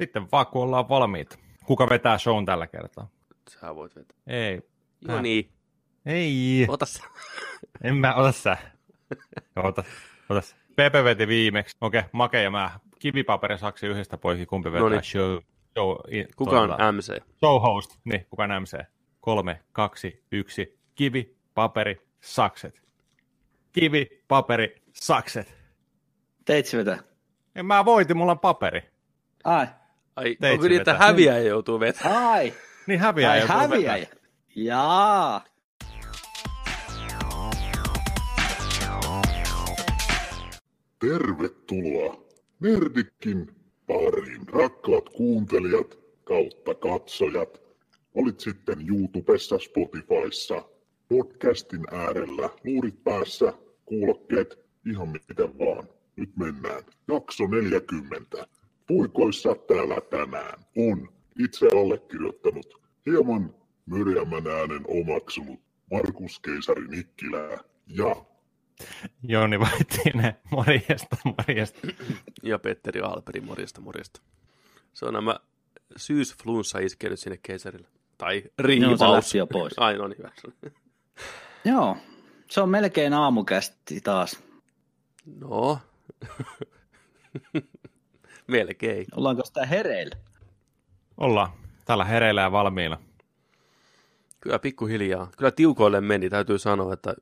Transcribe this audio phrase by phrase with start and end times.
[0.00, 1.38] Sitten vaan kun ollaan valmiita.
[1.66, 3.08] Kuka vetää shown tällä kertaa?
[3.50, 4.16] Sä voit vetää.
[4.26, 4.60] Ei.
[5.08, 5.50] Joo niin.
[6.06, 6.66] Ei.
[6.68, 7.02] Ota sä.
[7.84, 8.56] En mä, ota sä.
[9.56, 9.84] Ota,
[10.28, 10.56] ota sä.
[10.76, 11.76] Pepe veti viimeksi.
[11.80, 12.70] Okei, okay, Make ja mä.
[12.98, 15.02] Kivipaperi saksi yhdestä poikki, kumpi vetää Noniin.
[15.02, 15.38] show.
[15.78, 17.16] show i- Kuka on tuota, MC?
[17.38, 17.98] Show host.
[18.04, 18.78] Niin, kuka on MC?
[19.20, 20.78] Kolme, kaksi, yksi.
[20.94, 22.82] Kivi, paperi, sakset.
[23.72, 25.56] Kivi, paperi, sakset.
[26.44, 26.98] Teitsi vetää.
[27.54, 28.82] En mä voitin, mulla on paperi.
[29.44, 29.66] Ai.
[30.20, 32.24] Ai, Teitsi onko niin, että häviäjä joutuu vetämään?
[32.24, 32.52] Ai.
[32.86, 33.32] Niin häviää.
[33.32, 33.92] Ai joutuu häviäjä.
[33.92, 34.20] vetämään.
[34.56, 35.44] Jaa.
[40.98, 42.24] Tervetuloa
[42.60, 43.50] Nerdikin
[43.86, 47.60] pariin, rakkaat kuuntelijat kautta katsojat.
[48.14, 50.64] Olit sitten YouTubessa, Spotifyssa,
[51.08, 53.52] podcastin äärellä, luurit päässä,
[53.84, 55.88] kuulokkeet, ihan miten vaan.
[56.16, 56.82] Nyt mennään.
[57.08, 58.59] Jakso 40.
[58.90, 61.08] Puikoissa täällä tänään on
[61.38, 63.54] itse allekirjoittanut, hieman
[63.86, 65.60] myrjämän äänen omaksunut
[65.90, 68.24] Markus Keisari Nikkilää ja
[69.22, 71.78] Joni Vaitinen, morjesta, morjesta.
[72.42, 74.20] Ja Petteri Alperi, morjesta, morjesta.
[74.92, 75.36] Se on nämä
[75.96, 77.88] syysflunssa iskenyt sinne keisarille.
[78.18, 79.00] Tai Joo, se riivaus.
[79.00, 79.72] lähti jo pois.
[79.76, 80.30] Ai, no niin, hyvä.
[81.64, 81.96] Joo.
[82.50, 84.42] Se on melkein aamukästi taas.
[85.40, 85.78] No.
[88.50, 89.06] Melkein.
[89.16, 90.16] Ollaanko sitä hereillä?
[91.16, 91.50] Ollaan
[91.84, 92.98] täällä hereillä ja valmiina.
[94.40, 95.30] Kyllä pikkuhiljaa.
[95.36, 97.14] Kyllä tiukoille meni, täytyy sanoa, että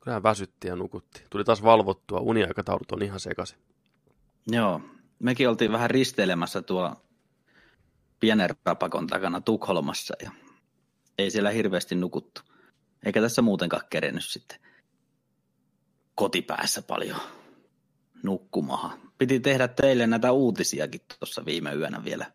[0.00, 1.24] kyllähän väsytti ja nukutti.
[1.30, 3.58] Tuli taas valvottua, uniaikataulut on ihan sekaisin.
[4.46, 4.80] Joo.
[5.18, 7.00] Mekin oltiin vähän risteilemässä tuolla
[8.20, 10.30] pienen rapakon takana Tukholmassa ja
[11.18, 12.40] ei siellä hirveästi nukuttu.
[13.06, 14.58] Eikä tässä muutenkaan kerennyt sitten
[16.14, 17.20] kotipäässä paljon
[18.22, 19.01] nukkumahan.
[19.18, 22.26] Piti tehdä teille näitä uutisiakin tuossa viime yönä vielä.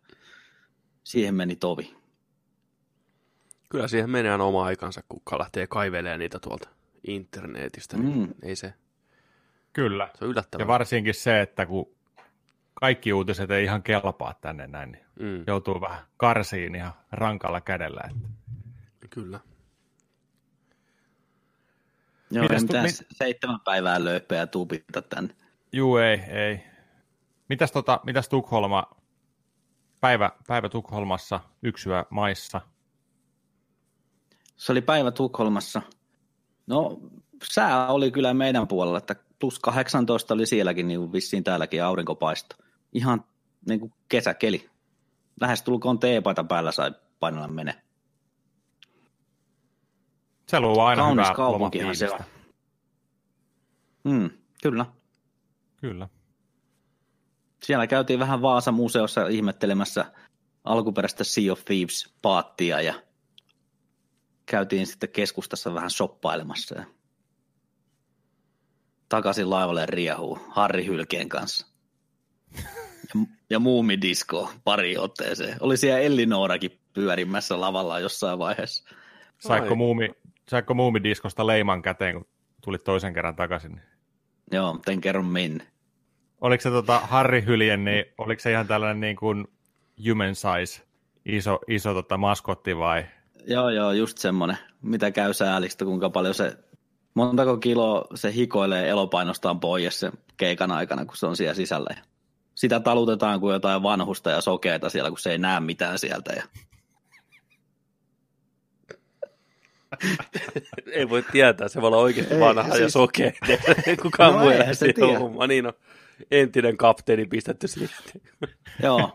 [1.04, 1.96] Siihen meni tovi.
[3.68, 6.68] Kyllä siihen menee aina oma aikansa, kun lähtee kaivelemaan niitä tuolta
[7.06, 7.96] internetistä.
[7.96, 8.34] Niin Mm.
[8.42, 8.74] Ei se,
[9.72, 10.10] Kyllä.
[10.18, 10.62] se on yllättävää.
[10.62, 11.96] Ja varsinkin se, että kun
[12.74, 18.00] kaikki uutiset ei ihan kelpaa tänne näin, niin Mm, joutuu vähän karsiin ihan rankalla kädellä.
[18.10, 18.28] Että.
[19.10, 19.40] kyllä.
[22.30, 23.06] Joo, Mites tu- mitään mi- mit...
[23.10, 25.34] seitsemän päivää lööpeä tuupita tänne.
[25.72, 26.60] Juu, ei, ei.
[27.48, 28.84] Mitäs, tota, mitäs Tukholma,
[30.00, 32.60] päivä, päivä Tukholmassa, yksyä maissa?
[34.56, 35.82] Se oli päivä Tukholmassa.
[36.66, 36.98] No,
[37.52, 42.56] sää oli kyllä meidän puolella, että plus 18 oli sielläkin, niin kuin vissiin täälläkin aurinkopaisto.
[42.92, 43.24] Ihan
[43.68, 44.70] niin kuin kesäkeli.
[45.40, 47.82] Lähestulkoon teepaita päällä sai painella mene.
[50.46, 52.10] Se luo aina Kaunis hyvää kaupunkihan se on.
[52.10, 52.38] lomafiilistä.
[54.04, 54.30] Mm,
[54.62, 54.86] kyllä.
[55.80, 56.08] Kyllä.
[57.62, 60.12] Siellä käytiin vähän Vaasa-museossa ihmettelemässä
[60.64, 62.94] alkuperäistä Sea of Thieves-paattia ja
[64.46, 66.84] käytiin sitten keskustassa vähän shoppailemassa ja
[69.08, 71.66] takaisin laivalle riehuu Harri Hylkeen kanssa.
[73.14, 75.56] Ja, ja muumidisko pari otteeseen.
[75.60, 78.94] Oli siellä Ellinoorakin pyörimässä lavalla jossain vaiheessa.
[79.38, 79.74] Saiko Ai.
[79.74, 80.10] muumi,
[80.48, 82.26] saiko muumidiskosta leiman käteen, kun
[82.64, 83.80] tulit toisen kerran takaisin?
[84.52, 85.66] Joo, mutta en kerro minne.
[86.40, 89.48] Oliko se tota Harri Hyljen, niin oliko se ihan tällainen niin kuin
[90.08, 90.82] human size,
[91.24, 93.04] iso, iso tota maskotti vai?
[93.46, 94.58] Joo, joo, just semmoinen.
[94.82, 96.56] Mitä käy säälistä, kuinka paljon se,
[97.14, 101.94] montako kiloa se hikoilee elopainostaan pois sen keikan aikana, kun se on siellä sisällä.
[101.96, 102.02] Ja
[102.54, 106.32] sitä talutetaan kuin jotain vanhusta ja sokeita siellä, kun se ei näe mitään sieltä.
[106.32, 106.42] Ja...
[110.92, 113.32] Ei voi tietää, se voi olla oikeasti Ei, vanha ja siis- sokea.
[114.02, 115.18] Kukaan No muu ei lähde se siihen tiedä.
[115.18, 115.48] hommaan.
[115.48, 115.72] Niin on
[116.30, 117.96] entinen kapteeni pistetty siihen.
[118.82, 119.12] Joo.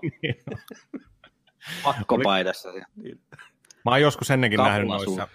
[1.83, 2.69] Pakkopaidassa.
[3.85, 5.27] Mä oon joskus ennenkin Kapula nähnyt noissa,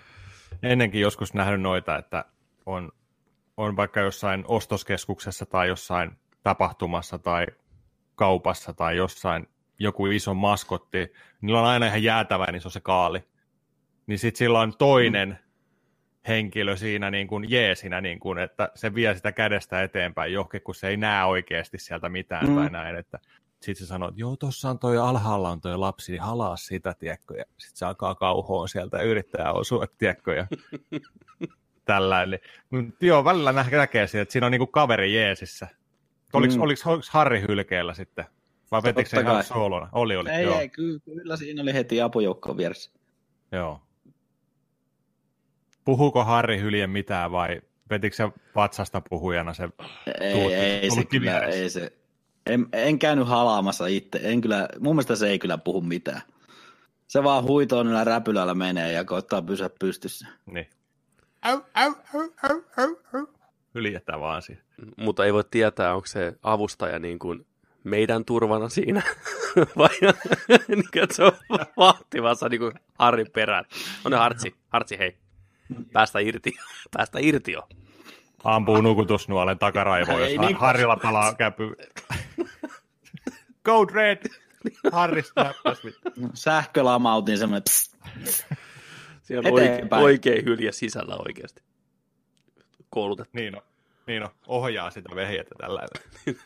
[0.62, 2.24] ennenkin joskus nähnyt noita, että
[2.66, 2.92] on,
[3.56, 6.10] on vaikka jossain ostoskeskuksessa tai jossain
[6.42, 7.46] tapahtumassa tai
[8.14, 9.46] kaupassa tai jossain
[9.78, 13.24] joku iso maskotti, niillä on aina ihan jäätävä, niin se on se kaali.
[14.08, 15.36] Niin sitten sillä on toinen mm.
[16.28, 20.74] henkilö siinä niin kuin jeesinä, niin kuin, että se vie sitä kädestä eteenpäin johonkin, kun
[20.74, 22.54] se ei näe oikeasti sieltä mitään mm.
[22.54, 23.18] Tai näin, että
[23.60, 26.94] sitten se sanoo, että joo, tuossa on toi alhaalla on toi lapsi, niin halaa sitä,
[26.98, 30.46] tiedätkö, ja sitten se alkaa kauhoon sieltä ja yrittää osua, tiedätkö, ja
[31.84, 32.38] tällainen.
[32.70, 35.68] Mut Joo, välillä nä- näkee siitä, että siinä on niinku kaveri jeesissä.
[36.32, 36.60] Oliko, mm.
[36.60, 38.24] Oliko, oliko Harri hylkeellä sitten?
[38.70, 39.88] Vai vetikö se ihan soolona?
[39.92, 40.60] Oli, oli, Ei, joo.
[40.60, 42.92] ei, kyllä, kyllä siinä oli heti apujoukkoon vieressä.
[43.52, 43.80] joo.
[45.88, 49.68] Puhuuko Harri Hylje mitään vai vetikö se vatsasta puhujana se
[50.20, 51.92] Ei, Tuuli- ei, se kyllä, ei se,
[52.46, 54.20] En, en käynyt halaamassa itse.
[54.22, 56.22] En kyllä, mun mielestä se ei kyllä puhu mitään.
[57.06, 60.26] Se vaan huitoon niillä räpylällä menee ja koittaa pysyä pystyssä.
[60.46, 60.70] Niin.
[61.42, 63.26] Au, au, au, au, au, au.
[63.74, 64.64] Hyljetään vaan siihen.
[64.96, 67.46] Mutta ei voi tietää, onko se avustaja niin kuin
[67.84, 69.02] meidän turvana siinä,
[69.78, 69.88] vai
[70.68, 71.32] niin että se on
[71.76, 73.64] vahtivassa niin kuin Harrin perään.
[74.04, 75.16] No ne Hartsi, Hartsi hei,
[75.92, 76.52] päästä irti,
[76.96, 77.68] päästä irti jo.
[78.44, 81.76] Ampuu nukutusnuolen takaraivoon, jos niin- Harrilla palaa käpy.
[83.66, 84.26] Code Red!
[84.92, 86.10] Harrista häppäs vittu.
[86.34, 87.96] Sähkölamautin semmoinen, pst,
[89.22, 91.62] Siellä on oikein, oikein hylje sisällä oikeasti.
[92.90, 93.30] Koulutettu.
[93.32, 93.62] Niin on.
[94.06, 94.28] Niin on.
[94.46, 95.82] Ohjaa sitä vehjettä tällä.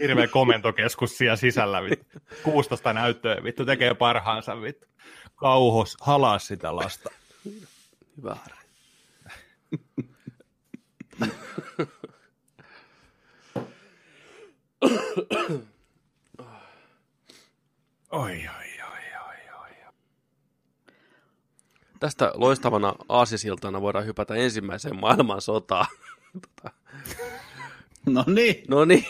[0.00, 2.18] Hirveä komentokeskus siellä sisällä, vittu.
[2.42, 4.86] 16 näyttöä, vittu, tekee parhaansa, vittu.
[5.36, 7.10] Kauhos, halaa sitä lasta.
[8.16, 8.58] Hyvä Harri.
[18.10, 19.92] Oi, oi, oi, oi, oi.
[22.00, 25.86] Tästä loistavana aasisiltana voidaan hypätä ensimmäiseen maailmansotaan.
[26.32, 26.70] Tota,
[28.06, 29.04] no niin, no niin,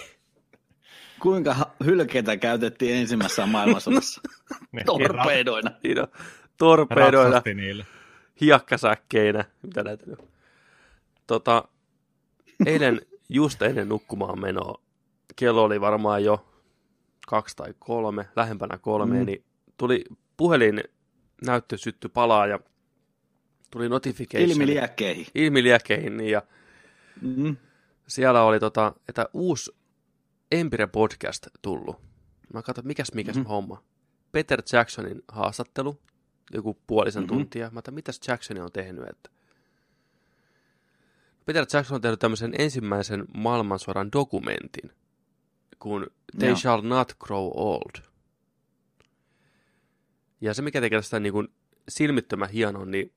[1.21, 4.21] kuinka hylkeitä käytettiin ensimmäisessä maailmansodassa?
[4.87, 5.71] Torpedoina.
[5.85, 7.87] niin on niille.
[8.41, 10.19] hiekkasäkkeinä, mitä näitä nyt.
[10.19, 10.29] on.
[11.27, 11.69] Tota,
[12.67, 14.81] eilen just ennen nukkumaan menoa,
[15.37, 16.45] kello oli varmaan jo
[17.27, 19.27] kaksi tai kolme, lähempänä kolme, mm.
[19.27, 19.45] Niin
[19.77, 20.05] tuli
[20.37, 20.83] puhelin
[21.47, 22.59] näyttö sytty palaa ja
[23.71, 24.51] tuli notification.
[24.51, 25.27] Ilmi liekkeihin.
[25.35, 26.43] Ilmiliekeihin, niin ja
[27.23, 27.57] Mm.
[28.09, 29.73] siellä oli tota, että uusi
[30.53, 31.97] Empire podcast tullut.
[32.55, 33.43] Mä katsoin, mikäs mikäs mm-hmm.
[33.43, 33.49] Mhm.
[33.49, 33.83] homma.
[34.33, 36.01] Peter Jacksonin haastattelu,
[36.53, 37.35] joku puolisen mm-hmm.
[37.35, 37.43] Mhm.
[37.43, 37.71] tuntia.
[37.71, 39.31] Mä ajattelin, mitäs Jackson on tehnyt, että
[41.47, 44.93] Peter Jackson on tehnyt tämmöisen ensimmäisen maailmansodan dokumentin,
[45.79, 46.07] kun
[46.39, 46.57] They Joo.
[46.57, 48.03] Shall Not Grow Old.
[50.41, 51.49] Ja se, mikä tekee tästä niin kuin
[51.89, 53.13] silmittömän hienon, niin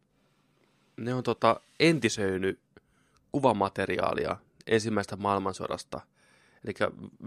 [0.97, 2.59] ne on tota entisöinyt
[3.31, 4.37] kuvamateriaalia
[4.67, 6.01] ensimmäisestä maailmansodasta.
[6.65, 6.73] Eli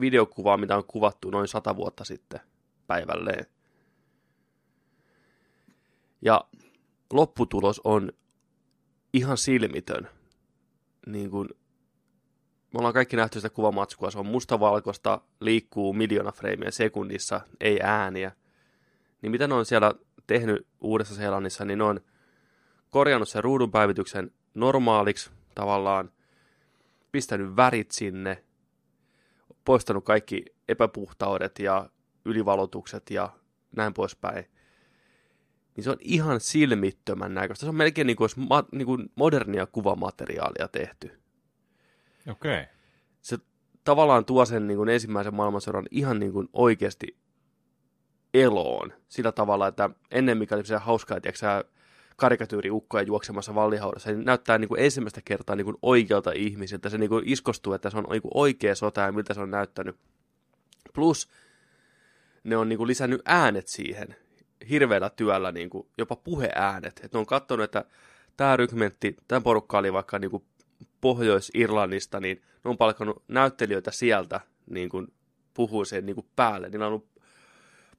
[0.00, 2.40] videokuvaa, mitä on kuvattu noin sata vuotta sitten
[2.86, 3.46] päivälleen.
[6.22, 6.44] Ja
[7.12, 8.12] lopputulos on
[9.12, 10.08] ihan silmitön.
[11.06, 11.48] Niin kuin,
[12.72, 14.10] me ollaan kaikki nähty sitä kuvamatskua.
[14.10, 18.32] Se on mustavalkoista, liikkuu miljoona freimiä sekunnissa, ei ääniä.
[19.22, 19.94] Niin mitä ne on siellä
[20.26, 22.00] tehnyt Uudessa Seelannissa, niin ne on
[22.90, 26.10] korjannut sen ruudunpäivityksen normaaliksi tavallaan,
[27.12, 28.44] pistänyt värit sinne,
[29.64, 31.90] poistanut kaikki epäpuhtaudet ja
[32.24, 33.28] ylivalotukset ja
[33.76, 34.44] näin poispäin.
[35.76, 37.66] Niin se on ihan silmittömän näköistä.
[37.66, 41.20] Se on melkein niin kuin olisi ma- niin kuin modernia kuvamateriaalia tehty.
[42.30, 42.60] Okei.
[42.60, 42.74] Okay.
[43.22, 43.38] Se
[43.84, 47.16] tavallaan tuo sen niin kuin ensimmäisen maailmansodan ihan niin kuin oikeasti
[48.34, 48.92] eloon.
[49.08, 51.64] Sillä tavalla, että ennen mikä oli se hauskaa, että
[52.16, 56.88] karikatyyriukkoja juoksemassa vallihaudassa, niin näyttää niin kuin ensimmäistä kertaa niin kuin oikealta ihmisiltä.
[56.88, 59.50] Se niin kuin iskostuu, että se on niin kuin oikea sota ja miltä se on
[59.50, 59.96] näyttänyt.
[60.94, 61.28] Plus
[62.44, 64.16] ne on niin kuin lisännyt äänet siihen
[64.70, 67.00] hirveällä työllä, niin kuin jopa puheäänet.
[67.04, 67.84] Et ne on katsonut, että
[68.36, 70.44] tämä rykmentti, tämä porukka oli vaikka niin kuin
[71.00, 74.40] Pohjois-Irlannista, niin ne on palkannut näyttelijöitä sieltä
[74.70, 75.12] niin kuin
[75.54, 76.68] puhuu sen niin kuin päälle.
[76.68, 77.08] Niillä on ollut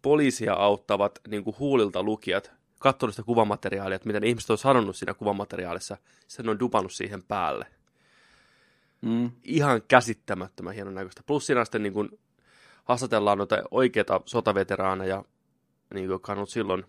[0.02, 2.52] poliisia auttavat niin kuin huulilta lukijat
[2.86, 5.98] katsonut sitä kuvamateriaalia, että mitä ne ihmiset on sanonut siinä kuvamateriaalissa,
[6.44, 7.68] ne on dupannut siihen päälle.
[9.02, 9.32] Mm.
[9.44, 11.22] Ihan käsittämättömän hienon näköistä.
[11.26, 12.20] Plus siinä sitten niin kuin
[12.84, 15.24] haastatellaan noita oikeita sotaveteraaneja,
[15.94, 16.86] niin kuin, jotka on ollut silloin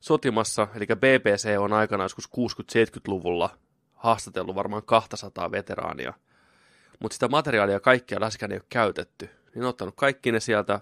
[0.00, 0.68] sotimassa.
[0.74, 3.58] Eli BBC on aikana joskus 60-70-luvulla
[3.94, 6.12] haastatellut varmaan 200 veteraania.
[7.00, 9.30] Mutta sitä materiaalia kaikkia läskään ei ole käytetty.
[9.54, 10.80] Niin on ottanut kaikki ne sieltä,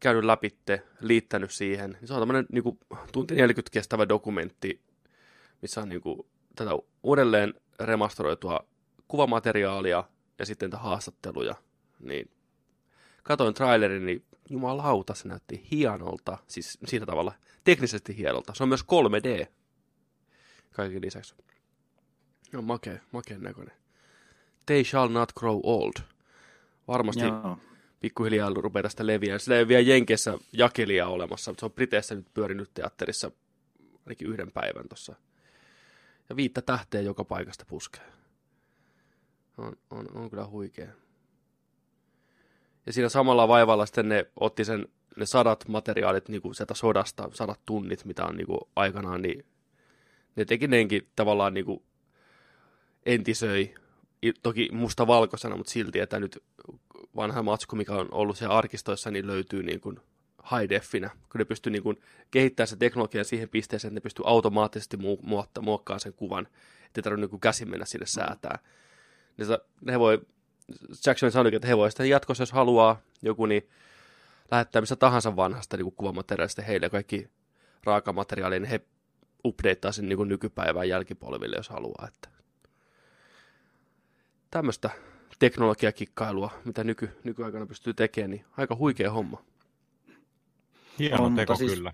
[0.00, 1.90] käynyt läpitte, liittänyt siihen.
[1.90, 2.78] Niin se on tämmöinen niin kuin,
[3.12, 4.80] tunti 40 kestävä dokumentti,
[5.62, 6.26] missä on niin kuin,
[6.56, 6.70] tätä
[7.02, 8.66] uudelleen remastoroitua
[9.08, 10.04] kuvamateriaalia
[10.38, 11.54] ja sitten haastatteluja.
[12.00, 12.30] Niin
[13.22, 16.38] katoin trailerin, niin jumalauta, se näytti hienolta.
[16.46, 17.32] Siis sillä tavalla
[17.64, 18.54] teknisesti hienolta.
[18.54, 19.46] Se on myös 3D
[20.70, 21.34] kaiken lisäksi.
[22.52, 23.76] Joo, makea, makeen näköinen.
[24.66, 25.92] They shall not grow old.
[26.88, 27.58] Varmasti Joo.
[28.00, 29.40] Pikkuhiljaa rupeaa tästä leviämään.
[29.40, 33.30] Sillä ei ole vielä Jenkeissä jakelia olemassa, mutta se on Briteissä nyt pyörinyt teatterissa
[34.06, 35.14] ainakin yhden päivän tuossa.
[36.28, 38.04] Ja viittä tähteä joka paikasta puskee.
[39.58, 40.88] On, on, on kyllä huikea.
[42.86, 47.30] Ja siinä samalla vaivalla sitten ne otti sen, ne sadat materiaalit niin kuin sieltä sodasta,
[47.32, 49.46] sadat tunnit, mitä on niin kuin aikanaan, niin
[50.36, 51.82] ne teki neenkin tavallaan niin kuin
[53.06, 53.74] entisöi
[54.42, 56.42] toki mustavalkoisena, mutta silti, että nyt
[57.18, 60.00] vanha matsku, mikä on ollut siellä arkistoissa, niin löytyy niin kuin
[60.50, 64.96] high definä, kun ne pystyy niin kehittämään se teknologian siihen pisteeseen, että ne pystyy automaattisesti
[64.96, 66.48] mu- muokkaamaan sen kuvan,
[66.86, 68.58] ettei tarvitse niin käsin mennä sinne säätää.
[69.36, 69.44] Ne,
[69.80, 70.20] ne voi,
[71.06, 73.68] Jackson sanoi, että he voi sitten jatkossa, jos haluaa joku, niin
[74.50, 77.28] lähettää missä tahansa vanhasta niin kuvamateriaalista heille kaikki
[77.84, 78.80] raakamateriaalia, niin he
[79.44, 82.08] updateaa sen niin nykypäivän jälkipolville, jos haluaa.
[82.08, 82.28] Että
[84.50, 84.90] tämmöistä
[85.38, 89.42] teknologiakikkailua, mitä nyky, nykyaikana pystyy tekemään, niin aika huikea homma.
[90.98, 91.92] Hieno On, teko siis- kyllä.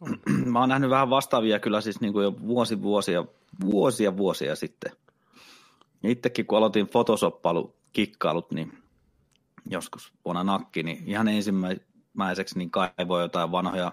[0.52, 3.24] Mä oon nähnyt vähän vastaavia kyllä siis niin kuin jo vuosi vuosia,
[3.60, 4.92] vuosia vuosia sitten.
[6.02, 7.42] Ja itsekin kun aloitin Photoshop
[7.92, 8.72] kikkailut, niin
[9.70, 13.92] joskus vuonna nakki, niin ihan ensimmäiseksi niin kaivoin jotain vanhoja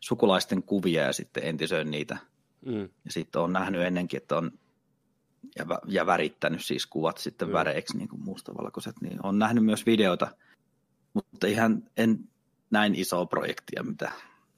[0.00, 2.18] sukulaisten kuvia ja sitten entisöin niitä.
[2.66, 2.80] Mm.
[3.04, 4.50] Ja sitten on nähnyt ennenkin, että on
[5.58, 7.52] ja, vä- ja värittänyt siis kuvat sitten Joo.
[7.52, 7.58] mm.
[7.58, 10.28] väreiksi niin kuin mustavalkoiset, niin on nähnyt myös videoita,
[11.14, 12.18] mutta ihan en
[12.70, 14.12] näin isoa projektia, mitä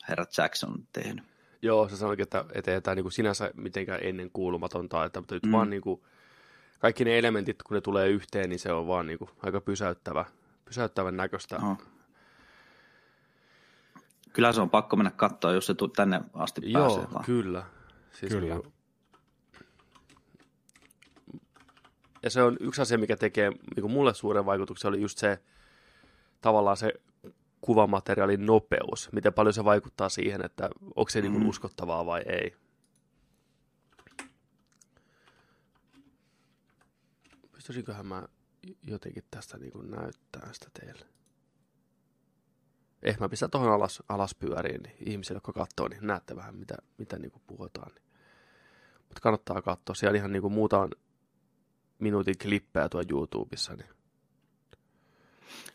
[0.08, 1.24] herra Jackson on tehnyt.
[1.62, 5.52] Joo, se sanoikin, että ettei tämä niin sinänsä mitenkään ennen kuulumatonta, että mutta nyt Mm.
[5.52, 6.00] vaan niin kuin,
[6.78, 10.24] kaikki ne elementit, kun ne tulee yhteen, niin se on vaan niin kuin, aika pysäyttävä,
[10.64, 11.58] pysäyttävän näköistä.
[11.58, 11.76] No.
[14.32, 17.12] Kyllä se on pakko mennä katsoa, jos se tänne asti Joo, pääsee.
[17.14, 17.24] vaan.
[17.24, 17.64] kyllä.
[18.12, 18.54] Siis Kyllä.
[18.54, 18.72] Niin,
[22.22, 25.38] ja se on yksi asia, mikä tekee niin kuin mulle suuren vaikutuksen, oli just se
[26.40, 26.92] tavallaan se
[27.60, 29.12] kuvamateriaalin nopeus.
[29.12, 31.48] Miten paljon se vaikuttaa siihen, että onko se niin kuin Mm.
[31.48, 32.56] uskottavaa vai ei.
[37.52, 38.28] Pystyisinköhän mä
[38.82, 41.06] jotenkin tästä niin kuin näyttää sitä teille?
[43.02, 46.74] Ehkä mä pistän tuohon alas, alas pyöriin, niin ihmisille, jotka katsoo, niin näette vähän, mitä,
[46.98, 47.92] mitä niin kuin puhutaan.
[48.98, 49.94] Mutta kannattaa katsoa.
[49.94, 50.88] Siellä ihan niin kuin muuta
[52.02, 53.74] minuutin klippejä tuo YouTubessa.
[53.74, 53.88] Niin.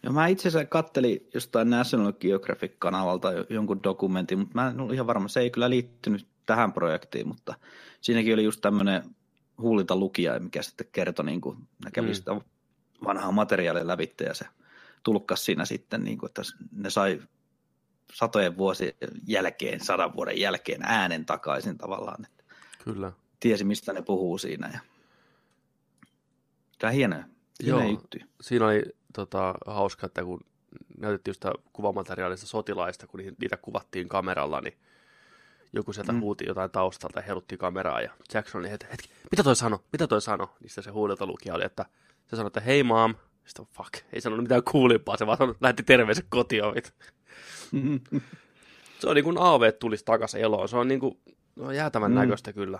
[0.03, 4.93] Ja mä itse asiassa kattelin jostain National Geographic-kanavalta jo- jonkun dokumentin, mutta mä en ollut
[4.93, 7.53] ihan varma, se ei kyllä liittynyt tähän projektiin, mutta
[8.01, 9.03] siinäkin oli just tämmöinen
[9.61, 11.57] huulilta lukija, mikä sitten kertoi, niin kuin,
[11.93, 12.11] kävi Mm.
[12.11, 12.15] mm.
[12.15, 12.41] sitä
[13.05, 14.45] vanhaa materiaalia lävitte ja se
[15.03, 16.41] tulkkasi siinä sitten, niin kuin, että
[16.71, 17.21] ne sai
[18.13, 18.93] satojen vuosien
[19.27, 22.43] jälkeen, sadan vuoden jälkeen äänen takaisin tavallaan, että
[22.83, 23.11] Kyllä.
[23.39, 24.69] tiesi mistä ne puhuu siinä.
[24.73, 24.79] Ja...
[26.79, 27.23] Tämä on hienoja
[27.63, 27.81] Joo.
[27.81, 28.25] juttuja.
[28.41, 30.39] Siinä oli tota, hauska, että kun
[30.97, 34.77] näytettiin sitä kuvamateriaalista sotilaista, kun niitä- kuvattiin kameralla, niin
[35.73, 36.17] joku sieltä mm.
[36.17, 36.21] Mm.
[36.21, 40.07] huuti jotain taustalta ja herutti kameraa ja Jackson oli, että hetki, mitä toi sano, mitä
[40.07, 40.49] toi sano?
[40.65, 41.85] Sitten se huudelta lukija oli, että
[42.27, 43.15] se sanoi, että hei mom,
[43.45, 46.63] sitten fuck, ei sanonut mitään kuulimpaa, se vaan sanoi, lähetti terveiset kotiin.
[48.99, 51.19] Se on niin kuin AV tulisi takaisin eloon, se on niin kuin,
[51.55, 52.15] no jäätävän mm.
[52.15, 52.19] Mm.
[52.19, 52.79] näköistä kyllä.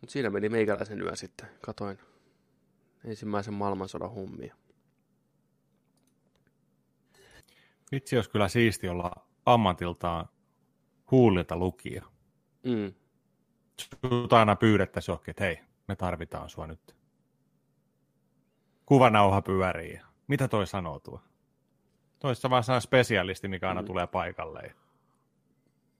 [0.00, 1.98] Mutta siinä meni meikäläisen yö sitten, katoin
[3.04, 4.56] ensimmäisen maailmansodan hummia.
[7.92, 9.12] Vitsi olisi kyllä siisti olla
[9.46, 10.28] ammatiltaan
[11.10, 12.04] huulilta lukija.
[12.64, 12.94] Mm.
[13.80, 16.96] Sut aina pyydettäisiin johonkin, että hei, me tarvitaan sua nyt.
[18.86, 20.00] Kuvanauha pyörii.
[20.26, 21.20] Mitä toi sanoo tuo?
[22.18, 23.86] Toissa vaan saa spesialisti, mikä aina Mm.
[23.86, 24.74] tulee paikalle.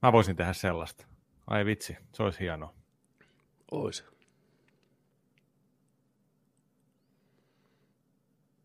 [0.03, 1.07] Mä voisin tehdä sellaista.
[1.47, 2.75] Ai vitsi, se olisi hienoa.
[3.70, 4.04] Ois.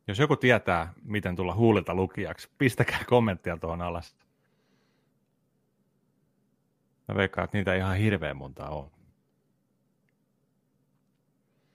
[0.07, 4.15] Jos joku tietää, miten tulla huulilta lukijaksi, pistäkää kommenttia tuohon alas.
[7.07, 8.91] Mä veikkaan, että niitä ihan hirveän monta on.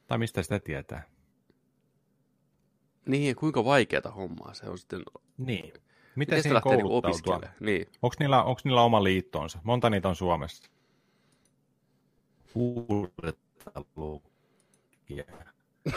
[0.07, 1.03] Tai mistä sitä tietää?
[3.07, 5.03] Niin, kuinka vaikeata hommaa se on sitten.
[5.39, 5.65] Niin.
[5.65, 5.83] Miten
[6.17, 7.41] Miten siihen niinku kouluttautua?
[7.61, 7.87] Niin.
[8.03, 9.59] Onko niillä, onko niillä oma liittonsa?
[9.63, 10.71] Monta niitä on Suomessa?
[12.57, 15.25] Huulilta lukija.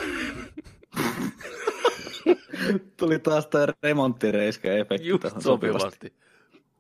[2.98, 5.08] Tuli taas tämä remonttireiska-efekti.
[5.08, 6.14] Just tähän sopivasti.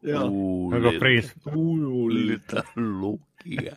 [0.01, 0.29] Joo.
[1.55, 3.75] Huulilta lukija.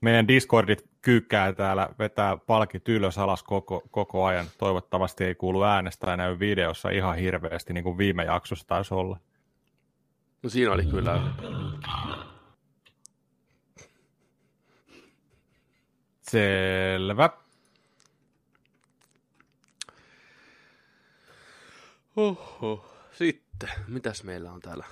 [0.00, 4.46] Meidän Discordit kyykkää täällä, vetää palkit ylös alas koko, koko ajan.
[4.58, 9.18] Toivottavasti ei kuulu äänestä ja näy videossa ihan hirveästi, niin kuin viime jaksossa taisi olla.
[10.42, 11.22] No siinä oli kyllä.
[16.30, 17.30] Selvä.
[22.16, 22.84] Oho.
[23.12, 24.84] Sitten, mitäs meillä on täällä?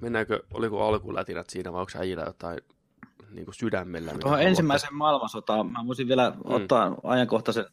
[0.00, 2.60] Mennäänkö, oliko alkulätinät siinä vai onko äijillä jotain
[3.30, 4.10] niin kuin sydämellä?
[4.10, 4.48] Tuohon haluatte?
[4.48, 6.40] ensimmäiseen maailmansotaan mä voisin vielä mm.
[6.44, 7.66] ottaa ajankohtaisen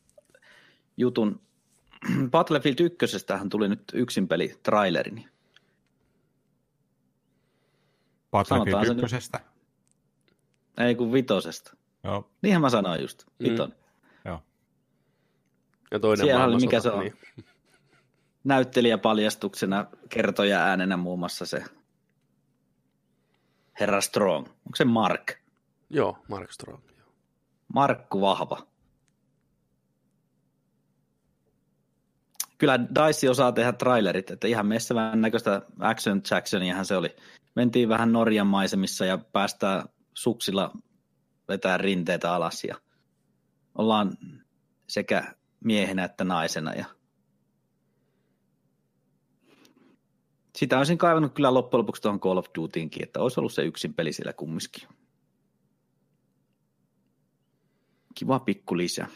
[0.98, 1.42] jutun.
[2.32, 5.28] Battlefield 1 tuli nyt yksin peli trailerini.
[8.32, 8.98] Battlefield Sanotaan se nyt.
[8.98, 9.40] ykkösestä.
[10.78, 11.79] Ei kun vitosesta.
[12.04, 13.24] Joo, Niinhän mä sanoin just.
[13.44, 13.70] Viton.
[13.70, 13.76] Mm.
[14.26, 14.44] joo.
[15.92, 17.00] Ja toinen Siellä oli, mikä se on?
[17.00, 17.18] Niin.
[18.44, 21.64] Näyttelijäpaljastuksena kertoja äänenä muun muassa se
[23.80, 24.48] Herra Strong.
[24.48, 25.34] Onko se Mark?
[25.90, 26.84] Joo, Mark Strong.
[26.98, 27.08] Joo.
[27.74, 28.68] Markku Vahva.
[32.58, 37.16] Kyllä Dice osaa tehdä trailerit, että ihan messevän näköistä action Jacksoniahan se oli.
[37.56, 40.72] Mentiin vähän Norjan maisemissa ja päästään suksilla
[41.50, 42.76] vetää rinteitä alas ja
[43.76, 44.18] ollaan
[44.88, 46.74] sekä miehenä että naisena.
[46.74, 46.86] Ja
[50.56, 53.94] sitä olisin kaivannut kyllä loppujen lopuksi tuohon Call of Dutyinkin, että olisi ollut se yksin
[53.94, 54.90] peli siellä kumminkin.
[58.16, 59.08] Kiva pikku lisä.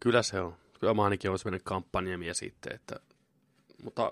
[0.00, 0.54] Kyllä se on.
[0.80, 3.00] Kyllä mä ainakin olen sellainen kampanjamies sitten, että...
[3.82, 4.10] Mutta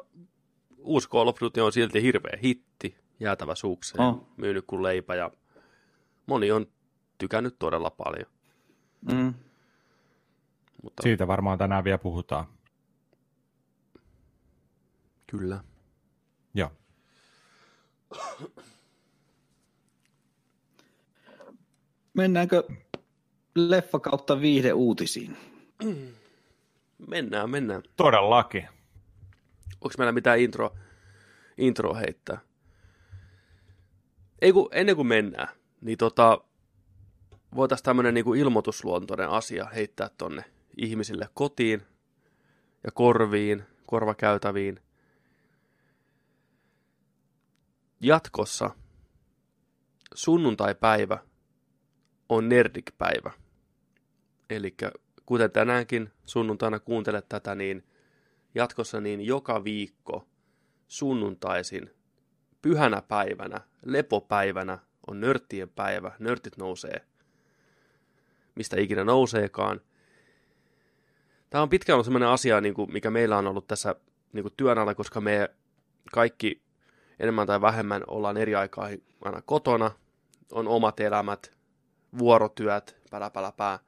[0.79, 4.15] uusi Call of Duty on silti hirveä hitti, jäätävä sukseen, On.
[4.15, 4.29] oh.
[4.37, 5.31] myynyt kuin leipä ja
[6.27, 6.67] moni on
[7.21, 8.27] tykännyt todella paljon.
[9.13, 9.35] Mm.
[10.83, 12.47] Mutta Siitä varmaan tänään vielä puhutaan.
[15.27, 15.65] kyllä.
[16.55, 16.73] Joo.
[22.15, 22.63] Mennäänkö
[23.55, 25.37] leffa kautta viihde uutisiin?
[27.09, 27.83] Mennään, mennään.
[27.97, 28.69] Todellakin.
[29.81, 30.75] Onko meillä mitään intro,
[31.59, 32.41] intro heittää?
[34.43, 35.49] Ei kun, ennen kuin mennään,
[35.81, 36.41] niin tota,
[37.55, 40.45] voitaisiin tämmöinen niinku ilmoitusluontoinen asia heittää tonne
[40.77, 41.83] ihmisille kotiin
[42.85, 44.81] ja korviin, korvakäytäviin.
[48.01, 48.71] Jatkossa
[50.15, 51.19] sunnuntaipäivä
[52.29, 53.33] on Nerdik-päivä.
[54.51, 54.77] Eli
[55.27, 57.85] kuten tänäänkin sunnuntaina kuuntelet tätä, niin
[58.55, 60.27] jatkossa niin joka viikko
[60.89, 61.91] sunnuntaisin
[62.63, 66.13] pyhänä päivänä, lepopäivänä on nörttien päivä.
[66.19, 67.07] Nörttit nousee,
[68.61, 69.81] mistä ikinä nouseekaan.
[71.51, 73.95] Tämä on pitkään ollut sellainen asia, niin kuin, mikä meillä on ollut tässä
[74.33, 75.51] niin kuin työn alla, koska me
[76.13, 76.63] kaikki
[77.21, 78.89] enemmän tai vähemmän ollaan eri aikaa
[79.25, 79.91] aina kotona,
[80.53, 81.51] on omat elämät,
[82.19, 83.79] vuorotyöt, pälä, pälä, pää.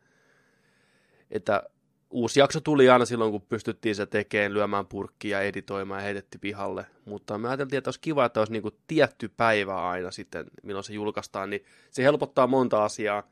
[1.30, 1.62] Että
[2.10, 6.86] uusi jakso tuli aina silloin, kun pystyttiin se tekemään, lyömään purkkia, editoimaan ja heitettiin pihalle.
[7.04, 10.92] Mutta me ajateltiin, että olisi kiva, että olisi niinku tietty päivä aina sitten, milloin se
[10.92, 13.22] julkaistaan, niin se helpottaa monta asiaa.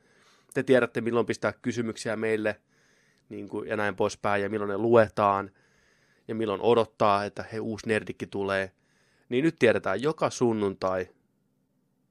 [0.53, 2.61] Te tiedätte, milloin pistää kysymyksiä meille
[3.29, 5.51] niin kuin, ja näin poispäin, ja milloin ne luetaan,
[6.27, 8.71] ja milloin odottaa, että he uusi nerdikki tulee.
[9.29, 11.09] Niin nyt tiedetään joka sunnuntai,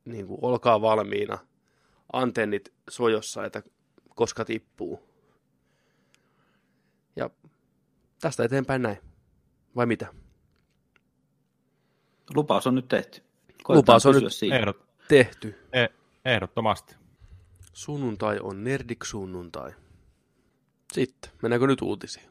[0.05, 1.39] niin kuin, olkaa valmiina,
[2.13, 3.63] antennit sojossa, että
[4.15, 5.03] koska tippuu.
[7.17, 7.31] Ja
[8.21, 8.99] tästä eteenpäin näin.
[9.77, 10.07] Vai mitä?
[12.35, 13.23] Lupaus on nyt tehty.
[13.69, 14.25] Lupaus on nyt.
[14.53, 15.59] Ehdot, Tehty.
[15.73, 15.87] e,
[16.25, 17.00] ehdottomasti.
[17.81, 19.73] Sunnuntai on nerdik sunnuntai.
[20.93, 22.27] Sitten, mennäänkö nyt uutisiin?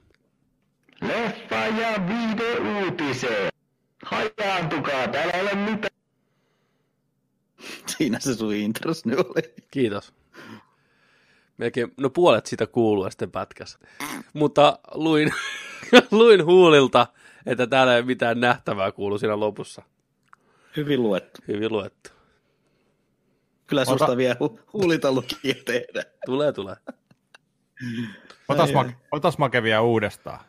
[1.01, 3.51] Leffa ja video uutiseen.
[4.03, 5.95] Hajaantukaa, täällä ei ole mitään.
[7.85, 9.53] Siinä se sun intros nyt oli.
[9.71, 10.13] Kiitos.
[11.57, 13.79] Melkein, no puolet siitä kuuluu ja sitten pätkäs.
[14.33, 15.33] Mutta luin,
[16.11, 17.07] luin huulilta,
[17.45, 19.81] että täällä ei mitään nähtävää kuulu siinä lopussa.
[20.77, 21.41] Hyvin luettu.
[21.47, 22.18] Hyvin luettu.
[23.69, 26.03] Kyllä susta Ota- vielä hu- huulita lukija tehdä.
[26.25, 26.75] Tulee, tulee.
[28.47, 30.39] Otas, ma- otas make vielä uudestaan.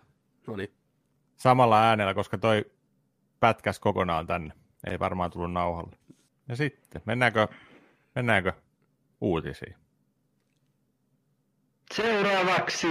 [0.47, 0.75] No niin.
[1.37, 2.65] Samalla äänellä, koska toi
[3.41, 4.55] pätkäs kokonaan tänne.
[4.87, 5.97] Ei varmaan tullut nauhalle.
[6.49, 7.49] Ja sitten, mennäänkö,
[8.15, 8.53] mennäänkö
[9.21, 9.75] uutisiin?
[11.95, 12.87] Seuraavaksi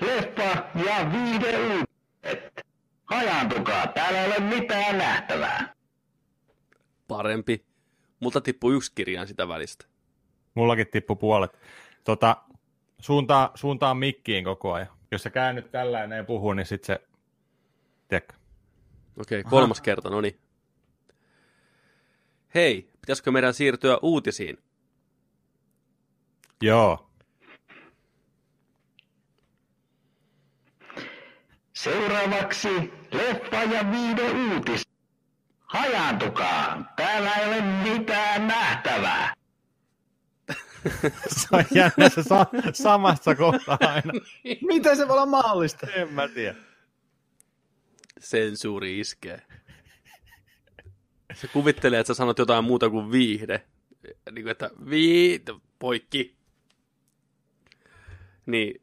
[0.00, 0.42] leffa
[0.74, 2.66] ja video uutiset.
[3.04, 5.74] Hajaantukaa, täällä ei ole mitään nähtävää.
[7.08, 7.67] Parempi.
[8.20, 9.86] Multa tippuu yksi kirjaan sitä välistä.
[10.54, 11.58] Mullakin tippu puolet.
[12.04, 12.36] Tota,
[12.98, 14.88] suuntaa, suuntaa mikkiin koko ajan.
[15.10, 17.00] Jos sä käännyt tällä ja näin puhuu, niin sit se...
[18.08, 18.34] Tiedätkö?
[19.16, 20.40] Okei, kolmas kerta, no niin.
[22.54, 24.58] Hei, pitäisikö meidän siirtyä uutisiin?
[26.62, 27.10] Joo.
[31.72, 34.87] Seuraavaksi leffa ja video uutiset.
[35.68, 39.34] Hajaantukaa, täällä ei ole mitään nähtävää.
[41.36, 44.12] Se on jännä se sa- samassa kohtaa aina.
[44.68, 45.86] Miten se voi olla mahdollista?
[45.86, 46.54] En mä tiedä.
[48.20, 49.42] Sensuuri iskee.
[51.34, 53.66] Se kuvittelee, että sä sanot jotain muuta kuin viihde.
[54.32, 56.36] Niin kuin, että viihde, poikki.
[58.46, 58.82] Niin,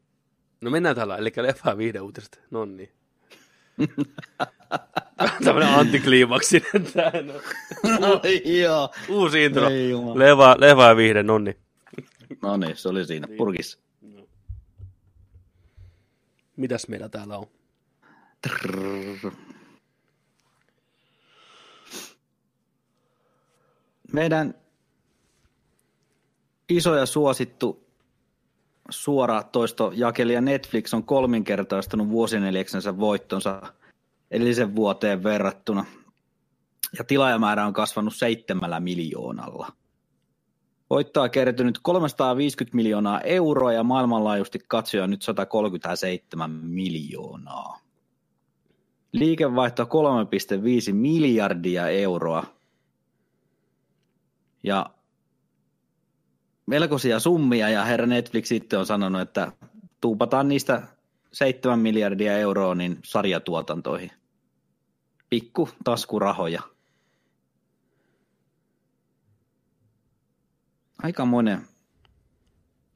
[0.60, 2.40] no mennään tällä, eli leffa ja viihdeuutiset.
[2.50, 2.92] No niin.
[5.44, 7.12] Tämmönen antikliimaksinen tää.
[8.00, 8.20] No.
[8.44, 8.90] Joo.
[9.08, 9.68] Uusi intro.
[10.14, 11.56] Leva, leva ja viihde, nonni.
[12.42, 13.78] No niin, se oli siinä purkissa.
[16.56, 17.46] Mitäs meillä täällä on?
[24.12, 24.54] Meidän
[26.68, 27.86] iso ja suosittu
[28.90, 33.62] suora toistojakelija Netflix on kolminkertaistanut vuosineljäksensä voittonsa
[34.30, 35.84] edellisen vuoteen verrattuna.
[36.98, 39.72] Ja tilaajamäärä on kasvanut seitsemällä miljoonalla.
[40.90, 47.80] Voittoa on kertynyt 350 miljoonaa euroa ja maailmanlaajuisesti katsoja nyt 137 miljoonaa.
[49.12, 52.44] Liikevaihto 3,5 miljardia euroa.
[54.62, 54.90] Ja
[56.66, 59.52] melkoisia summia ja herra Netflix sitten on sanonut, että
[60.00, 60.82] tuupataan niistä
[61.36, 64.10] 7 miljardia euroa niin sarjatuotantoihin.
[65.30, 66.62] Pikku taskurahoja.
[71.02, 71.66] Aikamoinen.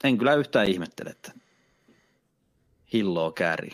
[0.05, 1.33] En kyllä yhtään ihmettele, että
[2.93, 3.73] hilloa käärii.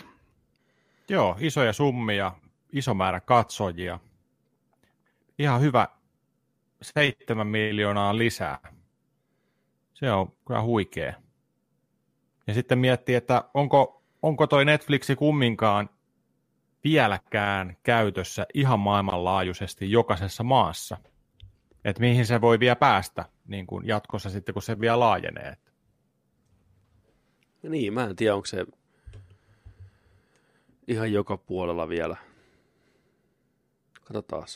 [1.08, 2.32] Joo, isoja summia,
[2.72, 3.98] iso määrä katsojia.
[5.38, 5.88] Ihan hyvä
[6.82, 8.58] seitsemän miljoonaa lisää.
[9.94, 11.14] Se on kyllä huikea.
[12.46, 15.90] Ja sitten miettii, että onko, onko toi Netflixi kumminkaan
[16.84, 20.96] vieläkään käytössä ihan maailmanlaajuisesti jokaisessa maassa.
[21.84, 25.56] Että mihin se voi vielä päästä niin kuin jatkossa sitten, kun se vielä laajenee.
[27.62, 28.66] Niin, mä en tiedä, onko se
[30.88, 32.16] ihan joka puolella vielä.
[34.04, 34.46] Katsotaan.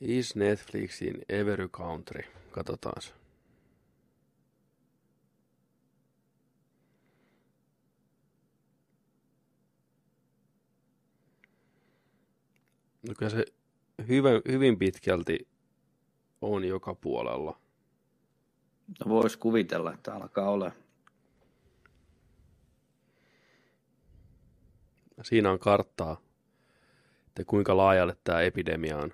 [0.00, 2.22] Is Netflix in every country?
[2.50, 3.02] Katsotaan.
[13.08, 13.44] No kyllä se
[14.08, 15.48] hyvä, hyvin pitkälti
[16.40, 17.60] on joka puolella.
[19.04, 20.72] No Voisi kuvitella, että alkaa olla.
[25.22, 26.20] Siinä on karttaa,
[27.26, 29.12] että kuinka laajalle tämä epidemia on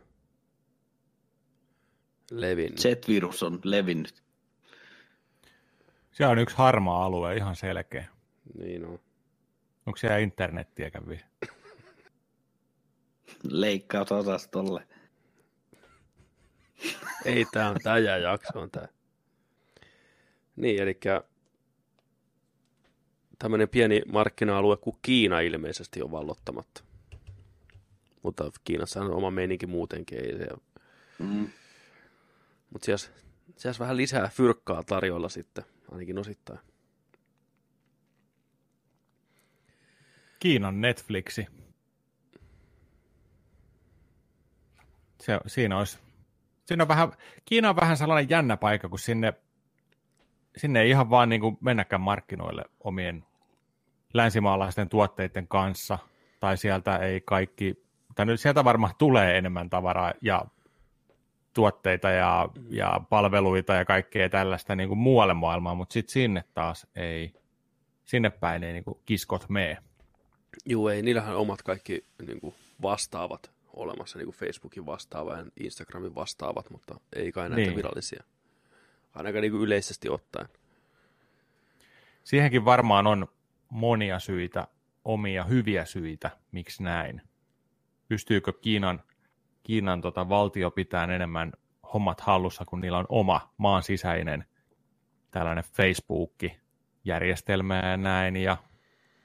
[2.40, 2.78] levinnyt.
[2.78, 4.22] Z-virus on levinnyt.
[6.12, 8.06] Se on yksi harmaa alue, ihan selkeä.
[8.58, 9.00] Niin on.
[9.86, 11.20] Onko siellä internettiä kävi?
[13.42, 14.86] Leikkausosastolle.
[17.24, 18.88] Ei tää on tää jää jaksoon tää.
[20.56, 21.00] Niin, eli
[23.38, 26.84] tämmöinen pieni markkina-alue kuin Kiina ilmeisesti on vallottamatta.
[28.22, 30.18] Mutta Kiinassa on oma meininki muutenkin.
[30.18, 30.46] Ei se...
[31.18, 31.48] Mm.
[32.72, 33.06] Mutta siellä,
[33.56, 36.58] siellä vähän lisää fyrkkaa tarjolla sitten, ainakin osittain.
[40.38, 41.46] Kiinan Netflixi.
[45.20, 45.98] Se, siinä olisi,
[46.66, 47.12] siinä on vähän,
[47.44, 49.34] Kiina on vähän sellainen jännä paikka, kun sinne,
[50.56, 53.24] sinne ei ihan vaan niin kuin mennäkään markkinoille omien
[54.14, 55.98] länsimaalaisten tuotteiden kanssa,
[56.40, 60.44] tai sieltä ei kaikki, tai nyt sieltä varmaan tulee enemmän tavaraa ja
[61.54, 66.86] tuotteita ja, ja palveluita ja kaikkea tällaista niin kuin muualle maailmaan, mutta sitten sinne taas
[66.96, 67.32] ei,
[68.04, 69.78] sinne päin ei niin kuin kiskot mene.
[70.66, 76.14] Juu, ei, niillähän omat kaikki niin kuin vastaavat olemassa, niin kuin Facebookin vastaava ja Instagramin
[76.14, 77.76] vastaavat, mutta ei kai näitä niin.
[77.76, 78.24] virallisia.
[79.14, 80.48] Ainakaan niin kuin yleisesti ottaen.
[82.24, 83.26] Siihenkin varmaan on
[83.70, 84.68] monia syitä,
[85.04, 87.22] omia hyviä syitä, miksi näin.
[88.08, 89.02] Pystyykö Kiinan,
[89.62, 91.52] Kiinan tota valtio pitämään enemmän
[91.94, 94.44] hommat hallussa, kun niillä on oma maan sisäinen
[95.30, 98.56] tällainen Facebook-järjestelmä ja näin, ja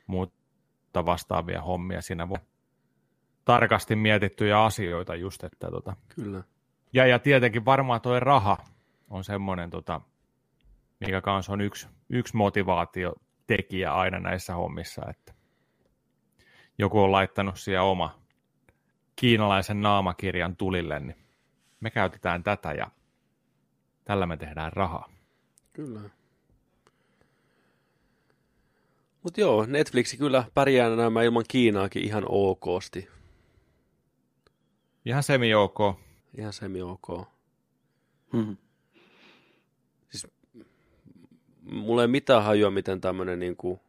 [0.08, 2.02] muuta vastaavia hommia.
[2.02, 2.38] Siinä voi
[3.46, 6.44] tarkasti mietittyjä asioita just, että tota, Kyllä.
[6.94, 8.58] ja, ja tietenkin varmaan tuo raha
[9.10, 10.02] on semmoinen, tota,
[11.00, 15.34] mikä kanssa on yksi, yksi motivaatiotekijä aina näissä hommissa, että
[16.78, 18.27] joku on laittanut siellä oma
[19.20, 21.16] kiinalaisen naamakirjan tulille, niin
[21.80, 22.92] me käytetään tätä ja
[24.06, 25.10] tällä me tehdään rahaa.
[25.74, 26.02] Kyllä.
[29.24, 33.08] Mutta joo, Netflixi kyllä pärjää nämä ilman Kiinaakin ihan okosti.
[35.06, 35.80] Ihan semi-ok.
[36.38, 37.08] Ihan semi ok.
[38.34, 38.58] Mm.
[41.62, 43.82] Mulla ei mitään hajua, miten tämmöinen niinku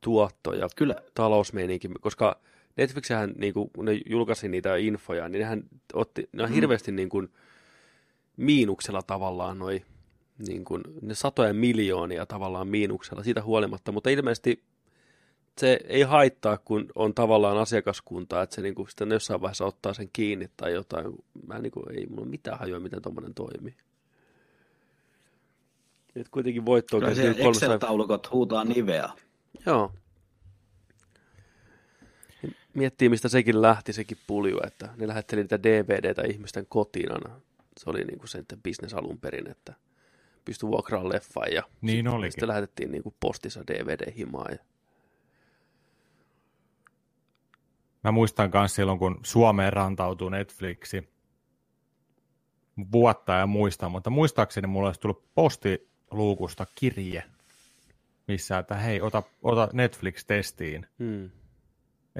[0.00, 0.94] tuotto ja Kyllä.
[1.14, 2.40] talousmeininki, koska
[2.78, 5.62] Netflixhän, niinku, kun ne julkaisi niitä infoja, niin nehän
[5.92, 7.28] otti, ne on hirveästi niin kuin,
[8.36, 9.84] miinuksella tavallaan noi,
[10.48, 14.62] niin kuin, ne satoja miljoonia tavallaan miinuksella siitä huolimatta, mutta ilmeisesti
[15.58, 20.10] se ei haittaa, kun on tavallaan asiakaskunta, että se niinku sitten jossain vaiheessa ottaa sen
[20.12, 21.06] kiinni tai jotain.
[21.46, 23.74] Mä niinku, ei mulla ole mitään hajua, miten tuommoinen toimii.
[26.14, 29.08] Nyt kuitenkin voitto on Kyllä kertynyt se 300 Excel-taulukot huutaa niveä.
[29.66, 29.92] Joo.
[32.78, 37.40] Miettii, mistä sekin lähti, sekin pulju, että ne lähetteli niitä DVDtä ihmisten kotiin aina.
[37.78, 39.74] Se oli niinku se bisnes alun perin, että
[40.44, 42.32] pystyi vuokraamaan leffan ja Niin sit- olikin.
[42.32, 44.46] sitten lähetettiin niinku postissa DVD-himaa.
[44.50, 44.58] Ja...
[48.04, 51.08] Mä muistan myös silloin, kun Suomeen rantautui Netflixi.
[52.92, 57.22] Vuotta ja muista, mutta muistaakseni mulla olisi tullut postiluukusta kirje,
[58.28, 60.86] missä, että hei, ota, ota Netflix-testiin.
[60.98, 61.30] Hmm.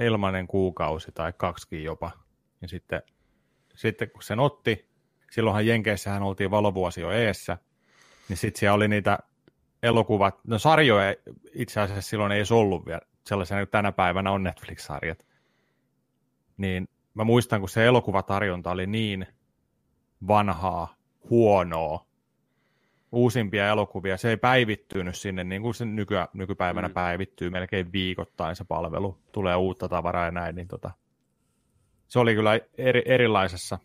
[0.01, 2.11] Ilmainen kuukausi tai kaksikin jopa.
[2.61, 3.01] Ja sitten,
[3.75, 4.89] sitten kun sen otti,
[5.31, 7.57] silloinhan Jenkeissähän oltiin valovuosi jo eessä,
[8.29, 9.19] niin sitten siellä oli niitä
[9.83, 11.15] elokuvat, no sarjoja
[11.53, 15.25] itse asiassa silloin ei edes ollut vielä sellaisia, kuin tänä päivänä on Netflix-sarjat.
[16.57, 19.27] Niin mä muistan, kun se elokuvatarjonta oli niin
[20.27, 20.95] vanhaa,
[21.29, 22.08] huonoa,
[23.11, 26.93] uusimpia elokuvia, se ei päivittynyt sinne, niin kuin se nyky, nykypäivänä Mm.
[26.93, 30.91] päivittyy melkein viikoittain se palvelu, tulee uutta tavaraa ja näin, niin tota,
[32.07, 33.79] se oli kyllä eri, erilaisessa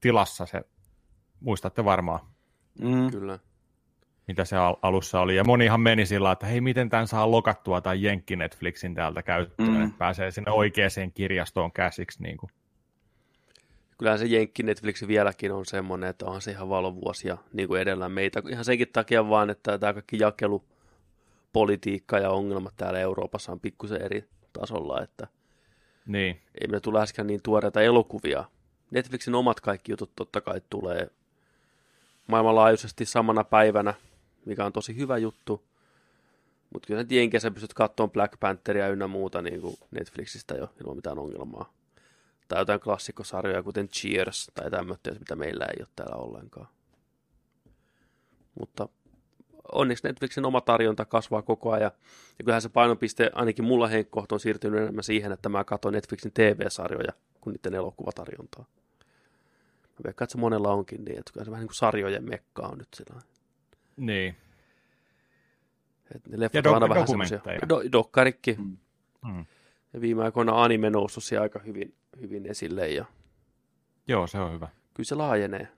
[0.00, 0.62] tilassa se,
[1.40, 2.20] muistatte varmaan,
[2.82, 3.10] Mm.
[3.10, 3.38] Kyllä.
[4.28, 7.80] mitä se al- alussa oli, ja monihan meni sillä että hei, miten tämän saa lokattua
[7.80, 9.82] tai Jenkki Netflixin täältä käyttöön, mm.
[9.84, 12.50] että pääsee sinne oikeaan kirjastoon käsiksi, niin kuin.
[14.00, 18.08] Kyllähän se Jenkki Netflix vieläkin on semmoinen, että onhan se ihan valovuosia niin kuin edellä
[18.08, 18.42] meitä.
[18.50, 24.24] Ihan senkin takia vaan, että tämä kaikki jakelupolitiikka ja ongelmat täällä Euroopassa on pikkusen eri
[24.52, 25.26] tasolla, että
[26.06, 28.44] Niin, ei meillä tule äsken niin tuoreita elokuvia.
[28.90, 31.10] Netflixin omat kaikki jutut totta kai tulee
[32.26, 33.94] maailmanlaajuisesti samana päivänä,
[34.44, 35.64] mikä on tosi hyvä juttu.
[36.72, 41.18] Mutta kyllä Jenkeissä pystyt katsomaan Black Pantheria ynnä muuta niin kuin Netflixistä jo ilman mitään
[41.18, 41.79] ongelmaa.
[42.50, 46.68] Tai jotain klassikkosarjoja, kuten Cheers tai tämmöistä, mitä meillä ei ole täällä ollenkaan.
[48.60, 48.88] Mutta
[49.72, 51.90] onneksi Netflixin oma tarjonta kasvaa koko ajan.
[52.38, 56.32] Ja kyllähän se painopiste, ainakin mulla henkkohto on siirtynyt enemmän siihen, että mä katson Netflixin
[56.32, 58.64] TV-sarjoja kuin niiden elokuvatarjontaa.
[59.82, 62.62] Mä veikkaan, että se monella onkin niin, että kyllä se vähän niin kuin sarjojen mekka
[62.62, 63.20] on nyt sillä
[63.96, 64.36] niin.
[66.14, 67.40] että ne leffat Ja on aina vähän semmoisia.
[67.68, 68.56] Do, dokkarikki.
[68.58, 68.76] Mm.
[69.24, 69.46] Mm.
[69.92, 73.04] Ja viime aikoina anime noussut siellä aika hyvin, hyvin esille ja
[74.08, 74.68] Joo, se on hyvä.
[74.94, 75.68] kyllä se laajenee.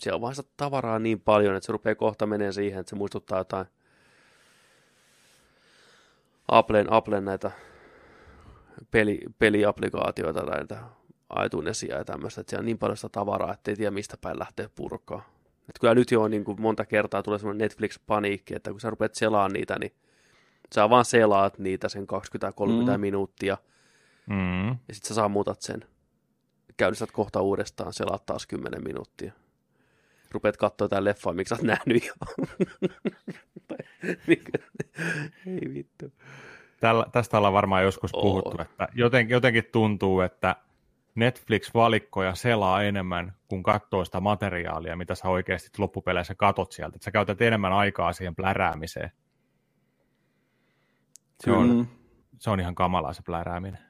[0.00, 2.96] Siellä on vaan sitä tavaraa niin paljon, että se rupeaa kohta menee siihen, että se
[2.96, 3.66] muistuttaa jotain
[6.48, 7.50] Applen, Applen näitä
[8.90, 10.82] peli, peliapplikaatioita tai näitä
[11.46, 14.38] iTunesia ja tämmöistä, että siellä on niin paljon sitä tavaraa, että ei tiedä mistä päin
[14.38, 15.30] lähtee purkaa.
[15.68, 18.90] Et kyllä nyt jo on niin kuin monta kertaa tulee semmoinen Netflix-paniikki, että kun sä
[18.90, 19.92] rupeat selaamaan niitä, niin
[20.74, 22.06] sä vaan selaat niitä sen 20-30
[22.96, 23.00] Mm.
[23.00, 23.58] minuuttia
[24.26, 24.68] Mm.
[24.68, 25.84] ja sitten sä sammutat sen.
[26.76, 29.32] Käynnistät kohta uudestaan, selaat taas 10 minuuttia.
[30.30, 32.12] Rupeat katsoa jotain leffaa, miksi sä oot nähnyt jo.
[35.46, 36.12] Ei vittu.
[36.80, 38.22] Tällä, tästä ollaan varmaan joskus Oo.
[38.22, 40.56] puhuttu, että joten, jotenkin tuntuu, että
[41.14, 46.96] Netflix-valikkoja selaa enemmän kuin katsoo sitä materiaalia, mitä sä oikeasti loppupeleissä katot sieltä.
[46.96, 49.10] Että sä käytät enemmän aikaa siihen pläräämiseen.
[51.44, 51.86] Se on, Mm.
[52.38, 53.80] se on ihan kamalaa se plärääminen.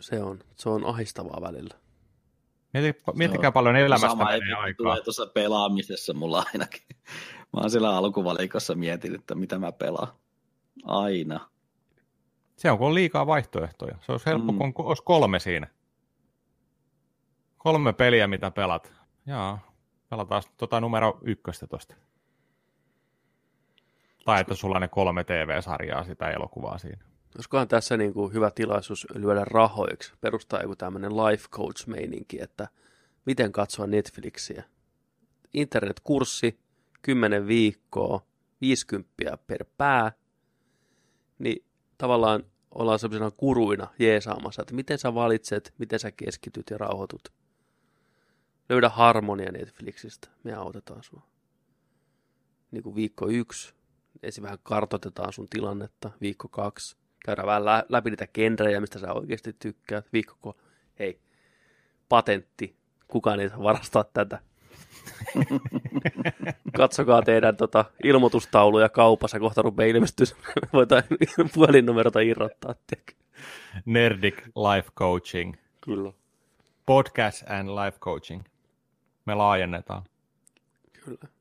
[0.00, 1.74] Se on, se on ahistavaa välillä.
[2.74, 4.76] Mieti, miettikää on paljon elämästä Sama menee efekti aikaa.
[4.76, 6.82] tulee tuossa pelaamisessa mulla ainakin.
[7.52, 10.08] Mä oon siellä alkuvalikossa mietin, että mitä mä pelaan.
[10.84, 11.50] Aina.
[12.56, 13.96] Se on, kun on liikaa vaihtoehtoja.
[14.00, 14.62] Se olisi helppo, Mm.
[14.62, 14.72] mm.
[14.72, 15.66] kun olisi kolme siinä.
[17.58, 18.92] Kolme peliä, mitä pelat.
[19.26, 19.72] Jaa,
[20.10, 21.94] pelataan tota numero ykköstä tosta.
[24.28, 27.04] Tai että sulla on ne kolme TV-sarjaa sitä elokuvaa siinä.
[27.36, 32.68] Olisikohan tässä niin kuin hyvä tilaisuus lyödä rahoiksi, perustaa joku tämmöinen life coach-meininki, että
[33.24, 34.64] miten katsoa Netflixiä.
[35.54, 36.60] Internetkurssi,
[37.02, 38.26] 10 viikkoa,
[38.60, 40.12] 50 per pää,
[41.38, 41.64] niin
[41.98, 47.28] tavallaan ollaan sellaisena kuruina jeesaamassa, että miten sä valitset, miten sä keskityt ja rauhoitut.
[48.68, 51.22] Löydä harmonia Netflixistä, me autetaan sua.
[52.70, 53.77] Niin kuin viikko yksi,
[54.22, 59.12] ensin vähän kartoitetaan sun tilannetta, viikko kaksi, käydään vähän lä- läpi niitä genrejä, mistä sä
[59.12, 60.60] oikeasti tykkäät, viikko ko-
[60.98, 61.20] hei,
[62.08, 62.76] patentti,
[63.08, 64.38] kukaan ei saa varastaa tätä.
[66.76, 70.26] Katsokaa teidän tota, ilmoitustauluja kaupassa, kohta rupeaa ilmestyä,
[70.72, 71.18] voitaisiin
[71.54, 72.74] puhelinnumerota irrottaa.
[73.84, 75.54] Nerdic Life Coaching.
[75.80, 76.12] Kyllä.
[76.86, 78.42] Podcast and Life Coaching.
[79.24, 80.02] Me laajennetaan.
[81.04, 81.37] Kyllä.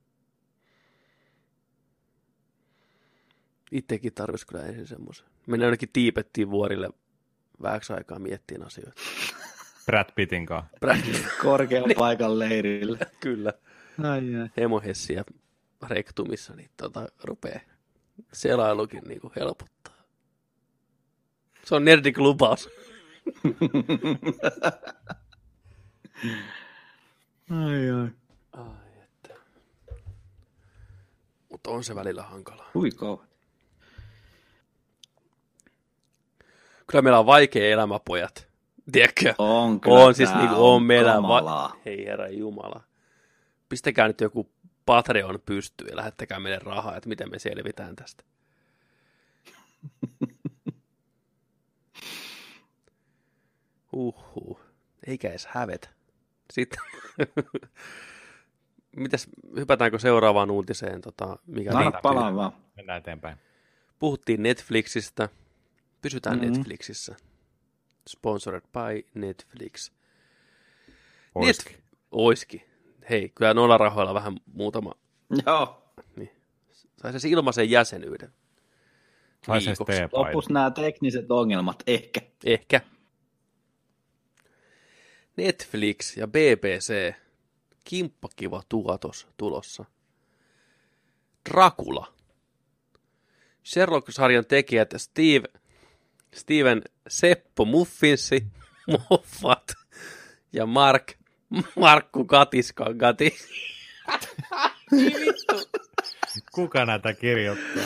[3.71, 5.25] Itsekin tarvitsisi kyllä ensin semmoisen.
[5.47, 6.89] Mennään ainakin Tiipettiin vuorille
[7.61, 9.01] vähäksi aikaa miettiin asioita.
[9.85, 10.77] Brad Pittin kanssa.
[11.43, 12.97] Korkean paikan leirillä.
[13.19, 13.53] kyllä.
[14.03, 14.49] Ai, ai.
[14.57, 15.23] Hemohessiä
[15.87, 17.59] rektumissa, niin tota, rupeaa
[18.33, 19.93] selailukin niin kuin helpottaa.
[21.63, 22.69] Se on nerdik lupaus.
[27.49, 28.09] ai, ai.
[28.51, 29.33] Ai että.
[31.49, 32.69] Mutta on se välillä hankalaa.
[32.73, 33.26] Hui kauan.
[36.87, 38.47] Kyllä meillä on vaikea elämä, pojat.
[38.91, 39.33] Tiedätkö?
[39.37, 39.97] On kyllä.
[39.99, 41.69] On siis niin kuin, on meillä kamalaa.
[41.69, 42.83] va- Hei herra Jumala.
[43.69, 44.49] Pistäkää nyt joku
[44.85, 48.23] Patreon pystyyn ja lähettäkää meille rahaa, että miten me selvitään tästä.
[53.93, 54.59] Uhu.
[55.07, 55.89] Eikä edes hävetä.
[56.53, 56.79] Sitten.
[58.95, 61.01] Mitäs, hypätäänkö seuraavaan uutiseen?
[61.01, 62.51] Tota, mikä No, palaa vaan.
[62.75, 63.37] Mennään eteenpäin.
[63.99, 65.29] Puhuttiin Netflixistä.
[66.01, 66.51] Pysytään Mhm.
[66.51, 67.15] Netflixissä.
[68.09, 69.91] Sponsored by Netflix.
[71.35, 71.73] Oiski.
[71.73, 71.79] Net-
[72.11, 72.63] Oiski.
[73.09, 74.91] Hei, kyllä noilla rahoilla vähän muutama.
[75.45, 75.83] Joo.
[77.01, 78.33] Sai se ilmaisen jäsenyyden.
[79.45, 79.97] Sai se Viikoksi.
[79.97, 80.27] teepaidan.
[80.27, 82.21] Lopus nämä tekniset ongelmat, ehkä.
[82.45, 82.81] Ehkä.
[85.37, 87.13] Netflix ja BBC.
[87.83, 89.85] Kimppakiva tuotos tulossa.
[91.49, 92.13] Dracula.
[93.65, 95.47] Sherlock-sarjan tekijät Steve,
[96.33, 98.47] Steven Seppo Muffinsi,
[99.09, 99.73] Moffat
[100.53, 101.13] ja Mark,
[101.75, 103.35] Markku Katiskan Kati.
[106.51, 107.83] Kuka näitä kirjoittaa?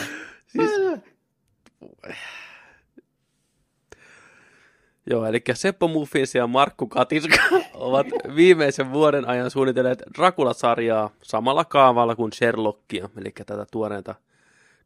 [5.10, 7.36] Joo, eli Seppo Muffins ja Markku Katiska
[7.74, 14.14] ovat viimeisen vuoden ajan suunnitelleet Dracula-sarjaa samalla kaavalla kuin Sherlockia, eli tätä tuoreenta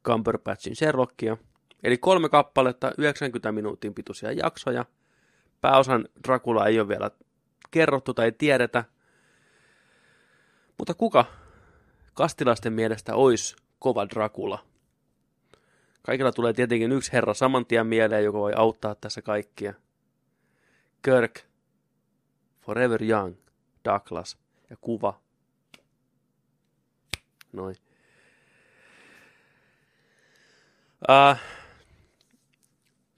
[0.05, 1.37] Cumberbatchin Sherlockia.
[1.83, 4.85] Eli kolme kappaletta, 90 minuutin pituisia jaksoja.
[5.61, 7.11] Pääosan Dracula ei ole vielä
[7.71, 8.83] kerrottu tai tiedetä.
[10.77, 11.25] Mutta kuka
[12.13, 14.65] kastilaisten mielestä olisi kova Dracula?
[16.01, 19.73] Kaikilla tulee tietenkin yksi herra saman tien mieleen, joka voi auttaa tässä kaikkia.
[21.01, 21.39] Kirk,
[22.61, 23.35] Forever Young,
[23.85, 24.37] Douglas
[24.69, 25.21] ja kuva.
[27.53, 27.75] Noin.
[31.09, 31.41] Äh,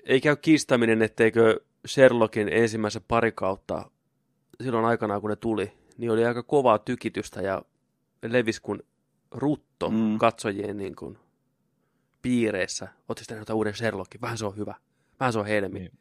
[0.10, 3.92] ei käy kiistäminen, etteikö Sherlockin ensimmäisen pari kautta
[4.64, 7.62] silloin aikanaan, kun ne tuli, niin oli aika kovaa tykitystä ja
[8.24, 8.84] levis kuin
[9.32, 10.18] rutto Mm.
[10.18, 11.18] katsojien niin kuin,
[12.22, 12.86] piireissä.
[12.86, 14.22] Oletko sitten nähnyt uuden Sherlockin?
[14.22, 14.76] Vähän se on hyvä.
[15.20, 15.80] Vähän se on helmi.
[15.80, 15.92] Niin.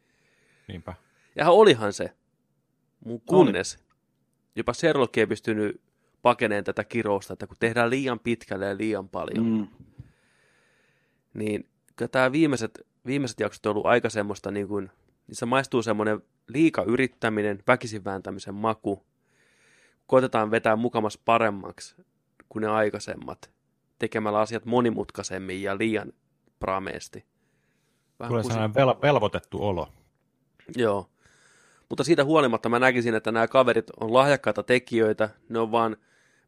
[0.67, 0.93] Niinpä.
[1.35, 2.11] Ja olihan se.
[3.05, 3.79] Mun kunnes
[4.55, 5.81] jopa Sherlock ei pystynyt
[6.21, 9.51] pakeneen tätä kirousta, että kun tehdään liian pitkälle ja liian paljon, mm.
[9.51, 9.67] Mm.
[11.33, 14.91] niin kyllä tämä viimeiset, viimeiset jaksot on ollut aika semmoista, niin kuin,
[15.27, 19.05] niissä maistuu semmoinen liika yrittäminen, väkisin vääntämisen maku.
[20.07, 21.95] Koitetaan vetää mukamas paremmaksi
[22.49, 23.51] kuin ne aikaisemmat,
[23.99, 26.13] tekemällä asiat monimutkaisemmin ja liian
[26.59, 27.25] prameesti.
[28.19, 29.91] Vähän Tulee sellainen vel- velvoitettu olo.
[30.75, 31.09] Joo.
[31.89, 35.97] Mutta siitä huolimatta mä näkisin, että nämä kaverit on lahjakkaita tekijöitä, ne on vaan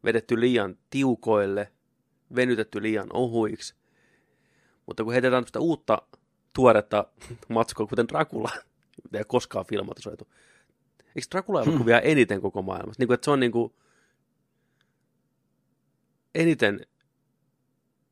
[0.04, 1.72] vedetty liian tiukoille,
[2.34, 3.74] venytetty liian ohuiksi.
[4.86, 6.02] Mutta kun heitetään tästä uutta
[6.52, 7.06] tuoretta
[7.48, 8.50] matskoa, kuten Dracula,
[9.04, 10.28] mitä ei koskaan filmatisoitu.
[11.16, 13.00] Eikö Dracula-elokuvia eniten koko maailmassa?
[13.00, 13.72] Niin kuin, että se on niin kuin
[16.34, 16.86] eniten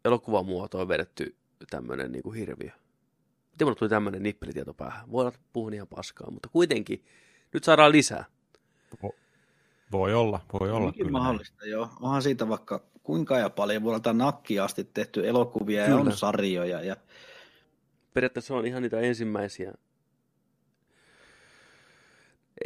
[0.05, 1.37] elokuvamuotoon vedetty
[1.71, 2.71] tämmöinen niin kuin hirviö.
[3.53, 5.11] Miten mulle tuli tämmöinen nippelitieto päähän?
[5.13, 7.05] Voi olla, että puhun ihan paskaa, mutta kuitenkin.
[7.53, 8.25] Nyt saadaan lisää.
[9.93, 10.81] Voi olla, voi olla.
[10.81, 11.89] Hyvinkin kyllä mahdollista, joo.
[12.01, 16.01] Onhan siitä vaikka kuinka ja paljon vuodelta nakki asti tehty elokuvia ja Kyllä.
[16.01, 16.81] on sarjoja.
[16.81, 16.97] Ja...
[18.15, 19.73] Periaatteessa on ihan niitä ensimmäisiä.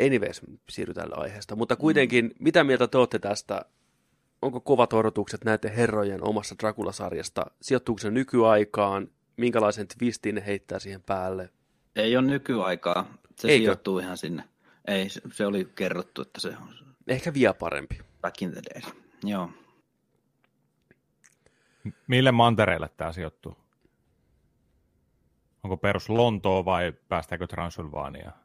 [0.00, 1.56] Anyways, siirry tällä aiheesta.
[1.56, 2.32] Mutta kuitenkin, mm.
[2.38, 3.64] mitä mieltä te olette tästä?
[4.42, 7.46] Onko kovat odotukset näiden herrojen omassa Dracula-sarjasta?
[7.62, 9.08] Sijoittuuko se nykyaikaan?
[9.36, 11.50] Minkälaisen twistin ne heittää siihen päälle?
[11.96, 13.14] Ei ole nykyaikaa.
[13.38, 13.62] Se Eikö?
[13.62, 14.44] sijoittuu ihan sinne.
[14.88, 16.68] Ei, se, oli kerrottu, että se on
[17.08, 17.98] Ehkä vielä parempi.
[18.20, 18.94] back in the days.
[19.24, 19.50] Joo.
[22.06, 23.56] Mille mantereille tämä sijoittuu?
[25.64, 28.38] Onko perus Lontoa vai päästäänkö Transylvaniaan?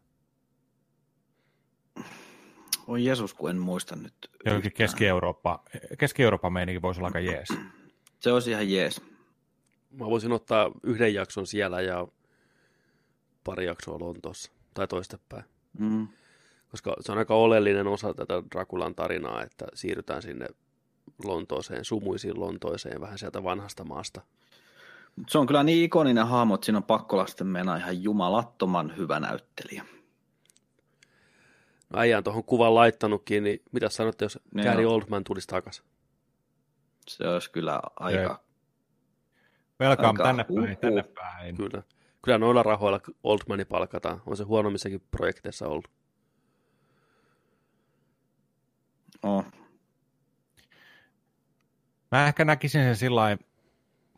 [2.87, 4.13] Oi Jeesus, kun en muista nyt.
[4.45, 4.73] Jokin.
[4.73, 5.63] Keski-Eurooppa,
[5.97, 7.47] Keski-Euroopan meininki voisi olla aika jees.
[8.19, 9.01] Se olisi ihan jees.
[9.91, 12.07] Mä voisin ottaa yhden jakson siellä ja
[13.43, 14.51] pari jaksoa Lontoossa.
[14.73, 15.43] Tai toistepäin.
[15.79, 16.07] Mm.
[16.71, 20.47] Koska se on aika oleellinen osa tätä Drakulan tarinaa, että siirrytään sinne
[21.23, 24.21] Lontooseen, sumuisiin Lontoiseen, vähän sieltä vanhasta maasta.
[25.27, 29.19] Se on kyllä niin ikoninen hahmo, että siinä on pakko lasten mennä ihan jumalattoman hyvä
[29.19, 29.85] näyttelijä.
[31.89, 34.93] No äijään tuohon kuvan laittanutkin, niin mitä sanotte, jos Niin Gary on.
[34.93, 35.85] Oldman tulisi takaisin?
[37.07, 38.43] Se olisi kyllä aika...
[39.81, 40.77] Welcome Aika tänne päin, uhuh.
[40.77, 41.57] tänne päin.
[41.57, 41.83] Kyllä.
[42.21, 44.21] Kyllä noilla rahoilla Oldmani palkataan.
[44.25, 45.87] On se huonommissakin projekteissa ollut.
[49.23, 49.45] Oh.
[52.11, 53.43] Mä ehkä näkisin sen sillä lailla,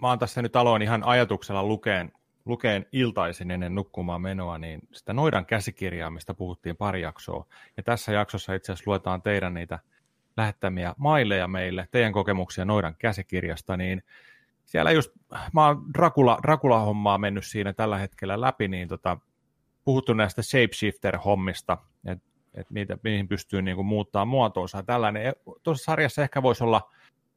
[0.02, 2.12] mä oon tässä nyt aloin ihan ajatuksella lukeen,
[2.46, 7.46] lukeen iltaisin ennen nukkumaan menoa, niin sitä Noidan käsikirjaa, mistä puhuttiin pari jaksoa.
[7.78, 9.80] Ja tässä jaksossa itse asiassa luetaan teidän niitä
[10.38, 14.04] lähettämiä maileja meille, teidän kokemuksia Noidan käsikirjasta, niin
[14.66, 15.12] siellä just,
[15.54, 19.18] mä oon Dracula, Dracula-hommaa mennyt siinä tällä hetkellä läpi, niin tota,
[19.84, 22.68] puhuttu näistä shapeshifter-hommista, että et
[23.04, 24.84] niihin pystyy niinku muuttaa muotoonsa.
[24.84, 25.34] Tällainen, Ja
[25.64, 26.92] tuossa sarjassa ehkä voisi olla,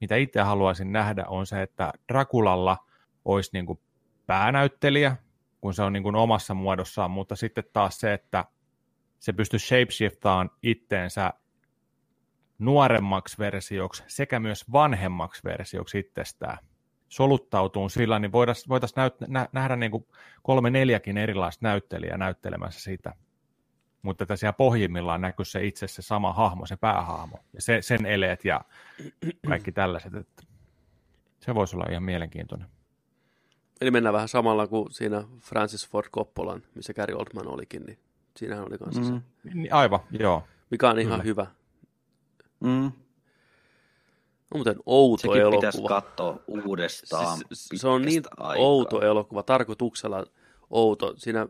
[0.05, 2.76] mitä itse haluaisin nähdä, on se, että Drakulalla
[3.24, 3.80] olisi niinku
[4.26, 5.16] päänäyttelijä,
[5.61, 8.44] kun se on niinku omassa muodossaan, mutta sitten taas se, että
[9.18, 11.32] se pystyy shapeshiftaan itteensä
[12.59, 16.59] nuoremmaksi versioksi sekä myös vanhemmaksi versioksi itsestään
[17.09, 18.94] soluttautuu sillä, niin voitaisiin voitais
[19.28, 20.07] nä, nähdä niin kuin
[20.42, 23.14] kolme neljäkin erilaista näyttelijää näyttelemässä sitä.
[24.05, 28.07] Mutta että siellä pohjimmillaan näkyy se itse se sama hahmo, se päähahmo, ja se, sen
[28.07, 28.61] eleet ja
[29.48, 30.14] kaikki tällaiset.
[30.14, 30.42] Että
[31.40, 32.68] se voisi olla ihan mielenkiintoinen.
[33.80, 37.98] Eli mennään vähän samalla kuin siinä Francis Ford Coppolan, missä Gary Oldman olikin, niin
[38.36, 39.07] siinähän oli kanssa mm.
[39.07, 39.55] se.
[39.55, 40.42] Niin, Aivan, joo.
[40.70, 41.24] mikä on ihan Kyllä.
[41.24, 41.46] hyvä.
[42.61, 42.84] Mm.
[42.84, 42.92] On
[44.55, 46.00] muuten outo Sekin pitäisi elokuva.
[46.00, 47.38] katsoa uudestaan.
[47.52, 48.64] Siis, se on niin aikaa.
[48.64, 50.26] outo elokuva, tarkoituksella
[50.70, 51.14] outo.
[51.16, 51.46] Siinä,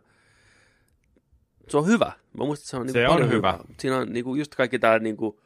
[1.68, 2.12] se on hyvä.
[2.38, 3.52] Mä muistan, että se on, niinku Se on hyvä.
[3.52, 3.58] hyvää.
[3.80, 5.40] Siinä on niinku just kaikki tää niinku,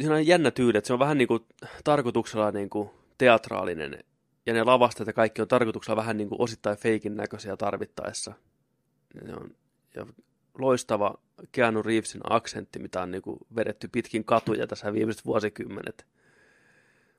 [0.00, 1.46] siinä on jännä tyyli, että se on vähän niinku
[1.84, 4.04] tarkoituksella niinku teatraalinen.
[4.46, 8.32] Ja ne lavasteet ja kaikki on tarkoituksella vähän niinku osittain feikin näköisiä tarvittaessa.
[9.14, 9.56] Ja, se on,
[9.94, 10.06] ja
[10.58, 11.14] loistava
[11.52, 16.06] Keanu Reevesin aksentti, mitä on niinku vedetty pitkin katuja tässä viimeiset vuosikymmenet.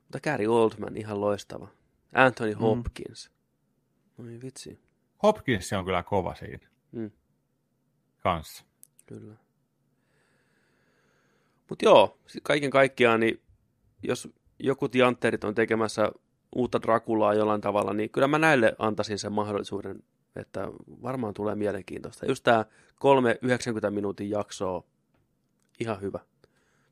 [0.02, 1.68] Mutta Gary Oldman ihan loistava.
[2.14, 3.30] Anthony Hopkins.
[4.18, 4.26] Mm.
[4.26, 4.78] Oi vitsi,
[5.24, 7.10] Hopkins on kyllä kova siinä Mm.
[8.20, 8.64] kanssa.
[9.06, 9.34] kyllä.
[11.68, 13.40] Mutta joo, kaiken kaikkiaan, niin
[14.02, 16.12] jos joku Tianterit on tekemässä
[16.56, 20.02] uutta Drakulaa jollain tavalla, niin kyllä mä näille antaisin sen mahdollisuuden,
[20.36, 20.68] että
[21.02, 22.26] varmaan tulee mielenkiintoista.
[22.26, 22.64] Just tämä
[22.98, 24.84] kolme 90 minuutin jaksoa,
[25.80, 26.20] ihan hyvä.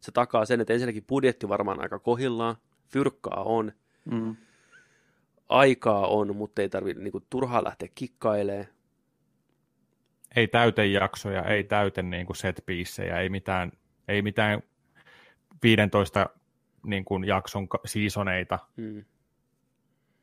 [0.00, 2.56] Se takaa sen, että ensinnäkin budjetti varmaan aika kohillaan,
[2.88, 3.72] fyrkkaa on,
[4.04, 4.36] Mm.
[5.52, 8.66] Aikaa on, mutta ei tarvitse niinku turhaa lähteä kikkailemaan.
[10.36, 12.64] Ei täytejaksoja, ei täyte niin kuin set
[13.20, 13.72] ei mitään,
[14.08, 14.62] ei mitään
[15.62, 16.26] 15
[16.86, 18.58] niin kuin jakson ka- seasoneita.
[18.76, 19.04] Mm.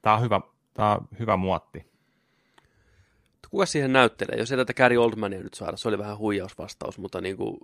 [0.01, 0.41] Tämä on hyvä,
[0.73, 1.89] tämä on hyvä muotti.
[3.49, 4.39] Kuka siihen näyttelee?
[4.39, 7.57] Jos ei tätä Gary Oldmania nyt saada, se oli vähän huijausvastaus, mutta niin kuin,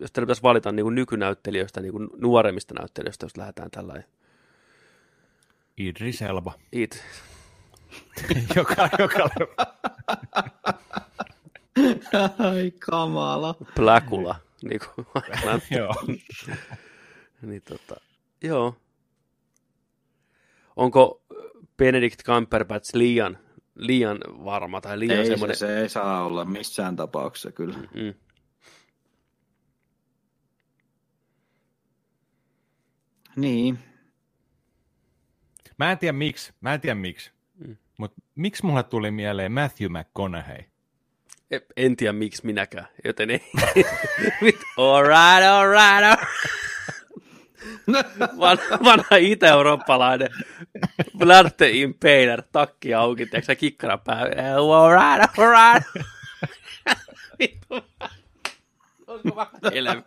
[0.00, 4.02] jos teillä pitäisi valita niin kuin nykynäyttelijöistä, niin kuin nuoremmista näyttelijöistä, jos lähdetään tällä
[5.88, 6.54] Idris Elba.
[6.72, 7.04] it.
[8.56, 9.30] joka, joka,
[12.38, 13.54] Ai kamala.
[13.74, 15.62] Pläkula, niin kuin aikanaan.
[15.78, 15.94] joo.
[17.42, 17.96] niin, tota,
[18.42, 18.76] joo.
[20.76, 21.22] Onko
[21.76, 23.38] Benedict Cumberbatch liian,
[23.74, 25.56] liian varma tai liian Ei, se, semmoinen...
[25.56, 27.78] se ei saa olla missään tapauksessa kyllä.
[27.78, 28.14] Mm.
[33.36, 33.78] Niin.
[35.80, 37.76] Mä en tiedä miksi, mä en tiedä miksi, Mm.
[37.98, 40.64] mutta miksi mulle tuli mieleen Matthew McConaughey?
[41.76, 43.50] En tiedä miksi minäkään, joten ei.
[44.76, 46.28] All right, all right, all right.
[48.38, 50.28] Vanha, vanha itä-eurooppalainen
[51.56, 54.56] the Impaler, takki auki, tiedätkö kikkara päällä.
[54.56, 56.06] All right, all right.
[57.38, 57.74] Vittu.
[59.10, 60.02] Onko vähän helmi?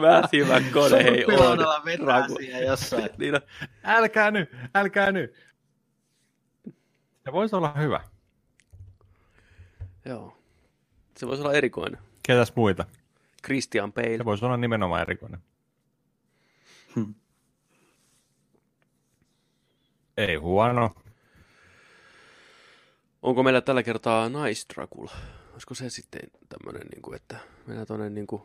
[0.00, 1.58] Matthew McConaughey on.
[1.84, 3.08] vetää Raku- jossain.
[3.18, 3.40] Niin on.
[3.84, 5.34] Älkää nyt, älkää nyt.
[7.24, 8.00] Se voisi olla hyvä.
[10.04, 10.36] Joo.
[11.16, 12.00] Se voisi olla erikoinen.
[12.22, 12.84] Ketäs muita?
[13.44, 14.16] Christian Bale.
[14.16, 15.40] Se voisi olla nimenomaan erikoinen.
[16.94, 17.14] Hmm.
[20.16, 20.94] Ei huono.
[23.22, 25.12] Onko meillä tällä kertaa naisdrakula?
[25.52, 28.42] Olisiko se sitten tämmöinen, niin kuin, että mennään tuonne niin kuin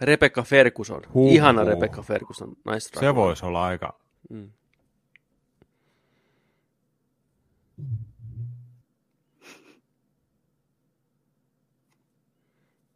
[0.00, 1.02] Rebecca Ferguson.
[1.14, 1.32] Huhhuh.
[1.32, 3.10] Ihana Rebecca Ferguson, naisdrakula.
[3.10, 3.98] Se voisi olla aika...
[4.30, 4.50] Mm.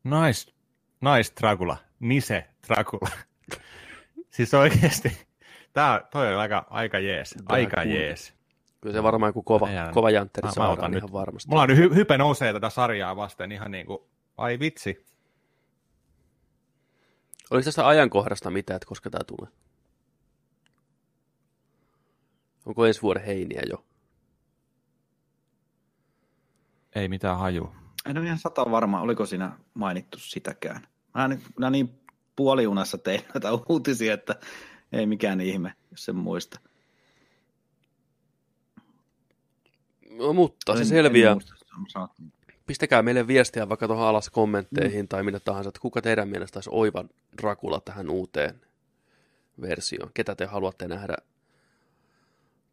[0.04, 0.52] Nice,
[1.00, 1.76] nice Dracula.
[2.00, 3.08] Nise Dracula.
[4.36, 5.18] siis oikeasti
[5.72, 7.34] tää, toi on aika, aika jees.
[7.46, 8.34] Aika jees.
[8.80, 11.12] Kyllä se varmaan joku kova, Mä jään- kova jantteri Mä, mä saadaan otan ihan nyt.
[11.12, 11.48] varmasti.
[11.50, 13.98] Mulla on nyt hy- hype nousee tätä sarjaa vasten ihan niin kuin,
[14.36, 15.04] ai vitsi.
[17.54, 19.52] Oliko tästä ajankohdasta mitään, että koska tämä tulee?
[22.66, 23.84] Onko ensi vuoden heiniä jo?
[26.94, 27.72] Ei mitään haju.
[28.06, 30.86] En ole ihan sata varma, oliko siinä mainittu sitäkään.
[31.14, 32.00] Mä, nyt- mä niin
[32.36, 34.36] puoliunassa tein näitä uutisia, että
[34.92, 36.60] ei mikään ihme, jos sen muista.
[40.10, 41.32] No, mutta se En- selviää.
[41.32, 42.08] en muista.
[42.66, 45.08] Pistäkää meille viestiä vaikka tuohon alas kommentteihin mm.
[45.08, 47.04] tai minne tahansa, että kuka teidän mielestä olisi oiva
[47.42, 48.60] Dracula tähän uuteen
[49.60, 50.10] versioon.
[50.14, 51.16] Ketä te haluatte nähdä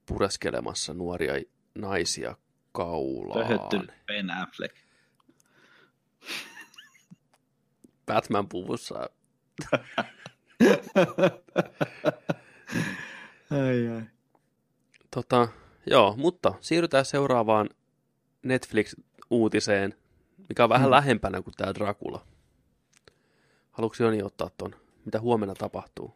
[0.05, 1.33] pureskelemassa nuoria
[1.75, 2.35] naisia
[2.71, 3.47] kaulaan?
[3.47, 4.75] Pöhöttynyt Ben Affleck.
[8.05, 9.09] Batman puvussa.
[13.51, 14.01] ai, ai.
[15.11, 15.47] Tota,
[15.85, 17.69] joo, mutta siirrytään seuraavaan
[19.31, 19.93] Netflix-uutiseen,
[20.49, 20.91] mikä on vähän mm.
[20.91, 22.21] lähempänä kuin tämä Dracula.
[23.71, 24.75] Haluatko Joni ottaa ton?
[25.05, 26.15] Mitä huomenna tapahtuu?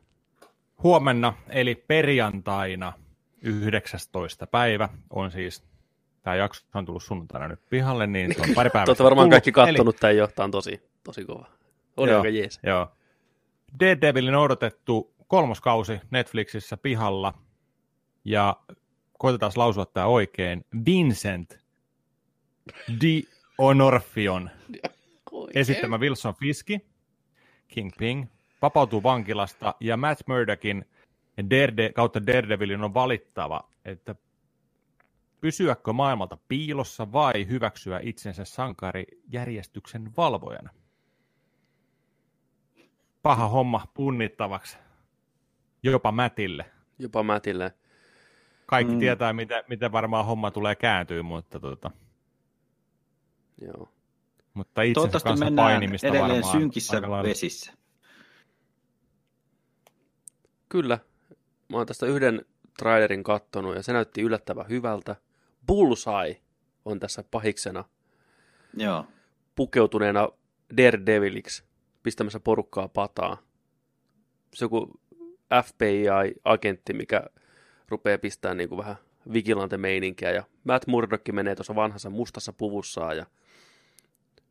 [0.83, 2.93] Huomenna, eli perjantaina
[3.41, 4.47] 19.
[4.47, 5.63] päivä, on siis,
[6.23, 8.85] tämä jakso on tullut sunnuntaina nyt pihalle, niin se on pari päivää.
[8.85, 9.33] Te olette varmaan tullut.
[9.33, 11.45] kaikki kattonut tämän jo, tämä on tosi, tosi kova.
[11.97, 12.19] Oli Joo.
[12.19, 12.59] aika jees.
[12.63, 12.91] Joo.
[13.79, 17.33] Daredevilin odotettu kolmoskausi Netflixissä pihalla.
[18.25, 18.55] Ja
[19.17, 20.65] koitetaan lausua tämä oikein.
[20.85, 21.64] Vincent
[23.01, 23.23] Di
[23.57, 24.49] Onorfion
[25.53, 26.79] esittämä Wilson Fiski,
[27.67, 28.29] Kingpin,
[28.61, 30.85] vapautuu vankilasta ja Matt Murdockin
[31.49, 34.15] Darede, kautta Daredevilin on valittava, että
[35.41, 40.69] pysyäkö maailmalta piilossa vai hyväksyä itsensä sankarijärjestyksen valvojana.
[43.21, 44.77] Paha homma punnittavaksi,
[45.83, 46.65] jopa Mätille.
[46.99, 47.73] Jopa Mätille.
[48.65, 48.99] Kaikki Mm.
[48.99, 51.91] tietää, miten, miten varmaan homma tulee kääntyä, mutta, tota,
[53.61, 53.89] Joo.
[54.53, 57.73] mutta itsensä Toivottavasti kanssa mennään painimista edelleen varmaan synkissä vesissä.
[60.69, 60.99] Kyllä.
[61.69, 62.45] Mä oon tästä yhden
[62.79, 65.15] trailerin kattonut ja se näytti yllättävän hyvältä.
[65.67, 66.41] Bullseye
[66.85, 67.83] on tässä pahiksena
[68.77, 69.05] Joo.
[69.55, 70.29] pukeutuneena
[70.77, 71.63] Daredeviliksi
[72.03, 73.37] pistämässä porukkaa pataa.
[74.53, 74.99] Se joku
[75.63, 77.23] FBI-agentti, mikä
[77.89, 78.95] rupeaa pistämään niin kuin vähän
[79.33, 80.31] vigilante-meininkiä.
[80.31, 83.25] Ja Matt Murdock menee tuossa vanhassa mustassa puvussaan ja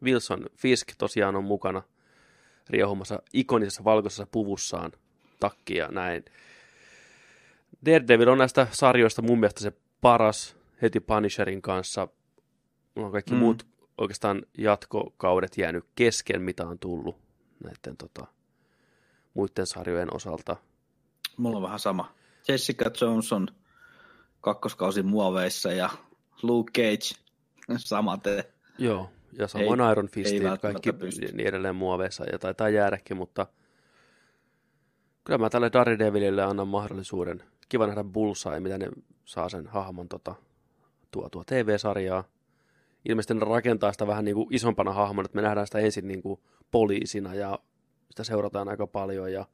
[0.05, 1.83] Wilson Fisk tosiaan on mukana
[2.71, 4.93] riehumassa ikonisessa valkoisessa puvussaan
[5.41, 6.25] takki ja näin.
[7.87, 12.09] Daredevil on näistä sarjoista mun mielestä se paras heti Punisherin kanssa.
[12.95, 13.39] Mulla on kaikki Mm.
[13.39, 13.67] muut
[13.99, 17.17] oikeastaan jatkokaudet jäänyt kesken, mitä on tullut
[17.65, 18.27] näiden tota,
[19.35, 20.57] muiden sarjojen osalta.
[21.37, 22.15] Mulla on vähän sama.
[22.49, 23.49] Jessica Jones on
[24.41, 25.91] kakkoskausi muoveissa ja
[26.43, 27.21] Luke Cage
[27.77, 28.45] samaten.
[28.79, 31.27] Joo, ja samoin Ei- Iron Fist, ei välttämättä kaikki pysty.
[31.33, 33.47] niin edelleen muoveissa ja taitaa jäädäkin, mutta
[35.25, 37.43] kyllä mä tälle Daredevilille annan mahdollisuuden.
[37.69, 38.89] Kiva nähdä Bullseye, mitä ne
[39.25, 40.35] saa sen hahmon tota,
[41.11, 42.25] tuo, tuo TV-sarjaa.
[43.09, 46.23] Ilmeisesti ne rakentaa sitä vähän niin kuin isompana hahmona, että me nähdään sitä ensin niin
[46.23, 47.59] kuin poliisina ja
[48.11, 49.47] sitä seurataan aika paljon ja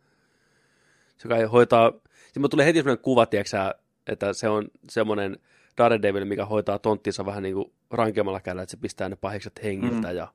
[1.16, 1.92] se kai hoitaa,
[2.24, 3.74] sitten tulee heti sellainen kuva, tiedätkö,
[4.06, 5.38] että se on semmoinen
[5.78, 10.08] Daredevil, mikä hoitaa tonttinsa vähän niin kuin rankemmalla kädellä, että se pistää ne pahikset hengiltä
[10.08, 10.16] Mm.
[10.16, 10.28] ja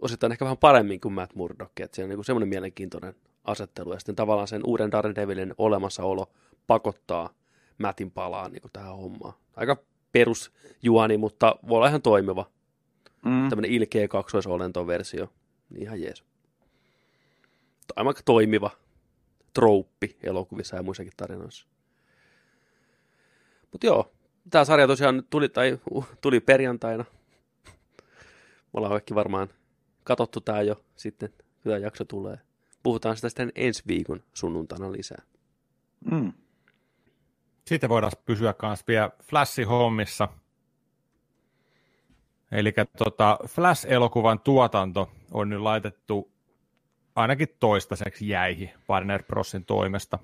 [0.00, 3.14] osittain ehkä vähän paremmin kuin Matt Murdock, että se on niin kuin semmoinen mielenkiintoinen
[3.44, 6.30] asettelu ja sitten tavallaan sen uuden Daredevilin olemassaolo
[6.66, 7.30] pakottaa
[7.78, 9.34] Mattin palaa niin kuin tähän hommaan.
[9.56, 9.76] Aika
[10.12, 12.50] perusjuani, mutta voi olla ihan toimiva.
[13.24, 13.48] Mm.
[13.48, 15.32] Tämmöinen ilkeä kaksoisolentoversio.
[15.78, 16.24] Ihan jees.
[17.96, 18.70] Aika toimiva
[19.54, 21.66] trouppi elokuvissa ja muissakin tarinoissa.
[23.72, 24.12] Mutta joo,
[24.50, 27.04] tämä sarja tosiaan tuli, tai, uh, tuli perjantaina.
[27.66, 29.48] Me ollaan kaikki varmaan
[30.04, 32.40] katsottu tämä jo sitten, kun tämä jakso tulee.
[32.82, 35.22] Puhutaan sitä sitten ensi viikon sunnuntaina lisää.
[36.10, 36.32] Mm.
[37.66, 40.28] Sitten voidaan pysyä myös vielä Flash-hommissa.
[42.52, 46.32] Eli tota, Flash-elokuvan tuotanto on nyt laitettu
[47.16, 50.18] ainakin toistaiseksi jäihin Warner Brosin toimesta.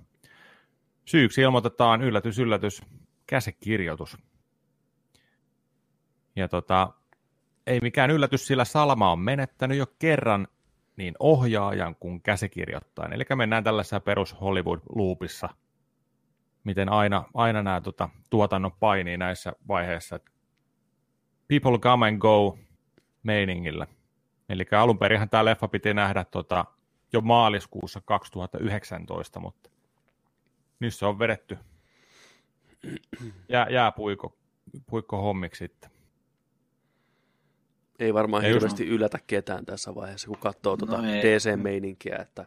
[1.04, 2.82] Syyksi ilmoitetaan yllätys, yllätys,
[3.26, 4.18] käsikirjoitus.
[6.36, 6.92] Ja tota,
[7.66, 10.48] ei mikään yllätys, sillä Salma on menettänyt jo kerran
[10.96, 13.12] niin ohjaajan kuin käsikirjoittajan.
[13.12, 15.48] Eli mennään tällaisessa perus Hollywood-loopissa–
[16.64, 20.20] miten aina, aina nämä tota, tuotannon painii näissä vaiheissa.
[21.48, 22.58] People come and go
[23.22, 23.86] meiningillä.
[24.48, 26.64] Eli alun perinhän tämä leffa piti nähdä tota,
[27.12, 29.70] jo maaliskuussa 2019, mutta
[30.80, 31.58] nyt se on vedetty
[33.48, 34.36] jää, jää puikko,
[34.90, 35.90] puikko hommiksi sitten.
[37.98, 41.22] Ei varmaan Ei just- hirveästi yllätä ketään tässä vaiheessa, kun katsoo tuota No ei.
[41.22, 42.46] DC-meininkiä, että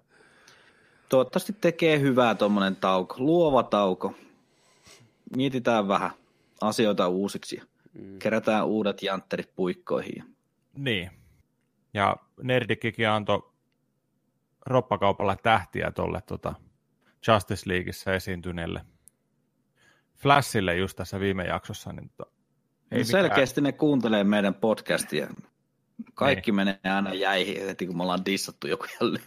[1.09, 4.13] Toivottavasti tekee hyvää tuommoinen tauko, luova tauko.
[5.35, 6.11] Mietitään vähän
[6.61, 7.63] asioita uusiksi ja
[7.93, 10.35] mm, kerätään uudet jantterit puikkoihin.
[10.77, 11.11] Niin.
[11.93, 13.51] Ja Nerdikkikin antoi
[14.65, 16.53] roppakaupalla tähtiä tuolle tota
[17.27, 18.85] Justice Leagueissa esiintyneelle
[20.17, 21.93] Flashille just tässä viime jaksossa.
[21.93, 22.31] Niin tota,
[22.91, 25.27] Ei mikään- Selkeästi ne kuuntelee meidän podcastia.
[26.13, 29.23] Kaikki menee aina jäihin heti, kun me ollaan dissattu joku jälleen.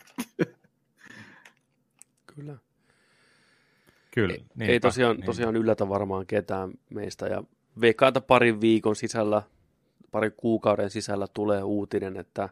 [2.34, 2.57] kyllä.
[4.11, 4.34] Kyllä.
[4.34, 5.26] Ei, niinpä, ei tosiaan, niin.
[5.26, 7.26] tosiaan yllätä varmaan ketään meistä.
[7.26, 7.43] Ja
[7.80, 9.43] veikkaan, että parin viikon sisällä,
[10.11, 12.49] parin kuukauden sisällä tulee uutinen, että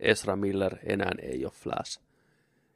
[0.00, 2.00] Ezra Miller enää ei ole Flash.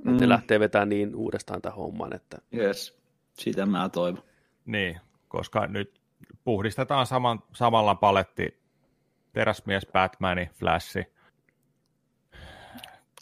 [0.05, 0.17] Mm.
[0.21, 2.99] Ne lähtee vetämään niin uudestaan tämän homman, että Yes.
[3.33, 4.23] Sitä mä toivon.
[4.69, 6.01] Niin, koska nyt
[6.45, 8.61] puhdistetaan saman, samalla paletti
[9.33, 11.05] teräsmies, Batmani, Flashi.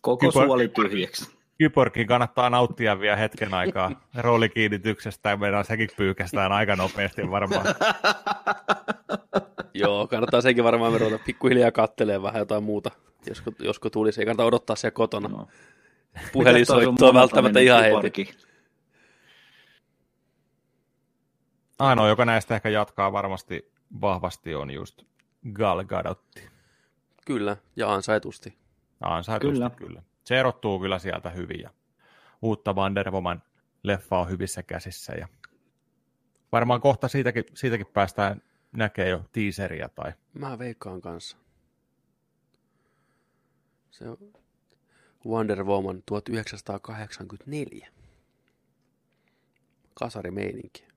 [0.03, 1.37] Koko Kypä- suoli tyhjäksi.
[1.59, 3.91] Kyborgin kannattaa nauttia vielä hetken aikaa
[4.25, 7.67] roolikiinnityksestä ja meidän sekin pyykästään aika nopeasti varmaan.
[9.75, 12.91] joo, kannattaa senkin varmaan me ruveta pikkuhiljaa kattelemaan vähän jotain muuta,
[13.27, 14.21] josko, josko tulisi.
[14.21, 15.29] Ei kannata odottaa siellä kotona.
[15.29, 15.47] No.
[16.33, 18.03] Puhelinsoittoa välttämättä ihan heti.
[18.03, 18.47] heti.
[21.79, 25.03] Ainoa, joka näistä ehkä jatkaa varmasti vahvasti, on just
[25.53, 26.49] Gal Gadotti.
[27.27, 28.59] Kyllä, ja ansaitusti.
[29.01, 29.71] Ansaitusti Kyllä.
[29.71, 30.03] kyllä.
[30.25, 31.71] Se erottuu kyllä sieltä hyvin ja
[32.43, 33.43] uutta Wonder Woman
[33.83, 35.29] leffa on hyvissä käsissä ja
[36.53, 41.37] varmaan kohta siitäkin, siitäkin päästään näkee jo teaseria tai Mä veikkaan kanssa.
[43.91, 44.19] Se on
[45.27, 47.89] Wonder Woman 1984.
[49.95, 50.96] Kasarimeininki.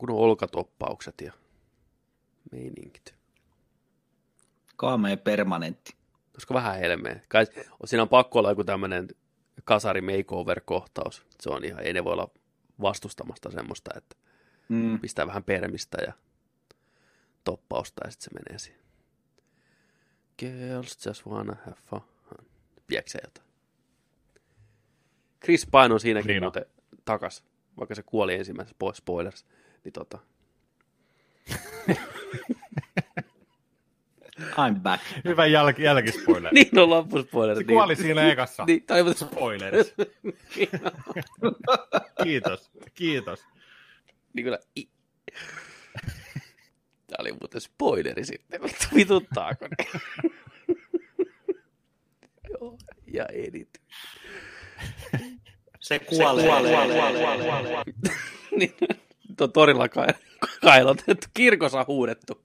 [0.00, 1.32] Kun on olkatoppaukset ja
[2.52, 3.14] meininkit.
[4.76, 5.94] Kaamea permanentti.
[6.34, 7.20] Olisiko vähän helmeä?
[7.28, 7.46] Kai
[7.84, 9.08] siinä on pakko olla joku tämmöinen
[9.64, 11.26] kasari makeover-kohtaus.
[11.40, 12.30] Se on ihan, ei ne voi olla
[12.80, 14.16] vastustamasta semmoista, että
[14.68, 15.00] Mm.
[15.00, 16.12] pistää vähän permistä ja
[17.44, 18.80] toppausta ja sitten se menee siihen.
[20.38, 22.00] Girls just wanna have fun.
[22.90, 23.46] Viekö jotain?
[25.44, 26.42] Chris Pine on siinäkin on.
[26.42, 26.66] muuten
[27.04, 27.44] takas,
[27.78, 29.46] vaikka se kuoli ensimmäisessä po- spoilers.
[29.84, 30.18] Niin tota,
[34.40, 35.02] I'm back.
[35.24, 36.54] hyvä jälki, jälkispoileri.
[36.62, 37.56] niin on loppuspoiler.
[37.56, 38.64] Se kuoli siinä ekassa.
[38.64, 39.94] Niin, tai mutta Spoilerissa.
[42.22, 43.44] Kiitos, kiitos.
[44.32, 44.88] niin kyllä, i...
[47.06, 49.86] Tää oli muuten spoileri sitten, mutta vituttaako ne?
[52.50, 53.80] Joo, ja edit.
[55.80, 56.46] Se kuolee.
[58.56, 58.74] niin,
[59.40, 60.14] nyt on torilla kai-
[60.62, 62.40] kailotettu, kirkossa huudettu.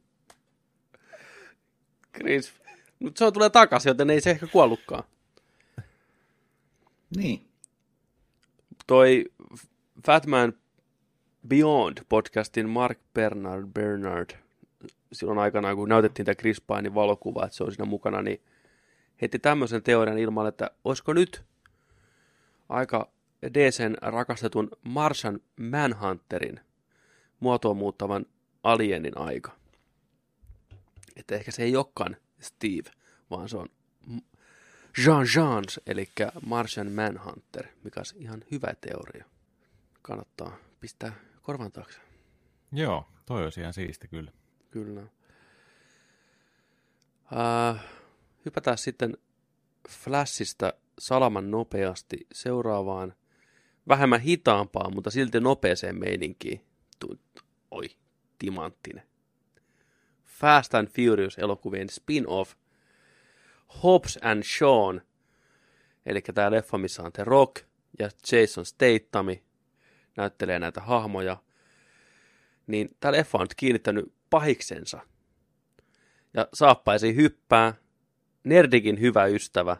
[2.18, 2.54] Chris,
[3.00, 5.04] mutta se on tulee takaisin, joten ei se ehkä kuollutkaan.
[7.16, 7.48] Niin.
[8.88, 9.26] Toi
[10.06, 10.54] Fatman
[11.48, 14.30] Beyond podcastin Mark Bernard, Bernard
[15.14, 18.42] silloin aikanaan, kun näytettiin tämä Chris Pinein valokuva, että se on siinä mukana, niin
[19.22, 21.44] heti tämmöisen teorian ilman, että olisiko nyt
[22.70, 23.12] aika
[23.54, 26.60] DCn rakastetun Martian Manhunterin
[27.46, 28.26] muotoon muuttavan
[28.64, 29.52] alienin aika.
[31.16, 32.92] Että ehkä se ei olekaan Steve,
[33.30, 33.70] vaan se on
[35.06, 36.10] Jean Jeans, eli
[36.46, 39.26] Martian Manhunter, mikä on ihan hyvä teoria.
[40.02, 42.00] Kannattaa pistää korvan taakse.
[42.72, 44.32] Joo, toi olisi ihan siisti kyllä.
[44.72, 45.02] Kyllä.
[47.72, 47.86] Äh,
[48.46, 49.18] hypätään sitten
[49.90, 53.14] Flashista salaman nopeasti seuraavaan
[53.88, 56.62] vähemmän hitaampaan, mutta silti nopeeseen meininkiin.
[57.00, 57.20] Tu-
[57.72, 57.86] Oi,
[58.40, 59.04] timanttinen.
[60.26, 62.56] Fast and Furious-elokuvien spin-off
[63.84, 65.02] Hobbs and Shawn,
[66.06, 67.66] eli tämä leffa, missä on The Rock
[68.00, 69.26] ja Jason Statham
[70.18, 71.38] näyttelee näitä hahmoja,
[72.68, 75.00] niin tämä leffa on nyt kiinnittänyt pahiksensa.
[76.34, 77.74] Ja saappaisi hyppää.
[78.44, 79.78] Nerdikin hyvä ystävä,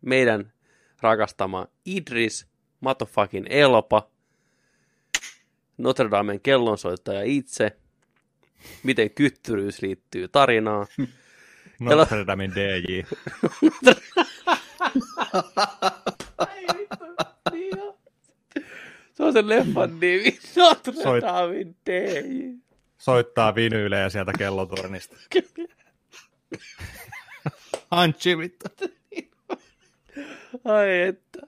[0.00, 0.52] meidän
[1.00, 2.46] rakastama Idris
[2.80, 4.10] Matofakin Elpa,
[5.82, 7.76] Notre Damen kellonsoittaja itse,
[8.82, 10.86] miten kyttyryys liittyy tarinaan.
[11.80, 13.02] Notre Damen DJ.
[19.14, 20.38] Se on sen leffan nimi.
[20.56, 22.62] Notre Soit- Damen DJ.
[22.98, 25.16] Soittaa vinyylejä sieltä kellotornista.
[27.90, 28.66] Antsi vittu.
[30.64, 31.38] Ai että.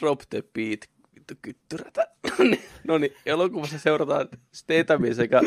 [0.00, 0.97] Drop the beat.
[1.28, 2.08] Vittu kyttyrätä.
[2.88, 5.40] no niin, elokuvassa seurataan Stathamin sekä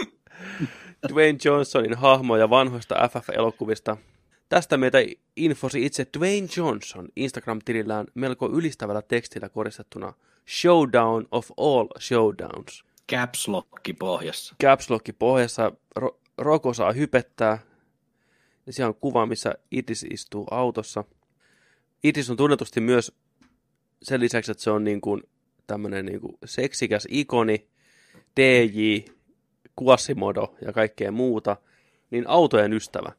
[1.09, 3.97] Dwayne Johnsonin hahmoja vanhoista FF-elokuvista.
[4.49, 4.97] Tästä meitä
[5.35, 10.13] infosi itse Dwayne Johnson Instagram-tilillään melko ylistävällä tekstillä koristettuna
[10.61, 12.83] Showdown of all showdowns.
[13.11, 14.55] Caps Lock pohjassa.
[14.63, 17.59] Caps Lock pohjassa Ro- Roko saa hypettää.
[18.65, 21.03] Ja siellä on kuva, missä Itis istuu autossa.
[22.03, 23.11] Itis on tunnetusti myös
[24.03, 25.23] sen lisäksi, että se on niin kuin
[25.67, 27.67] tämmöinen niin kuin seksikäs ikoni,
[28.39, 28.97] DJ,
[29.83, 31.57] Quasimodo ja kaikkea muuta,
[32.11, 33.11] niin autojen ystävä.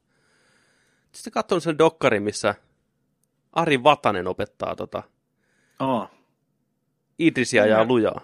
[1.13, 2.55] Sitten katson sen dokkarin, missä
[3.53, 5.03] Ari Vatanen opettaa tota
[5.81, 6.11] Oh.
[7.19, 8.21] Idrisia ja lujaa.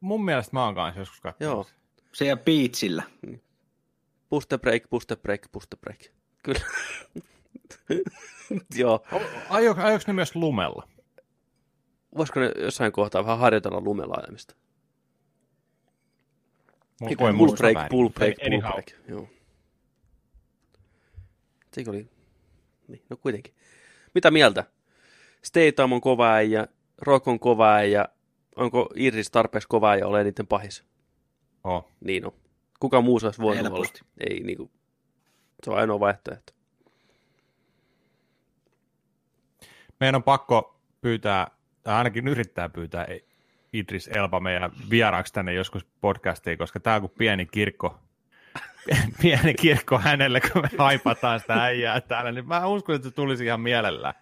[0.00, 1.32] Mun mielestä mä oon kanssa joskus Joo.
[1.32, 1.74] katsonut.
[2.12, 3.02] Siellä Beachillä.
[4.28, 6.00] Push the break, push the break, push the break.
[6.42, 6.60] Kyllä.
[8.80, 9.04] Joo.
[9.48, 10.88] Ajoiko ne myös lumella?
[12.18, 14.54] Voisiko ne jossain kohtaa vähän harjoitella lumella ajamista?
[17.02, 18.86] Mu- Eikä voi pull muistaa break, pull break, pull break.
[19.08, 19.28] Joo.
[21.72, 22.08] Sekin oli...
[22.88, 23.54] Niin, no kuitenkin.
[24.14, 24.64] Mitä mieltä?
[25.42, 26.66] Statham on kova äijä,
[26.98, 28.04] Rock on kova äijä,
[28.56, 30.84] onko Iris tarpeeksi kova äijä ole niiden pahis?
[31.64, 31.88] Oh.
[32.00, 32.32] Niin on.
[32.80, 33.86] Kuka muu se olisi voinut olla?
[34.30, 34.70] Ei niinku.
[35.64, 36.52] Se on ainoa vaihtoehto.
[40.00, 41.50] Meidän on pakko pyytää,
[41.88, 43.06] tai ainakin yrittää pyytää
[43.72, 47.98] Idris Elba meidän vieraaksi tänne joskus podcastiin, koska tämä on kuin pieni kirkko,
[49.22, 53.44] pieni kirkko hänelle, kun me haipataan sitä äijää täällä, niin mä uskon, että se tulisi
[53.44, 54.14] ihan mielellään.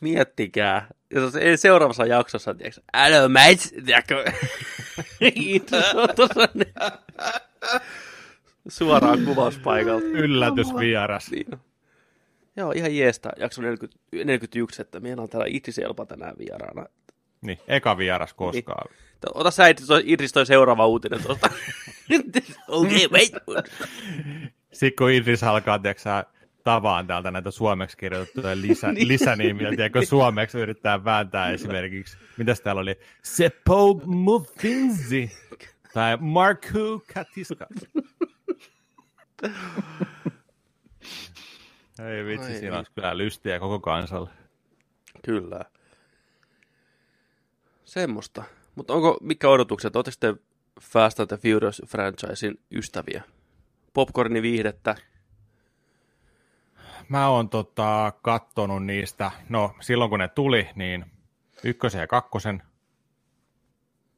[0.00, 0.86] Miettikää.
[1.10, 4.24] Jos ei seuraavassa jaksossa, tiedätkö, hello mate, tiedätkö,
[5.20, 5.64] niin-
[8.68, 10.06] suoraan kuvauspaikalta.
[10.06, 11.30] Yllätysvieras.
[11.30, 11.46] Niin.
[12.56, 13.30] Joo, ihan jeesta.
[13.36, 16.86] Jakso 40, 41, että meillä on täällä Idris Elba tänään vieraana.
[17.40, 18.90] Niin, eka vieras koskaan.
[19.34, 19.64] Ota sä
[20.04, 21.50] Idris toi- seuraava uutinen tuosta.
[22.68, 23.32] Okei, okay, wait.
[24.72, 26.02] Sitten kun Idris alkaa, tiedätkö,
[26.64, 29.08] tavaan täältä näitä suomeksi kirjoitettuja lisä, Niin.
[29.08, 35.30] lisänimiä, tiedätkö, suomeksi yrittää vääntää esimerkiksi, mitäs täällä oli, Seppo Muffinzi,
[35.94, 37.66] tai Marku Katiska.
[41.98, 42.76] Ei vitsi, Ai siinä niin.
[42.76, 44.30] olisi kyllä lystiä koko kansalle.
[45.24, 45.64] Kyllä.
[47.84, 48.44] Semmoista.
[48.74, 49.96] Mutta onko, mikä odotukset?
[49.96, 50.34] Oletteko te
[50.80, 53.22] Fast and the Furious franchisein ystäviä?
[53.94, 54.96] Popcornin viihdettä?
[57.08, 61.04] Mä oon tota, kattonut niistä, no silloin kun ne tuli, niin
[61.64, 62.62] ykkösen ja kakkosen.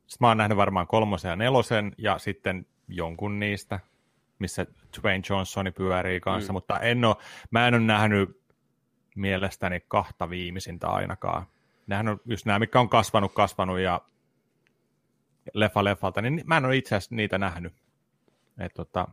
[0.06, 3.80] Sitten mä oon nähnyt varmaan kolmosen ja nelosen ja sitten jonkun niistä,
[4.38, 4.66] missä
[5.00, 6.54] Dwayne Johnsoni pyörii kanssa, mm.
[6.54, 7.20] mutta en oo,
[7.50, 8.42] mä en ole nähnyt
[9.16, 11.46] mielestäni kahta viimeisintä ainakaan.
[11.86, 14.00] Nämähän on just nämä, mikä on kasvanut, kasvanut ja
[15.54, 17.72] leffa leffalta, niin mä en ole itse asiassa niitä nähnyt.
[18.58, 19.08] Et tota,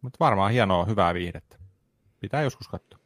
[0.00, 1.56] mutta varmaan hienoa, hyvää viihdettä.
[2.20, 2.98] Pitää joskus katsoa.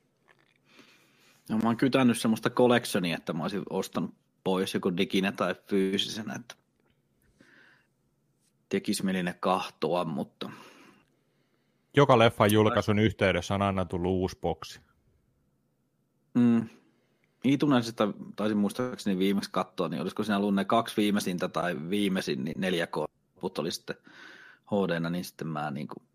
[1.51, 6.35] No, mä oon kytännyt semmoista collectionia, että mä olisin ostanut pois joko diginä tai fyysisenä,
[6.35, 6.55] että
[8.69, 10.51] tekisi mieli ne kahtoa, mutta
[11.97, 14.81] Joka leffan julkaisun yhteydessä on aina tullut uusi boksi.
[16.35, 16.69] mm,
[17.45, 22.45] Iitunen sitä taisin muistaakseni viimeksi katsoa, niin olisiko siinä ollut ne kaksi viimeisintä tai viimeisin,
[22.45, 23.97] niin 4K loput oli sitten
[24.73, 26.07] hd niin sitten mä niin kuin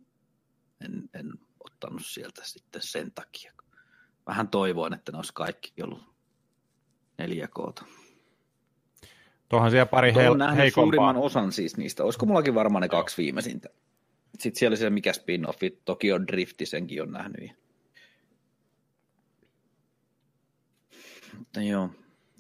[0.86, 1.34] en, en
[1.65, 3.53] ottanut sieltä sitten sen takia.
[4.28, 6.03] Vähän toivoin, että ne olisi kaikki ollut
[7.21, 7.86] 4K.
[9.49, 10.84] Tuohan siellä pari nähnyt heikompaa.
[10.86, 12.03] suurimman osan siis niistä.
[12.03, 13.69] Olisiko mullakin varmaan ne kaksi viimeisintä?
[14.39, 17.51] Sitten siellä oli se mikä spin-offi, Tokyo Drifti, senkin on nähnyt.
[21.38, 21.89] Mutta joo.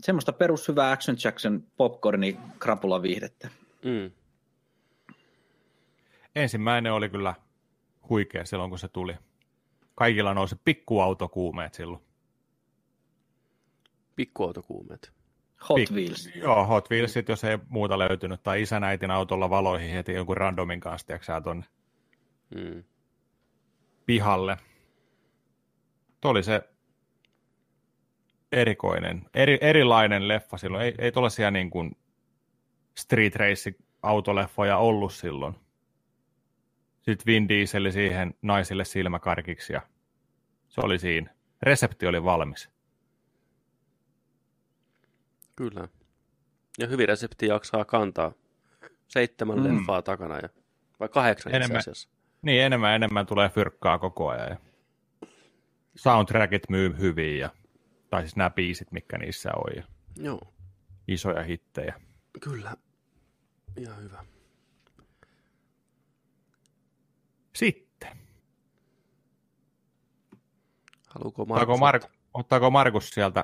[0.01, 3.49] Semmoista perushyvää Action Jackson popcorni krapula viihdettä.
[3.85, 4.11] Mm.
[6.35, 7.35] Ensimmäinen oli kyllä
[8.09, 9.15] huikea silloin, kun se tuli.
[9.95, 12.03] Kaikilla nousi pikkuautokuumeet silloin.
[14.15, 15.13] Pikkuautokuumeet.
[15.69, 16.29] Hot Pik- Wheels.
[16.35, 20.79] Joo, Hot Wheelsit, jos ei muuta löytynyt, tai isän äitin autolla valoihin heti jonkun randomin
[20.79, 21.65] kanssa, tiedätkö sä, tuonne
[22.55, 22.83] Mm.
[24.05, 24.57] pihalle.
[26.21, 26.69] Tuo oli se
[28.51, 30.83] erikoinen, eri, erilainen leffa silloin.
[30.85, 31.97] Ei, ei tuollaisia niin kuin
[32.97, 33.73] street race
[34.03, 35.55] autoleffoja ollut silloin.
[37.01, 39.81] Sitten Vin Diesel siihen naisille silmäkarkiksi ja
[40.67, 41.33] se oli siinä.
[41.61, 42.69] Resepti oli valmis.
[45.55, 45.87] Kyllä.
[46.79, 48.31] Ja hyvin resepti jaksaa kantaa.
[49.07, 49.63] Seitsemän mm.
[49.63, 50.49] leffaa takana ja
[50.99, 51.79] vai kahdeksan itse Enemmän.
[51.79, 52.09] asiassa.
[52.41, 54.49] Niin, enemmän enemmän tulee fyrkkaa koko ajan.
[54.49, 54.57] Ja
[55.95, 57.49] soundtrackit myy hyvin, ja,
[58.09, 59.75] tai siis nämä biisit, mitkä niissä on.
[59.75, 59.83] Ja
[60.15, 60.53] Joo.
[61.07, 62.01] isoja hittejä.
[62.41, 62.75] Kyllä.
[63.77, 64.25] Ihan hyvä.
[67.55, 68.17] Sitten,
[71.09, 71.79] Haluuko ottaako, Markus?
[71.79, 73.43] Mark, ottaako Markus sieltä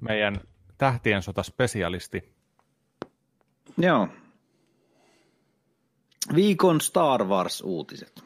[0.00, 0.40] meidän
[0.78, 2.34] tähtien sota spesialisti?
[3.78, 4.08] Joo.
[6.34, 8.24] Viikon Star Wars-uutiset.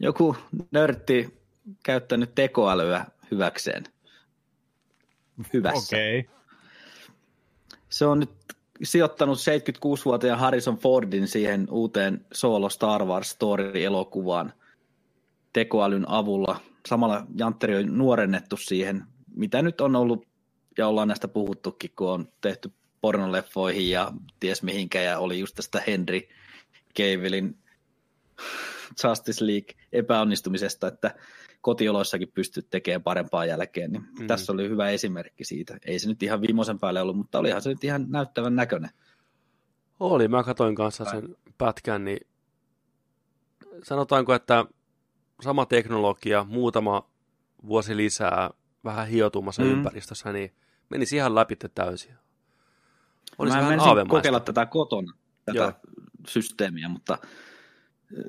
[0.00, 0.36] Joku
[0.70, 1.42] nörtti
[1.82, 3.84] käyttänyt tekoälyä hyväkseen.
[5.52, 5.96] Hyvässä.
[5.96, 6.24] Okay.
[7.88, 8.30] Se on nyt
[8.82, 14.52] sijoittanut 76-vuotiaan Harrison Fordin siihen uuteen solo Star Wars Story-elokuvaan
[15.52, 16.60] tekoälyn avulla.
[16.88, 19.04] Samalla Jantteri on nuorennettu siihen,
[19.36, 20.26] mitä nyt on ollut,
[20.78, 22.72] ja ollaan näistä puhuttukin, kun on tehty
[23.02, 26.20] pornoleffoihin ja ties mihinkä, ja oli just tästä Henry
[26.98, 27.58] Cavillin
[29.04, 31.14] Justice League epäonnistumisesta, että
[31.60, 34.26] kotioloissakin pystyt tekemään parempaa jälkeen, niin mm.
[34.26, 35.78] tässä oli hyvä esimerkki siitä.
[35.86, 38.90] Ei se nyt ihan viimeisen päälle ollut, mutta olihan se nyt ihan näyttävän näköinen.
[40.00, 42.26] Oli, mä katoin kanssa sen pätkän, niin
[43.82, 44.64] sanotaanko, että
[45.42, 47.10] sama teknologia, muutama
[47.66, 48.50] vuosi lisää,
[48.84, 49.70] vähän hiotumassa Mm.
[49.70, 50.52] ympäristössä, niin
[50.88, 52.14] menisi ihan läpi täysin.
[53.38, 55.12] Olisi Mä vähän kokeilla tätä kotona,
[55.44, 55.66] tätä Joo.
[55.66, 55.80] Joo.
[56.28, 57.18] systeemiä, mutta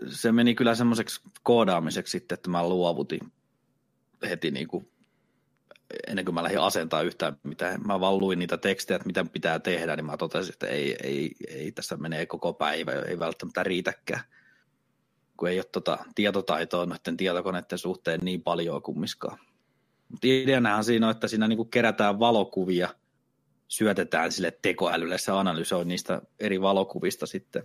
[0.10, 3.20] se meni kyllä semmoiseksi koodaamiseksi sitten, että mä luovutin
[4.30, 4.92] heti niin kuin,
[6.08, 7.82] ennen kuin mä lähdin asentaa yhtään mitään.
[7.88, 11.32] Mä vaan luin niitä tekstejä, että mitä pitää tehdä, niin mä totesin, että ei, ei,
[11.48, 14.24] ei tässä menee koko päivä, ei välttämättä riitäkään.
[15.38, 19.40] Kun ei ole tota tietotaitoa noiden tietokoneiden suhteen niin paljon kummiskaan.
[20.10, 22.90] Mutta ideanahan siinä on, että siinä niinku kerätään valokuvia,
[23.68, 27.64] syötetään sille tekoälylle, se analysoi niistä eri valokuvista sitten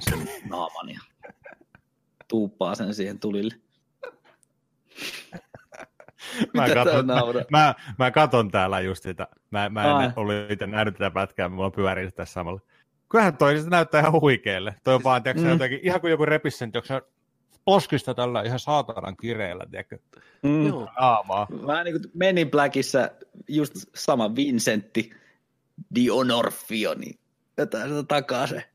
[0.00, 1.00] sen naaman ja
[2.28, 3.54] tuuppaa sen siihen tulille.
[6.54, 7.14] Mä, katon, mä,
[7.50, 9.28] mä, mä katon täällä just sitä.
[9.50, 10.10] Mä, mä en Ai.
[10.16, 12.60] ollut itse nähnyt tätä pätkää, mulla pyörii tässä samalla.
[13.08, 14.74] Kyllähän toi näyttää ihan huikealle.
[14.84, 15.50] Toi on vaan, tiiäksä, Mm.
[15.50, 17.02] jotenkin, ihan kuin joku repisi sen, tiiäksä,
[17.68, 19.98] poskista tällä ihan saatanan kireellä, tiedätkö,
[20.42, 20.66] Mm.
[20.66, 20.88] Joo.
[20.96, 21.46] aamaa.
[21.66, 23.10] Vähän niin kuin Men in Blackissa
[23.48, 25.10] just sama Vincentti
[25.94, 27.18] Dionorfio, niin
[27.56, 28.68] jotain sitä takaa se.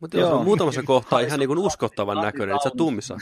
[0.00, 0.38] Mutta jos Joo.
[0.38, 3.18] on muutamassa kohtaa ihan niin kuin uskottavan näköinen, että se tummissa,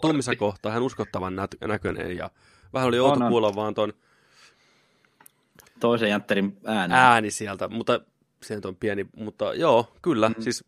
[0.00, 2.30] tummissa kohtaa ihan uskottavan nä- näköinen ja
[2.72, 3.92] vähän oli outo kuulla vaan ton
[5.80, 6.98] Toisen jantterin äänen.
[6.98, 8.00] ääni sieltä, mutta
[8.42, 10.34] se on pieni, mutta joo, kyllä, mm.
[10.38, 10.64] siis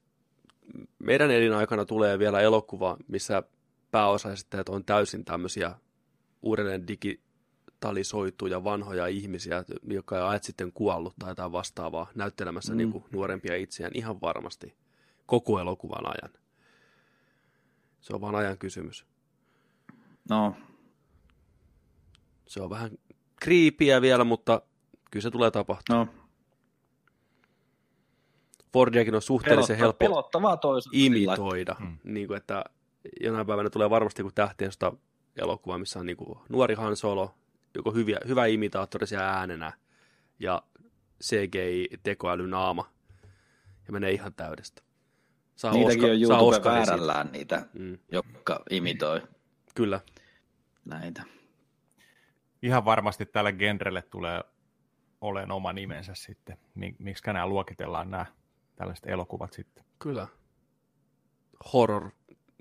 [0.98, 3.42] meidän elinaikana tulee vielä elokuva, missä
[3.90, 5.74] pääosaistajat on täysin tämmöisiä
[6.42, 12.76] uudelleen digitalisoituja vanhoja ihmisiä, jotka on ajat sitten kuollut tai jotain vastaavaa näyttelemässä mm.
[12.76, 14.74] niin kuin nuorempia itseään ihan varmasti
[15.26, 16.44] koko elokuvan ajan.
[18.00, 19.06] Se on vaan ajan kysymys.
[20.28, 20.56] No,
[22.46, 22.90] Se on vähän
[23.40, 24.62] kriipiä vielä, mutta
[25.10, 26.06] kyllä se tulee tapahtumaan.
[26.06, 26.23] no.
[28.74, 30.58] Fordiakin on suhteellisen helppo pelottavaa
[30.92, 31.76] imitoida.
[31.78, 31.98] Mm.
[32.04, 32.64] Niin kuin, että
[33.20, 34.70] jonain päivänä tulee varmasti joku tähtien
[35.36, 37.34] elokuva, missä on niin kuin nuori Han Solo,
[37.74, 39.72] joko hyviä, hyvä imitaattori siellä äänenä
[40.38, 40.62] ja
[41.24, 42.90] CGI-tekoäly naama
[43.86, 44.82] ja menee ihan täydestä.
[45.56, 46.70] Saa Niitäkin Oscar- on saa YouTube siitä.
[46.70, 49.22] väärällään niitä, Mm, jotka imitoi
[49.74, 50.00] kyllä.
[50.84, 51.22] näitä.
[52.62, 54.40] Ihan varmasti tälle genrelle tulee
[55.20, 56.58] olemaan oma nimensä sitten.
[56.98, 58.26] Miksi nämä luokitellaan nämä
[58.76, 59.84] tällaiset elokuvat sitten.
[59.98, 60.26] Kyllä.
[61.72, 62.10] Horror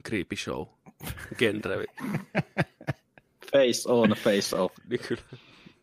[0.07, 0.68] creepy show.
[1.38, 1.86] Genre.
[3.51, 4.76] Face on, face off.
[4.89, 5.22] Niin kyllä.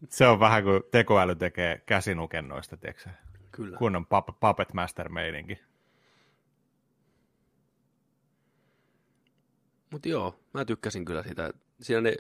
[0.09, 3.11] Se on vähän kuin tekoäly tekee käsinukennoista, tiedätkö
[3.53, 3.79] kyllä.
[3.79, 5.59] Kunnon pup- Puppet Master meininki.
[9.93, 11.53] Mutta joo, mä tykkäsin kyllä sitä.
[11.81, 12.17] Siinä ne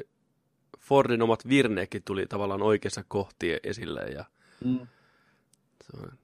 [0.80, 4.24] Fordin omat virneekin tuli tavallaan oikeassa kohti esille ja
[4.64, 4.86] Mm.
[5.84, 6.18] se on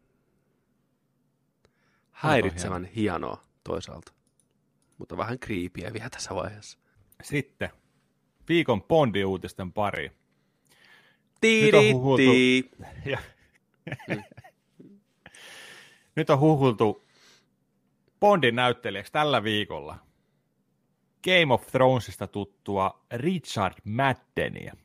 [2.16, 4.12] häiritsevän hienoa toisaalta.
[4.98, 6.78] Mutta vähän kriipiä vielä tässä vaiheessa.
[7.22, 7.70] Sitten
[8.48, 10.12] viikon Bondi-uutisten pari.
[11.40, 11.92] Tiiritti.
[11.92, 12.22] huhultu-
[13.04, 13.18] Ja...
[16.16, 17.06] Nyt on huhultu
[18.20, 19.98] Bondin näyttelijäksi tällä viikolla
[21.24, 24.76] Game of Thronesista tuttua Richard Maddenia.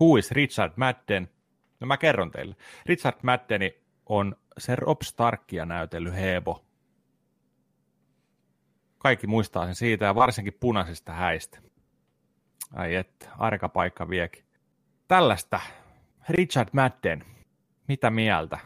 [0.00, 1.28] Who is Richard Madden?
[1.80, 2.56] No mä kerron teille.
[2.86, 3.74] Richard Maddeni
[4.06, 6.64] on se Rob Starkia näytellyt Hebo.
[8.98, 11.58] Kaikki muistaa sen siitä ja varsinkin punaisista häistä.
[12.72, 14.44] Ai että, arka paikka viekin.
[15.08, 15.60] Tällaista
[16.28, 17.24] Richard Madden,
[17.88, 18.58] mitä mieltä?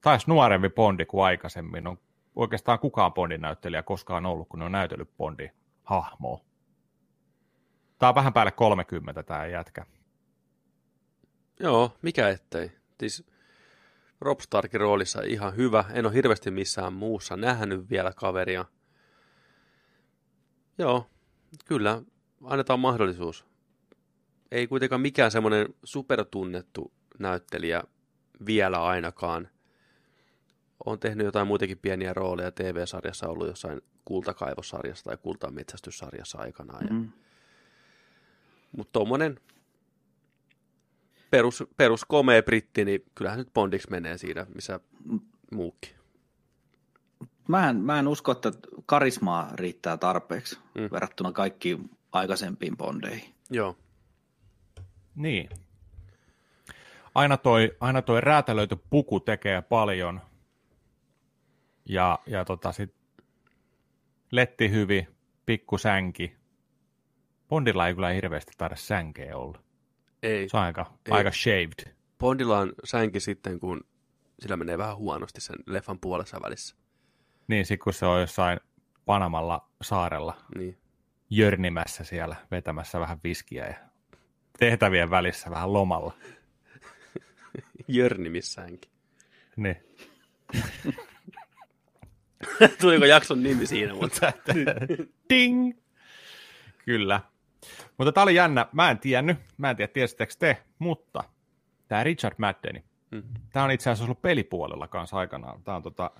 [0.00, 1.86] Taisi nuorempi Bondi kuin aikaisemmin.
[1.86, 1.98] On
[2.36, 5.50] oikeastaan kukaan Bondin näyttelijä koskaan ollut, kun ne on näytellyt Bondin
[5.84, 6.40] hahmoa.
[7.98, 9.86] Tää on vähän päälle 30 tää jätkä.
[11.60, 12.72] Joo, mikä ettei.
[13.00, 13.26] Siis
[14.20, 15.84] Rob Starkin roolissa ihan hyvä.
[15.92, 18.64] En ole hirveästi missään muussa nähnyt vielä kaveria.
[20.78, 21.06] Joo,
[21.64, 22.02] kyllä,
[22.44, 23.46] annetaan mahdollisuus.
[24.50, 27.84] Ei kuitenkaan mikään semmoinen supertunnettu näyttelijä
[28.46, 29.48] vielä ainakaan.
[30.86, 36.86] On tehnyt jotain muitakin pieniä rooleja TV-sarjassa, ollut jossain kultakaivosarjassa tai kultametsästyssarjassa aikanaan.
[36.86, 36.94] Ja...
[36.94, 37.12] Mm.
[38.76, 39.40] Mutta tuommoinen
[41.30, 44.80] perus, perus komea britti, niin kyllähän nyt Bondiksi menee siinä, missä
[45.52, 45.90] muukin.
[47.48, 48.52] Mä en, mä en usko, että
[48.86, 50.82] karismaa riittää tarpeeksi Mm.
[50.82, 50.88] mm.
[50.92, 53.34] verrattuna kaikkiin aikaisempiin bondeihin.
[53.50, 53.76] Joo,
[55.14, 55.48] Niin.
[57.14, 60.20] Aina toi, aina toi räätälöity puku tekee paljon.
[61.84, 62.94] Ja, ja tota sit
[64.30, 65.08] letti hyvin,
[65.46, 66.36] pikku sänki.
[67.48, 69.58] Bondilla ei kyllä hirveästi taida sänkeä olla.
[70.22, 70.48] Ei.
[70.48, 71.12] Se on aika, Ei.
[71.12, 71.94] aika shaved.
[72.18, 73.80] Bondilla on sänki sitten, kun
[74.40, 76.76] sillä menee vähän huonosti sen leffan puolessa välissä.
[77.48, 78.60] Niin, sit kun se on jossain
[79.04, 80.78] Panamalla saarella Niin.
[81.30, 83.74] jörnimässä siellä vetämässä vähän viskiä ja
[84.58, 86.12] tehtävien välissä vähän lomalla.
[87.88, 88.90] Jörnimissäänkin.
[89.56, 89.76] Niin.
[92.80, 94.32] Tuliko jakson nimi siinä, mutta
[95.30, 95.72] Ding!
[96.84, 97.20] Kyllä.
[97.98, 98.66] Mutta tämä oli jännä.
[98.72, 99.38] Mä en tiennyt.
[99.58, 101.24] Mä en tiedä, tiesittekö te, mutta
[101.88, 103.22] tämä Richard Maddeni, Mm.
[103.52, 105.62] tämä on itse asiassa ollut pelipuolella kanssa aikanaan.
[105.62, 106.10] Tämä on, tota,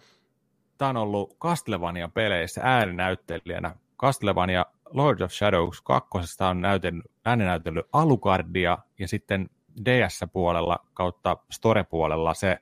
[0.79, 3.75] tää on ollut Castlevania peleissä ääninäyttelijänä.
[4.01, 6.09] Castlevania Lord of Shadows 2.
[6.51, 9.51] on näytellyt, ääninäytellyt Alucardia ja sitten
[9.85, 12.59] DS-puolella kautta Store-puolella se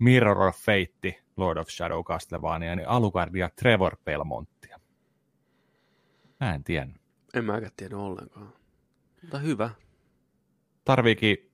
[0.00, 4.80] Mirror of Fate, Lord of Shadow Castlevania, niin Alucardia Trevor Belmonttia.
[6.40, 6.99] Mä en tiennyt.
[7.34, 8.52] En mäkään tiedä ollenkaan.
[9.22, 9.70] Mutta hyvä.
[10.84, 11.50] Tarviikin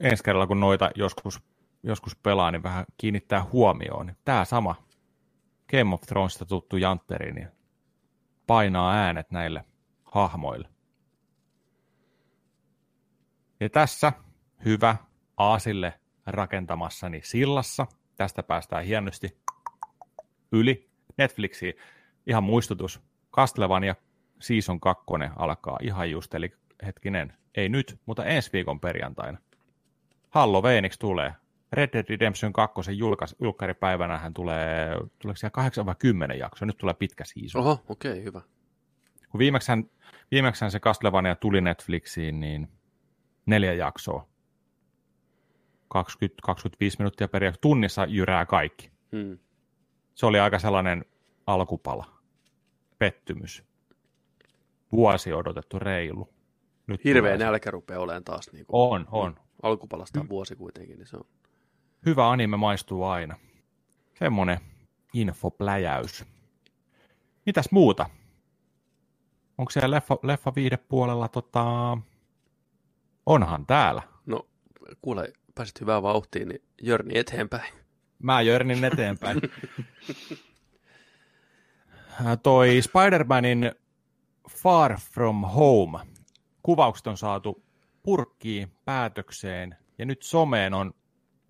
[0.00, 1.40] ensi kerralla, kun noita joskus,
[1.82, 4.06] joskus pelaa, niin vähän kiinnittää huomioon.
[4.06, 4.74] Niin Tää sama
[5.70, 7.48] Game of Thronesista tuttu jantteri, niin
[8.46, 9.64] painaa äänet näille
[10.04, 10.68] hahmoille.
[13.60, 14.12] Ja tässä
[14.64, 14.96] hyvä
[15.36, 17.86] Aasille rakentamassani sillassa.
[18.16, 19.38] Tästä päästään hienosti
[20.52, 21.74] yli Netflixiin.
[22.26, 23.00] Ihan muistutus.
[23.32, 23.94] Castlevania
[24.42, 25.04] Season 2
[25.36, 26.52] alkaa ihan just, eli
[26.86, 29.38] hetkinen, ei nyt, mutta ensi viikon perjantaina.
[30.30, 31.32] Halloweeniksi tulee.
[31.72, 36.78] Red Dead Redemption 2 julkais, julkkaripäivänä hän tulee, tuleeko siellä 8 vai 10 jaksoa, nyt
[36.78, 37.62] tulee pitkä season.
[37.62, 38.40] Oho, okei, okay, hyvä.
[39.28, 39.90] Kun viimeksään,
[40.30, 42.68] viimeksään se Castlevania tuli Netflixiin, niin
[43.46, 44.28] neljä jaksoa.
[45.94, 45.98] 20-25
[46.98, 47.58] minuuttia per jakso.
[47.60, 48.90] Tunnissa jyrää kaikki.
[49.16, 49.38] Hmm.
[50.14, 51.04] Se oli aika sellainen
[51.46, 52.06] alkupala.
[52.98, 53.64] Pettymys.
[54.92, 56.28] Vuosi odotettu reilu.
[56.86, 58.52] Nyt Hirveä tulee nälkä rupeaa olemaan taas.
[58.52, 59.36] Niin kuin, On, on.
[59.62, 61.24] Alkupalasta on vuosi kuitenkin, niin se on.
[62.06, 63.38] Hyvä anime maistuu aina.
[64.18, 64.58] Semmonen
[65.12, 66.24] infopläjäys.
[67.46, 68.10] Mitäs muuta?
[69.58, 71.98] Onko siellä leffa, leffa viidepuolella tota...
[73.26, 74.02] Onhan täällä.
[74.26, 74.46] No,
[75.02, 77.72] kuule, pääsit hyvään vauhtiin, niin Jörni eteenpäin.
[78.18, 79.40] Mä jörnin eteenpäin.
[82.42, 83.81] Toi Spider-Manin
[84.50, 85.98] Far From Home.
[86.62, 87.64] Kuvaukset on saatu
[88.02, 90.94] purkkiin päätökseen ja nyt someen on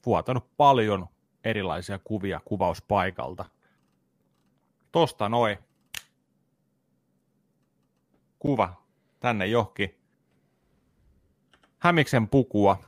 [0.07, 1.07] vuotanut paljon
[1.45, 3.45] erilaisia kuvia kuvauspaikalta.
[4.93, 5.59] Tosta noin.
[8.38, 8.82] Kuva
[9.20, 9.99] tänne johonkin.
[11.78, 12.78] Hämiksen pukua.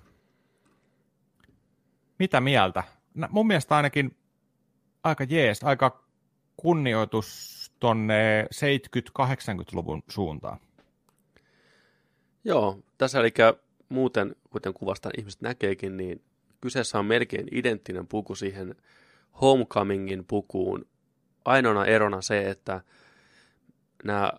[2.19, 2.83] Mitä mieltä?
[3.31, 4.17] Mun mielestä ainakin
[5.05, 6.05] aika jees, aika
[6.57, 8.47] kunnioitus tonne
[9.23, 10.59] 70-80-luvun suuntaan.
[12.45, 13.33] Joo, tässä eli
[13.89, 16.23] muuten, kuten kuvasta ihmiset näkeekin, niin
[16.61, 18.75] kyseessä on melkein identtinen puku siihen
[19.41, 20.87] Homecomingin pukuun.
[21.45, 22.81] Ainoana erona se, että
[24.05, 24.33] nämä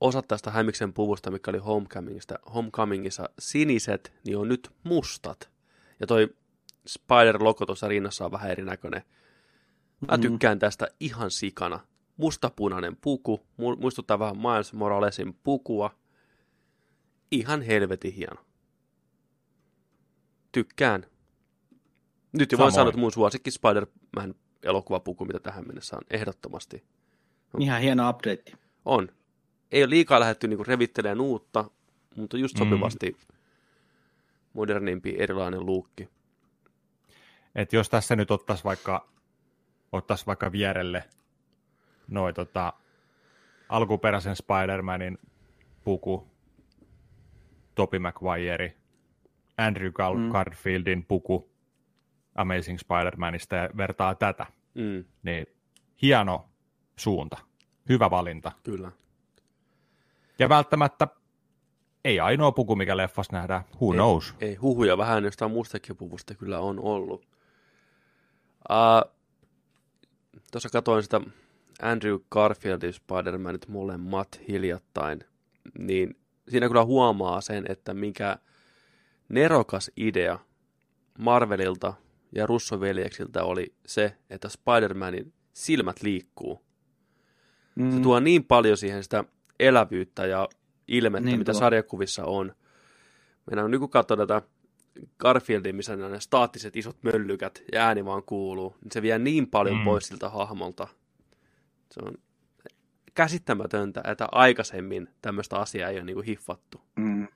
[0.00, 5.50] osat tästä Hämiksen puvusta, mikä oli Homecomingista, Homecomingissa siniset, niin on nyt mustat.
[6.00, 6.28] Ja toi
[6.88, 9.02] Spider-logo tuossa rinnassa on vähän erinäköinen.
[10.08, 10.20] Mä Mm.
[10.20, 11.80] tykkään tästä ihan sikana.
[12.18, 15.90] Mustapunainen puku, mu- muistuttaa vähän Miles Moralesin pukua.
[17.30, 18.44] Ihan helvetin hieno.
[20.52, 21.06] Tykkään.
[22.32, 26.84] Nyt jo voin sanoa, että mun suosikki Spider-Man elokuvapuku, mitä tähän mennessä on, ehdottomasti
[27.58, 28.52] Ihan hieno update.
[28.84, 29.08] on.
[29.72, 31.70] Ei ole liikaa lähdetty niinku revittelemään uutta,
[32.16, 32.58] mutta just Mm.
[32.58, 33.16] sopivasti
[34.52, 36.08] modernimpi erilainen luukki.
[37.54, 39.08] Et jos tässä nyt ottaisi vaikka,
[39.92, 41.04] ottais vaikka vierelle
[42.08, 42.72] noin tota,
[43.68, 45.18] alkuperäisen Spider-Manin
[45.84, 46.28] puku
[47.74, 48.76] Topi Maguire,
[49.58, 50.28] Andrew Gar- Mm.
[50.32, 51.50] Garfieldin puku
[52.34, 55.46] Amazing Spider-Manista ja vertaa tätä, Mm, niin
[56.02, 56.48] hieno
[56.96, 57.38] suunta,
[57.88, 58.52] hyvä valinta.
[58.62, 58.92] kyllä.
[60.38, 61.08] Ja välttämättä
[62.04, 63.96] ei ainoa puku, mikä leffassa nähdään, who Ei.
[63.96, 64.34] knows.
[64.40, 67.28] Ei, huhuja vähän jostain muustakin puvusta kyllä on ollut.
[68.70, 69.14] Uh,
[70.52, 71.20] Tuossa katoin sitä
[71.82, 75.20] Andrew Garfieldin Spider-Manit molemmat hiljattain,
[75.78, 76.16] niin
[76.48, 78.38] siinä kyllä huomaa sen, että mikä
[79.28, 80.38] nerokas idea
[81.18, 81.94] Marvelilta
[82.34, 86.60] ja Russo-veljeksiltä oli se, että Spider-Manin silmät liikkuu.
[87.74, 87.92] Mm.
[87.92, 89.24] Se tuo niin paljon siihen sitä
[89.60, 90.48] elävyyttä ja
[90.88, 91.58] ilmettä, Niin mitä tuo.
[91.60, 92.54] sarjakuvissa on.
[93.50, 94.42] Meidän nyt kun katsoo tätä
[95.18, 99.76] Garfieldin, missä nämä staattiset isot möllykät ja ääni vaan kuuluu, niin se vie niin paljon
[99.76, 99.84] mm.
[99.84, 100.88] pois siltä hahmolta.
[101.90, 102.14] Se on
[103.14, 106.80] käsittämätöntä, että aikaisemmin tämmöistä asiaa ei ole niinku hiffattu.
[106.96, 107.28] Mm.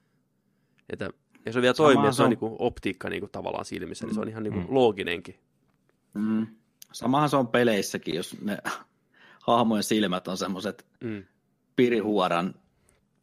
[0.90, 1.10] Että,
[1.46, 4.06] ja se vielä Samahan toimii, että se on se on- niinku optiikka niinku tavallaan silmissä,
[4.06, 4.66] niin se on ihan niinku Mm.
[4.68, 5.38] looginenkin.
[6.14, 6.46] Mm.
[6.92, 8.58] Samahan se on peleissäkin, jos ne
[9.46, 11.24] hahmojen silmät on semmoiset Mm.
[11.76, 12.54] pirihuoran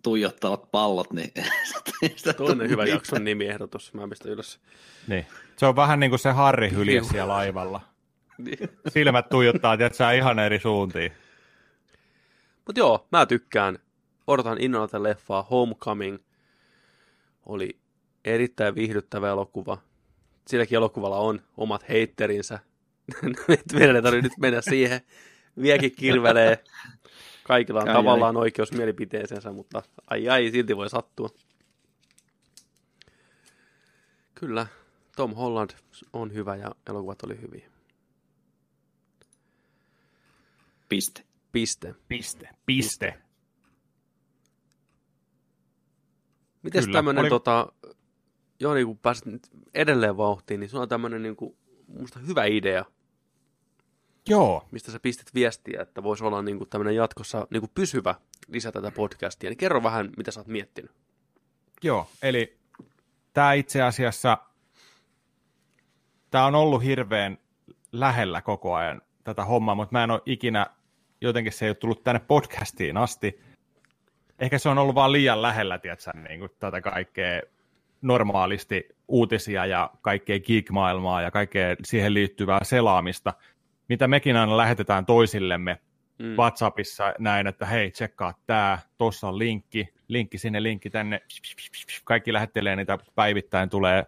[0.04, 1.32] tuijottavat pallot, niin
[2.16, 2.96] sitä Toinen hyvä mitään.
[2.98, 4.60] jakson nimiehdotus, mä pistän ylös.
[5.08, 5.26] Niin.
[5.58, 7.82] Se on vähän niin kuin se Harri hylje siellä laivalla.
[8.40, 8.70] Niin.
[8.88, 11.12] Silmät tuijottaa, tiedätkö, ihan eri suuntiin.
[12.66, 13.80] Mutta joo, mä tykkään.
[14.28, 15.44] Odotan innolla tätä leffaa.
[15.44, 16.18] Homecoming
[17.46, 17.80] oli
[18.26, 19.78] erittäin viihdyttävä elokuva.
[20.48, 22.60] Silläkin elokuvalla on omat heitterinsä.
[23.74, 25.02] Meidän ei tarvitse nyt mennä siihen.
[25.62, 26.64] Viekin kirvelee.
[27.44, 31.30] Kaikilla on Ai, tavallaan oikeus mielipiteeseensä, mutta ai ai, silti voi sattua.
[34.36, 34.68] Kyllä,
[35.16, 35.70] Tom Holland
[36.14, 37.79] on hyvä ja elokuvat oli hyviä.
[40.90, 41.24] Piste.
[41.52, 41.96] Piste.
[42.08, 42.50] Piste.
[42.66, 43.18] Piste.
[46.64, 46.98] Miten Kyllä.
[46.98, 47.68] tämmöinen, Oli- tota,
[48.60, 52.86] Joni, kun pääset nyt edelleen vauhtiin, niin sulla on tämmöinen niin kuin, musta hyvä idea,
[54.30, 54.68] Joo.
[54.72, 58.16] mistä sä pistit viestiä, että voisi olla niin kuin tämmöinen jatkossa niin kuin pysyvä
[58.48, 59.50] lisä tätä podcastia.
[59.50, 60.92] Niin kerro vähän, mitä sä oot miettinyt.
[61.84, 62.58] Joo, eli
[63.34, 64.38] tämä itse asiassa,
[66.32, 67.38] tämä on ollut hirveän
[67.92, 70.68] lähellä koko ajan tätä hommaa, mutta mä en ole ikinä,
[71.22, 73.42] jotenkin se ei ole tullut tänne podcastiin asti.
[74.40, 77.42] Ehkä se on ollut vaan liian lähellä, tiedätkö, niin kuin tätä kaikkea
[78.02, 83.34] normaalisti uutisia ja kaikkea geek-maailmaa ja kaikkea siihen liittyvää selaamista,
[83.90, 85.80] mitä mekin aina lähetetään toisillemme
[86.20, 86.36] Mm.
[86.36, 91.22] WhatsAppissa näin, että hei, tsekkaa tämä, tuossa on linkki, linkki sinne, linkki tänne,
[92.04, 94.06] kaikki lähettelee niitä päivittäin, tulee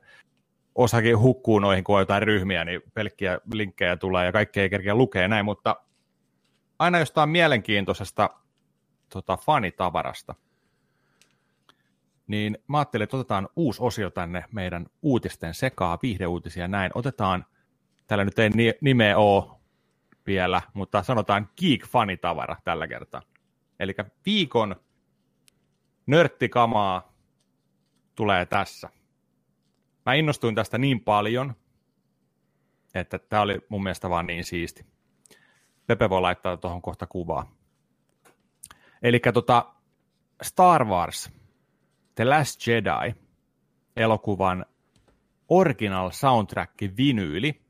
[0.76, 4.96] osakin hukkuu noihin, kun on jotain ryhmiä, niin pelkkiä linkkejä tulee ja kaikki ei kerkeä
[4.96, 5.76] lukea näin, mutta
[6.82, 8.30] aina jostain mielenkiintoisesta
[9.10, 10.36] tota, fanitavarasta,
[12.28, 16.92] niin mä ajattelin, että otetaan uusi osio tänne meidän uutisten sekaa, viihdeuutisia näin.
[16.96, 17.46] Otetaan,
[18.08, 19.52] täällä nyt ei ni- nimeä ole
[20.28, 23.22] vielä, mutta sanotaan geek-fanitavara tällä kertaa.
[23.80, 24.76] Eli viikon
[26.06, 27.14] nörttikamaa
[28.16, 28.90] tulee tässä.
[30.06, 31.56] Mä innostuin tästä niin paljon,
[32.94, 34.86] että tämä oli mun mielestä vaan niin siisti.
[35.88, 37.52] Pepe voi laittaa tuohon kohta kuvaa.
[39.02, 39.74] Eli tota,
[40.42, 41.32] Star Wars
[42.16, 43.16] The Last Jedi
[43.96, 44.66] elokuvan
[45.50, 47.62] original soundtrack vinyyli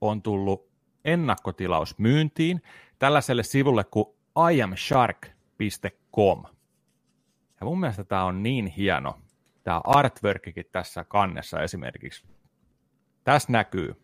[0.00, 0.70] on tullut
[1.04, 2.62] ennakkotilaus myyntiin
[2.98, 4.06] tällaiselle sivulle kuin
[4.52, 6.42] iamshark.com.
[7.60, 9.18] Ja mun mielestä tämä on niin hieno,
[9.62, 12.24] tämä artworkikin tässä kannessa esimerkiksi.
[13.24, 14.02] Tässä näkyy.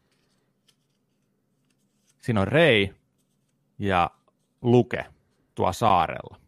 [2.23, 2.95] Siinä on Rei
[3.79, 4.11] ja
[4.63, 5.05] Luke
[5.55, 6.41] tuo saarella.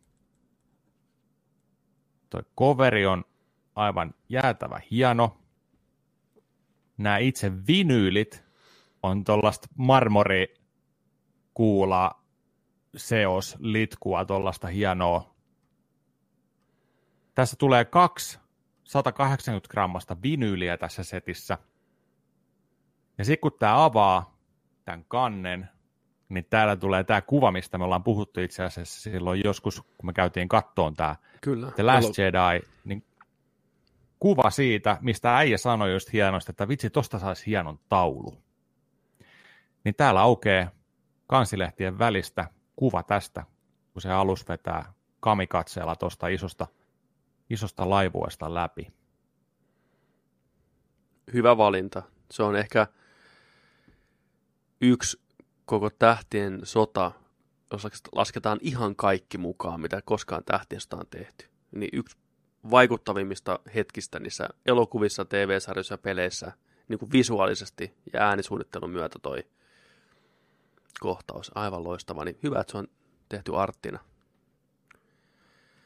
[2.30, 3.24] Toi coveri on
[3.74, 5.38] aivan jäätävä hieno.
[6.98, 8.44] Nämä itse vinyylit
[9.02, 12.22] on tuollaista marmorikuula
[12.96, 15.34] seos litkua, tuollaista hienoa.
[17.34, 18.38] Tässä tulee kaksi
[18.84, 21.58] 180 grammasta vinyyliä tässä setissä.
[23.18, 24.38] Ja sitten kun tämä avaa
[24.84, 25.68] tämän kannen,
[26.28, 30.12] niin täällä tulee tämä kuva, mistä me ollaan puhuttu itse asiassa silloin joskus, kun me
[30.12, 31.70] käytiin kattoon tämä Kyllä.
[31.70, 33.04] The Last Jedi, niin
[34.18, 38.38] kuva siitä, mistä äijä sanoi just hienosti, että vitsi, tosta saisi hienon taulu.
[39.84, 40.70] Niin täällä aukeaa
[41.26, 43.44] kansilehtien välistä kuva tästä,
[43.92, 46.66] kun se alus vetää kamikatseella tuosta isosta,
[47.50, 48.92] isosta laivuesta läpi.
[51.32, 52.02] Hyvä valinta.
[52.30, 52.86] Se on ehkä
[54.80, 55.27] yksi
[55.68, 57.12] koko tähtien sota,
[57.72, 61.48] jos lasketaan ihan kaikki mukaan, mitä koskaan tähtien sota on tehty.
[61.70, 62.16] Niin yksi
[62.70, 66.52] vaikuttavimmista hetkistä niissä elokuvissa, TV-sarjoissa ja peleissä,
[66.88, 69.46] niin kuin visuaalisesti ja äänisuunnittelun myötä toi
[71.00, 71.50] kohtaus.
[71.54, 72.24] Aivan loistava.
[72.24, 72.88] Niin hyvä, että se on
[73.28, 73.98] tehty arttina.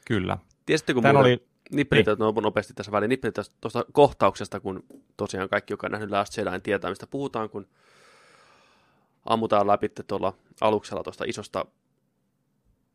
[0.05, 0.37] Kyllä.
[0.65, 2.17] Tiesittekö Tän muuten, oli, nippelit niin.
[2.19, 4.83] no, nopeasti tässä väliin, nippelit tuosta kohtauksesta, kun
[5.17, 7.67] tosiaan kaikki, joka on nähnyt Last Jedi, tietää, mistä puhutaan, kun
[9.25, 11.65] ammutaan läpi tuolla aluksella tuosta isosta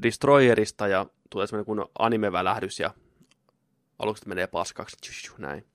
[0.02, 2.94] destroyerista ja tulee semmoinen kun animevälähdys ja
[3.98, 4.96] alukset menee paskaksi,
[5.38, 5.66] näin.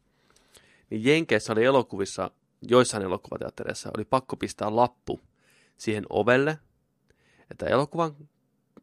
[0.89, 2.31] Niin Jenkeissä oli elokuvissa,
[2.61, 5.19] joissain elokuvateattereissa oli pakko pistää lappu
[5.77, 6.59] siihen ovelle,
[7.51, 8.15] että elokuvan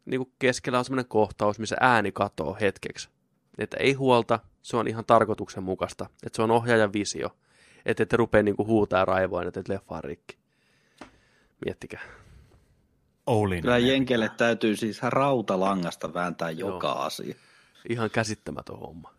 [0.05, 3.09] niin kuin keskellä on semmoinen kohtaus, missä ääni katoo hetkeksi.
[3.59, 6.07] Että ei huolta, se on ihan tarkoituksenmukaista.
[6.27, 7.37] Että se on ohjaajan visio.
[7.87, 10.40] Että ette rupea niin kuin huutaa ja raivoa, että leffa on rikki.
[11.65, 12.03] Miettikää.
[13.27, 13.63] Oulin.
[13.63, 16.97] Kyllä Jenkeille täytyy siis rautalangasta vääntää joka Joo.
[16.97, 17.35] asia.
[17.89, 19.15] Ihan käsittämätön homma.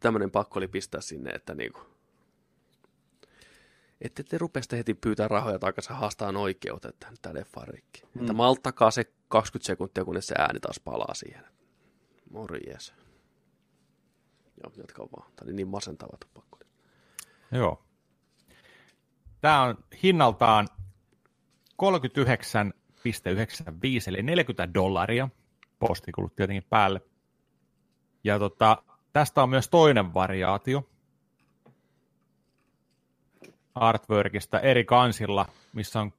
[0.00, 1.80] Tämmöinen pakko oli pistää sinne, että niinku,
[4.00, 8.02] ette te rupea sitten heti pyytää rahoja takaisin haastaan oikeuteen, että tämä leffa on rikki.
[8.14, 8.20] Mm.
[8.20, 11.44] Että malttakaa se 20 sekuntia, kunnes se ääni taas palaa siihen.
[12.30, 12.94] Morjes.
[14.62, 15.32] Joo, jatka vaan.
[15.36, 16.58] Tämä oli niin masentava tuo pakko.
[17.52, 17.84] Joo.
[19.40, 20.68] Tämä on hinnaltaan
[21.82, 21.88] 39,95
[24.06, 25.28] eli 40 dollaria.
[25.78, 27.00] Postikulut tietenkin päälle.
[28.24, 28.82] Ja tota,
[29.12, 30.88] tästä on myös toinen variaatio
[33.74, 36.12] artworkista eri kansilla, missä on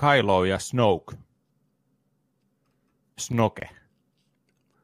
[0.00, 1.16] Kylo ja Snoke.
[3.18, 3.68] Snoke.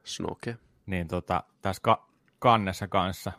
[0.05, 0.57] Snoke.
[0.87, 2.09] Niin tota, tässä ka-
[2.39, 3.33] kannessa kanssa.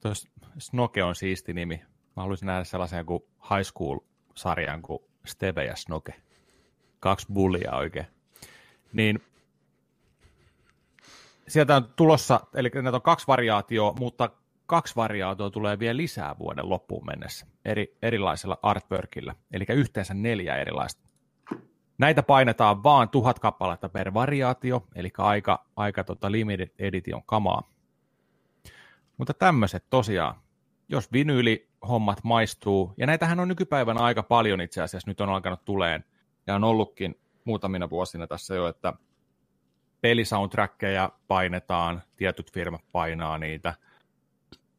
[0.00, 0.28] Tuossa
[0.58, 1.76] Snoke on siisti nimi.
[2.16, 6.14] Mä haluaisin nähdä sellaisen kuin high school-sarjan kuin Steve ja Snoke.
[7.00, 8.06] Kaksi bullia oikein.
[8.92, 9.20] Niin
[11.48, 14.30] sieltä on tulossa, eli näitä on kaksi variaatioa, mutta
[14.66, 21.08] kaksi variaatioa tulee vielä lisää vuoden loppuun mennessä eri, erilaisella artworkilla, eli yhteensä neljä erilaista.
[21.98, 27.62] Näitä painetaan vaan tuhat kappaletta per variaatio, eli aika, aika tota limited edition kamaa.
[29.16, 30.34] Mutta tämmöiset tosiaan,
[30.88, 31.12] jos
[31.82, 36.04] vinyyli-hommat maistuu, ja näitähän on nykypäivänä aika paljon itse asiassa, nyt on alkanut tuleen,
[36.46, 37.14] ja on ollutkin
[37.44, 38.92] muutamina vuosina tässä jo, että
[40.00, 43.74] pelisoundtrackeja painetaan, tietyt firmat painaa niitä,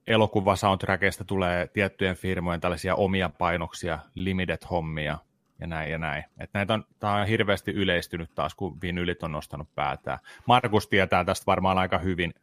[0.07, 5.17] elokuvasoundtrackeista tulee tiettyjen firmojen tällaisia omia painoksia, limited-hommia
[5.59, 6.23] ja näin ja näin.
[6.39, 10.19] Et näitä on, tämä on hirveästi yleistynyt taas, kun vinylit on nostanut päätään.
[10.45, 12.33] Markus tietää tästä varmaan aika hyvin.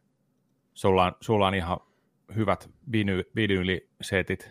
[0.73, 1.77] Sulla on, sulla on ihan
[2.35, 4.49] hyvät viny, vinylisetit.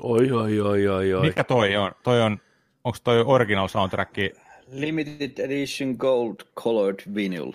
[0.00, 1.26] Oi, oi, oi, oi, oi.
[1.26, 1.92] Mikä toi on?
[2.02, 2.40] Toi on
[2.84, 4.14] onko toi original soundtrack
[4.66, 7.52] Limited Edition Gold Colored Vinyl.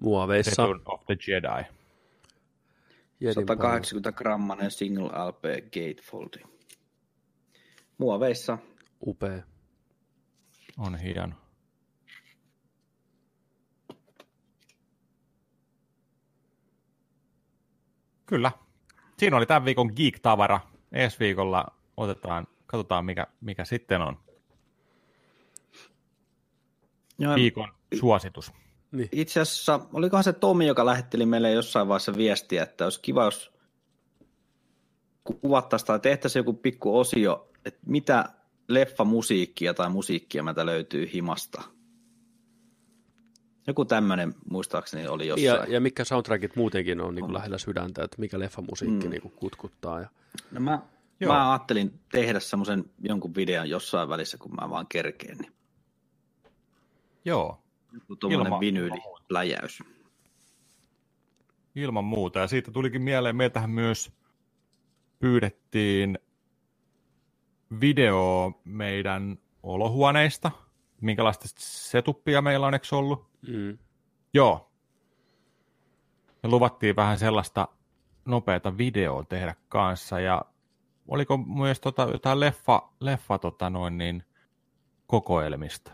[0.00, 0.62] Muoveissa.
[0.62, 1.64] Return of the Jedi?
[3.20, 6.38] Jedin 180 grammanen single LP gatefoldi.
[7.98, 8.58] Muoveissa.
[9.06, 9.42] Upea.
[10.78, 11.34] On hieno.
[18.32, 18.52] Kyllä.
[19.18, 20.60] Siinä oli tämän viikon Geek-tavara.
[20.92, 24.18] Ensi viikolla otetaan, katsotaan mikä, mikä sitten on
[27.18, 27.68] Joo, viikon
[28.00, 28.52] suositus.
[28.92, 29.08] Niin.
[29.12, 33.52] Itse asiassa, olikohan se Tomi, joka lähetteli meille jossain vaiheessa viestiä, että olisi kiva, jos
[35.24, 38.24] kuvattaisiin tai tehtäisiin joku pikku osio, että mitä
[38.68, 41.62] leffamusiikkia tai musiikkia meiltä löytyy himasta.
[43.66, 45.72] Joku tämmöinen muistaakseni oli Ja, jossain.
[45.72, 49.10] ja mikä soundtrackit muutenkin on niin kuin lähellä sydäntä, että mikä leffamusiikki Mm.
[49.10, 50.00] niin kuin kutkuttaa.
[50.00, 50.08] Ja...
[50.50, 50.82] No mä,
[51.20, 51.32] Joo.
[51.34, 55.38] mä ajattelin tehdä semmoisen jonkun videon jossain välissä, kun mä vaan kerkeen.
[55.38, 55.52] Niin
[57.24, 57.58] Joo,
[57.92, 59.78] joku tuommoinen Ilman- vinyyliläjäys.
[61.74, 62.38] ilman muuta.
[62.38, 64.12] Ja siitä tulikin mieleen, meiltähän myös
[65.18, 66.18] pyydettiin
[67.80, 70.50] video meidän olohuoneista.
[71.00, 73.31] Minkälaista setupia meillä on, eikö ollut?
[73.48, 73.78] Mm.
[74.34, 74.72] Joo.
[76.42, 77.68] Me luvattiin vähän sellaista
[78.24, 80.42] nopeata videoa tehdä kanssa ja
[81.08, 84.24] oliko myös tota, jotain leffa, leffa tota noin niin,
[85.06, 85.92] kokoelmista?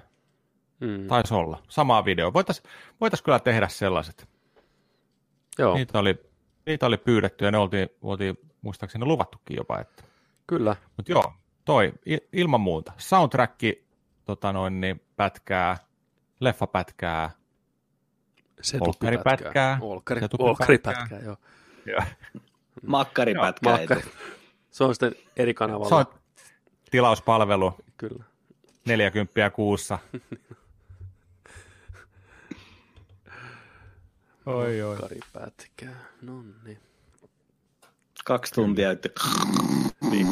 [0.80, 1.06] Mm.
[1.06, 1.62] Taisi olla.
[1.68, 2.32] Samaa video.
[2.32, 2.70] Voitaisiin
[3.00, 4.28] voitais kyllä tehdä sellaiset.
[5.58, 6.20] Joo, Niitä oli,
[6.66, 9.80] niitä oli pyydetty ja ne oltiin, oltiin muistaakseni luvattukin jopa.
[9.80, 10.02] Että.
[10.46, 10.76] kyllä.
[10.96, 11.32] Mutta joo,
[11.64, 11.92] toi
[12.32, 12.92] ilman muuta.
[12.98, 13.60] Soundtrack
[14.24, 15.76] tota noin, niin, pätkää,
[16.40, 17.30] leffapätkää,
[18.80, 19.78] Olkkaripätkää.
[20.38, 21.36] Olkkaripätkää, joo.
[21.86, 22.06] ja
[22.86, 23.70] Makkaripätkä.
[23.70, 24.02] Makkari.
[24.70, 25.88] Se on sitten eri kanavalla.
[25.88, 26.06] se on
[26.90, 28.24] tilauspalvelu Kyllä.
[28.86, 29.98] 40 kuussa.
[34.46, 34.96] Oi, oi.
[34.96, 35.86] Karipätkä.
[36.22, 36.78] No niin.
[38.24, 39.08] Kaksi tuntia että
[40.10, 40.28] niin.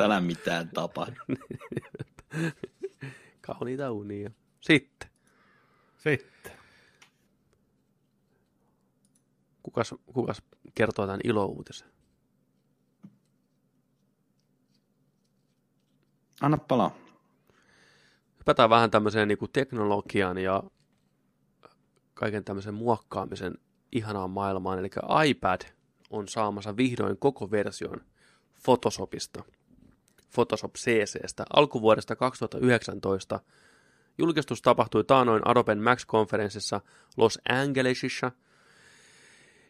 [0.00, 1.06] Tänään mitään tapa.
[3.46, 4.30] Kauniita unia.
[4.60, 5.10] Sitten.
[5.96, 6.52] Sitten.
[9.62, 10.42] Kukas, kukas
[10.74, 11.88] kertoo tämän ilouutisen?
[16.40, 16.94] Anna palaa.
[18.38, 20.62] Hypätään vähän tämmöiseen niin kuin teknologian ja
[22.14, 23.54] kaiken tämmöisen muokkaamisen
[23.92, 24.78] ihanaan maailmaan.
[24.78, 24.90] Eli
[25.26, 25.60] iPad
[26.10, 28.00] on saamassa vihdoin koko version
[28.64, 29.44] Photoshopista,
[30.34, 31.44] Photoshop CCstä.
[31.52, 33.40] Alkuvuodesta 2019
[34.20, 36.80] julkistus tapahtui taanoin Adoben Max-konferenssissa
[37.16, 38.32] Los Angelesissa.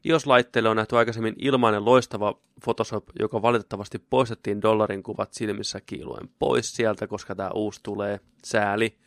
[0.04, 6.28] Jos laitteelle on nähty aikaisemmin ilmainen loistava Photoshop, joka valitettavasti poistettiin dollarin kuvat silmissä kiiluen
[6.38, 8.98] pois sieltä, koska tämä uusi tulee sääli.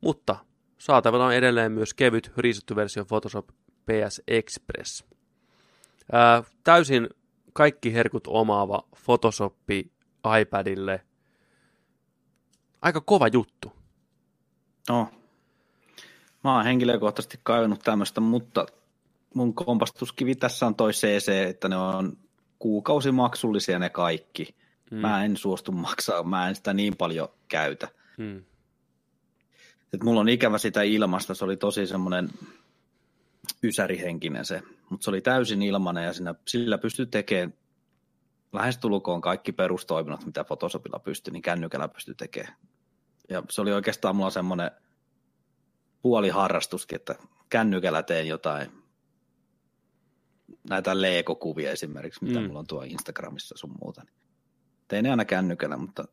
[0.00, 0.36] Mutta
[0.78, 3.48] saatavilla on edelleen myös kevyt riisuttu versio Photoshop
[3.86, 5.04] PS Express.
[6.12, 7.08] Ää, täysin
[7.52, 9.93] kaikki herkut omaava Photoshoppi
[10.40, 11.00] iPadille.
[12.82, 13.72] Aika kova juttu.
[14.88, 15.08] No.
[16.44, 18.66] Mä oon henkilökohtaisesti kaivannut tämmöistä, mutta
[19.34, 22.16] mun kompastuskivi tässä on toi CC, että ne on
[22.58, 24.54] kuukausimaksullisia ne kaikki.
[24.90, 24.98] Hmm.
[24.98, 27.88] Mä en suostu maksaa, mä en sitä niin paljon käytä.
[28.18, 28.44] Hmm.
[29.92, 32.28] Et mulla on ikävä sitä ilmasta, se oli tosi semmoinen
[33.62, 37.54] ysärihenkinen se, mutta se oli täysin ilmanen ja siinä, sillä pystyi tekemään
[38.54, 42.56] lähestulkoon kaikki perustoiminnot, mitä Photoshopilla pystyi, niin kännykällä pystyi tekemään.
[43.30, 44.70] Ja se oli oikeastaan mulla semmoinen
[46.02, 47.14] puoliharrastuskin, että
[47.48, 48.84] kännykällä teen jotain
[50.68, 52.46] näitä Lego-kuvia esimerkiksi, mitä mm.
[52.46, 54.02] mulla on tuo Instagramissa sun muuta.
[54.88, 56.04] Tein ne aina kännykällä, mutta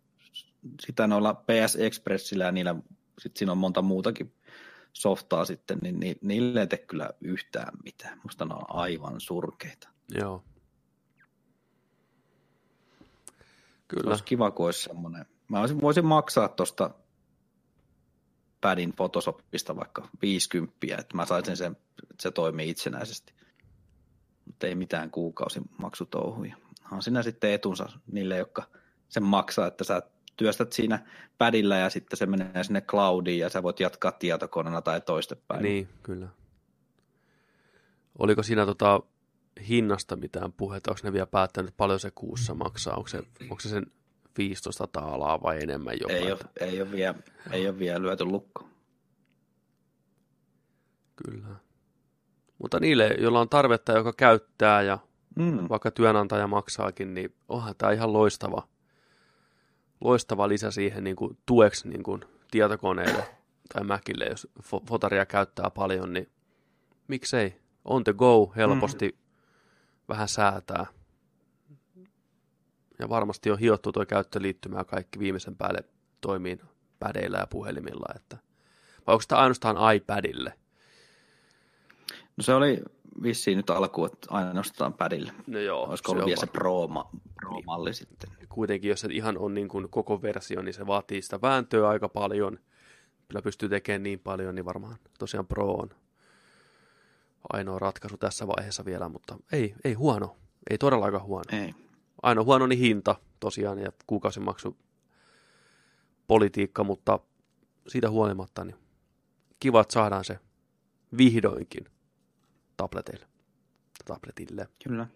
[0.85, 2.75] sitä noilla PS Expressillä ja niillä,
[3.19, 4.33] sit siinä on monta muutakin
[4.93, 8.19] softaa sitten, niin ni, niille ei tee kyllä yhtään mitään.
[8.23, 9.89] Musta ne on aivan surkeita.
[10.15, 10.43] Joo.
[13.91, 14.09] Kyllä.
[14.09, 15.25] Olisi kiva, kun olisi semmoinen.
[15.47, 16.89] Mä olisin, voisin maksaa tuosta
[18.61, 21.71] padin Photoshopista vaikka 50, että mä saisin sen,
[22.03, 23.33] että se toimii itsenäisesti.
[24.45, 26.55] Mutta ei mitään kuukausimaksutouhuja.
[26.91, 28.63] On siinä sitten etunsa niille, jotka
[29.09, 30.01] sen maksaa, että sä
[30.37, 31.05] työstät siinä
[31.37, 35.63] padilla ja sitten se menee sinne cloudiin ja sä voit jatkaa tietokoneella tai toistepäin.
[35.63, 36.27] Niin, kyllä.
[38.19, 39.01] Oliko siinä tota
[39.69, 40.91] hinnasta mitään puhetta?
[40.91, 42.95] Onko ne vielä päättänyt, paljon se kuussa maksaa?
[42.95, 43.85] Onko se, onko se sen
[44.37, 46.13] 15 taalaa vai enemmän jopa?
[46.13, 47.15] Ei ole, ei ole, vielä,
[47.51, 48.67] ei ole vielä lyöty lukko.
[51.15, 51.55] Kyllä.
[52.61, 54.99] Mutta niille, joilla on tarvetta, joka käyttää ja
[55.35, 55.69] mm.
[55.69, 58.67] vaikka työnantaja maksaakin, niin onhan tämä ihan loistava,
[60.01, 62.21] loistava lisä siihen niin kuin tueksi niin kuin
[62.51, 63.23] tietokoneelle
[63.73, 64.47] tai Macille, jos
[64.87, 66.29] fotaria käyttää paljon, niin
[67.07, 67.61] miksei?
[67.85, 69.20] On the go, helposti mm.
[70.11, 70.85] Vähän säätää.
[72.99, 75.83] Ja varmasti on hiottu tuo käyttöliittymä kaikki viimeisen päälle
[76.21, 76.59] toimii
[76.99, 78.13] pädeillä ja puhelimilla.
[78.15, 78.37] Että,
[79.07, 80.53] vai onko tämä ainoastaan iPadille?
[82.37, 82.83] No se oli
[83.23, 85.33] vissiin nyt alku, että aina nostetaan padille.
[85.47, 85.83] No joo.
[85.83, 86.87] Olisiko ollut vielä se Pro,
[87.35, 87.95] Pro-malli niin.
[87.95, 88.29] sitten.
[88.49, 92.09] Kuitenkin, jos se ihan on niin kuin koko versio, niin se vaatii sitä vääntöä aika
[92.09, 92.59] paljon.
[93.27, 95.89] Kyllä pystyy tekemään niin paljon, niin varmaan tosiaan Pro on
[97.53, 100.37] ainoa ratkaisu tässä vaiheessa vielä, mutta ei, ei huono.
[100.69, 101.43] Ei todellakaan huono.
[101.51, 101.75] Ei.
[102.21, 104.77] Ainoa huono niin hinta tosiaan ja kuukausimaksu
[106.27, 107.19] politiikka, mutta
[107.87, 108.75] siitä huolimatta niin
[109.59, 110.39] kiva, että saadaan se
[111.17, 111.85] vihdoinkin
[112.77, 113.27] tableteille.
[114.05, 114.67] Tabletille.
[114.83, 115.07] Kyllä.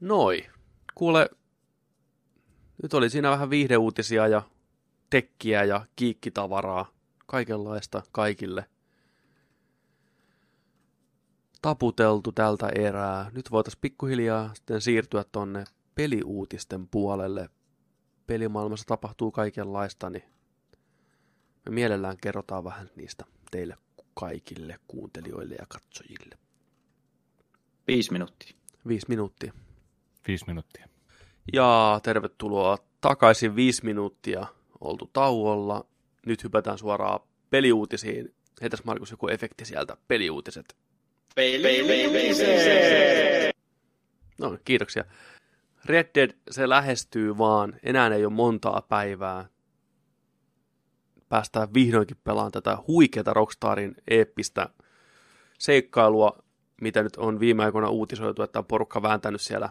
[0.00, 0.46] Noi.
[0.94, 1.30] Kuule,
[2.82, 4.42] nyt oli siinä vähän viihdeuutisia ja
[5.10, 6.90] tekkiä ja kiikkitavaraa.
[7.26, 8.66] Kaikenlaista kaikille.
[11.62, 13.30] Taputeltu tältä erää.
[13.34, 15.64] Nyt voitaisiin pikkuhiljaa sitten siirtyä tonne
[15.94, 17.48] peliuutisten puolelle.
[18.26, 20.24] Pelimaailmassa tapahtuu kaikenlaista, niin
[21.66, 23.76] me mielellään kerrotaan vähän niistä teille
[24.14, 26.38] kaikille kuuntelijoille ja katsojille.
[27.86, 28.56] Viisi minuuttia.
[28.88, 29.52] Viisi minuuttia.
[30.28, 30.88] Viisi minuuttia.
[31.52, 34.46] Ja tervetuloa takaisin viisi minuuttia
[34.86, 35.86] oltu tauolla.
[36.26, 38.34] Nyt hypätään suoraan peliuutisiin.
[38.60, 39.96] Heitäs Markus joku efekti sieltä.
[40.08, 40.76] Peliuutiset.
[41.34, 42.46] Peliuutiset!
[44.38, 45.04] No, kiitoksia.
[45.84, 47.76] Red Dead, se lähestyy vaan.
[47.82, 49.48] Enää ei ole montaa päivää
[51.28, 54.68] päästään vihdoinkin pelaamaan tätä huikeata Rockstarin eeppistä
[55.58, 56.38] seikkailua,
[56.80, 59.70] mitä nyt on viime aikoina uutisoitu, että on porukka vääntänyt siellä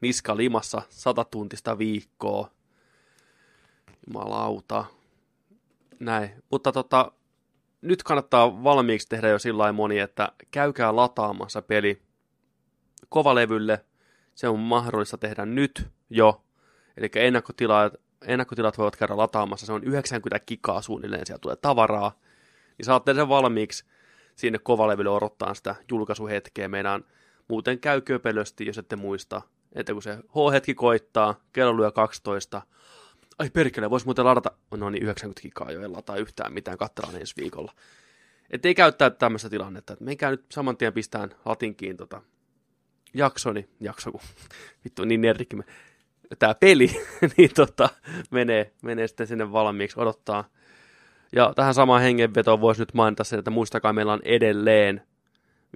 [0.00, 2.50] niska limassa sata tuntista viikkoa.
[4.06, 4.84] Jumalauta.
[6.00, 6.30] Näin.
[6.50, 7.12] Mutta tota,
[7.82, 12.02] nyt kannattaa valmiiksi tehdä jo sillä moni, että käykää lataamassa peli
[13.08, 13.84] kovalevylle.
[14.34, 16.44] Se on mahdollista tehdä nyt jo.
[16.96, 17.94] Eli ennakkotilat,
[18.26, 19.66] ennakkotilat voivat käydä lataamassa.
[19.66, 22.18] Se on 90 gigaa suunnilleen, sieltä tulee tavaraa.
[22.78, 23.84] Niin saatte sen valmiiksi
[24.36, 26.68] sinne kovalevylle odottaa sitä julkaisuhetkeä.
[26.68, 27.04] Meidän
[27.48, 29.42] muuten käy köpelösti, jos ette muista,
[29.72, 32.62] että kun se H-hetki koittaa, kello lyö 12,
[33.38, 37.20] ai perkele, voisi muuten ladata, no niin 90 gigaa jo, ei lataa yhtään mitään, katsellaan
[37.20, 37.72] ensi viikolla.
[38.50, 42.22] Että ei käyttää tämmöistä tilannetta, että menkää nyt saman tien pistään latinkiin tota
[43.14, 44.20] jaksoni, jakso kun
[44.84, 45.64] vittu niin nerdikin,
[46.38, 46.90] tämä peli,
[47.36, 47.88] niin tota,
[48.30, 50.44] menee, menee sitten sinne valmiiksi, odottaa.
[51.32, 55.02] Ja tähän samaan hengenvetoon voisi nyt mainita sen, että muistakaa, meillä on edelleen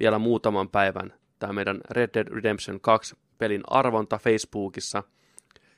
[0.00, 5.02] vielä muutaman päivän tämä meidän Red Dead Redemption 2 pelin arvonta Facebookissa.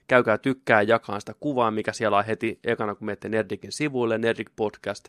[0.09, 4.51] Käykää tykkää jakaa sitä kuvaa, mikä siellä on heti ekana, kun menette Nerdikin sivuille, Nerdik
[4.57, 5.09] Podcast.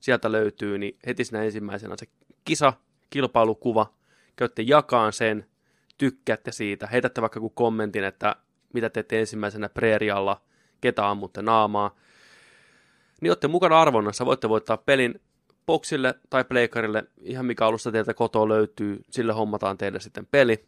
[0.00, 2.06] Sieltä löytyy, niin heti siinä ensimmäisenä on se
[2.44, 2.72] kisa,
[3.10, 3.94] kilpailukuva.
[4.36, 5.46] Käytte jakaan sen,
[5.98, 8.36] tykkäätte siitä, heitätte vaikka joku kommentin, että
[8.72, 10.40] mitä teette ensimmäisenä preerialla,
[10.80, 11.96] ketä ammutte naamaa.
[13.20, 15.20] Niin olette mukana arvonnassa, voitte voittaa pelin
[15.66, 20.66] boxille tai pleikarille, ihan mikä alusta teiltä kotoa löytyy, sille hommataan teille sitten peli.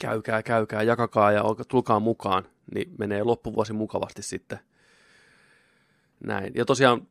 [0.00, 2.44] Käykää, käykää, jakakaa ja tulkaa mukaan,
[2.74, 4.58] niin menee loppuvuosi mukavasti sitten.
[6.20, 6.52] Näin.
[6.54, 7.06] Ja tosiaan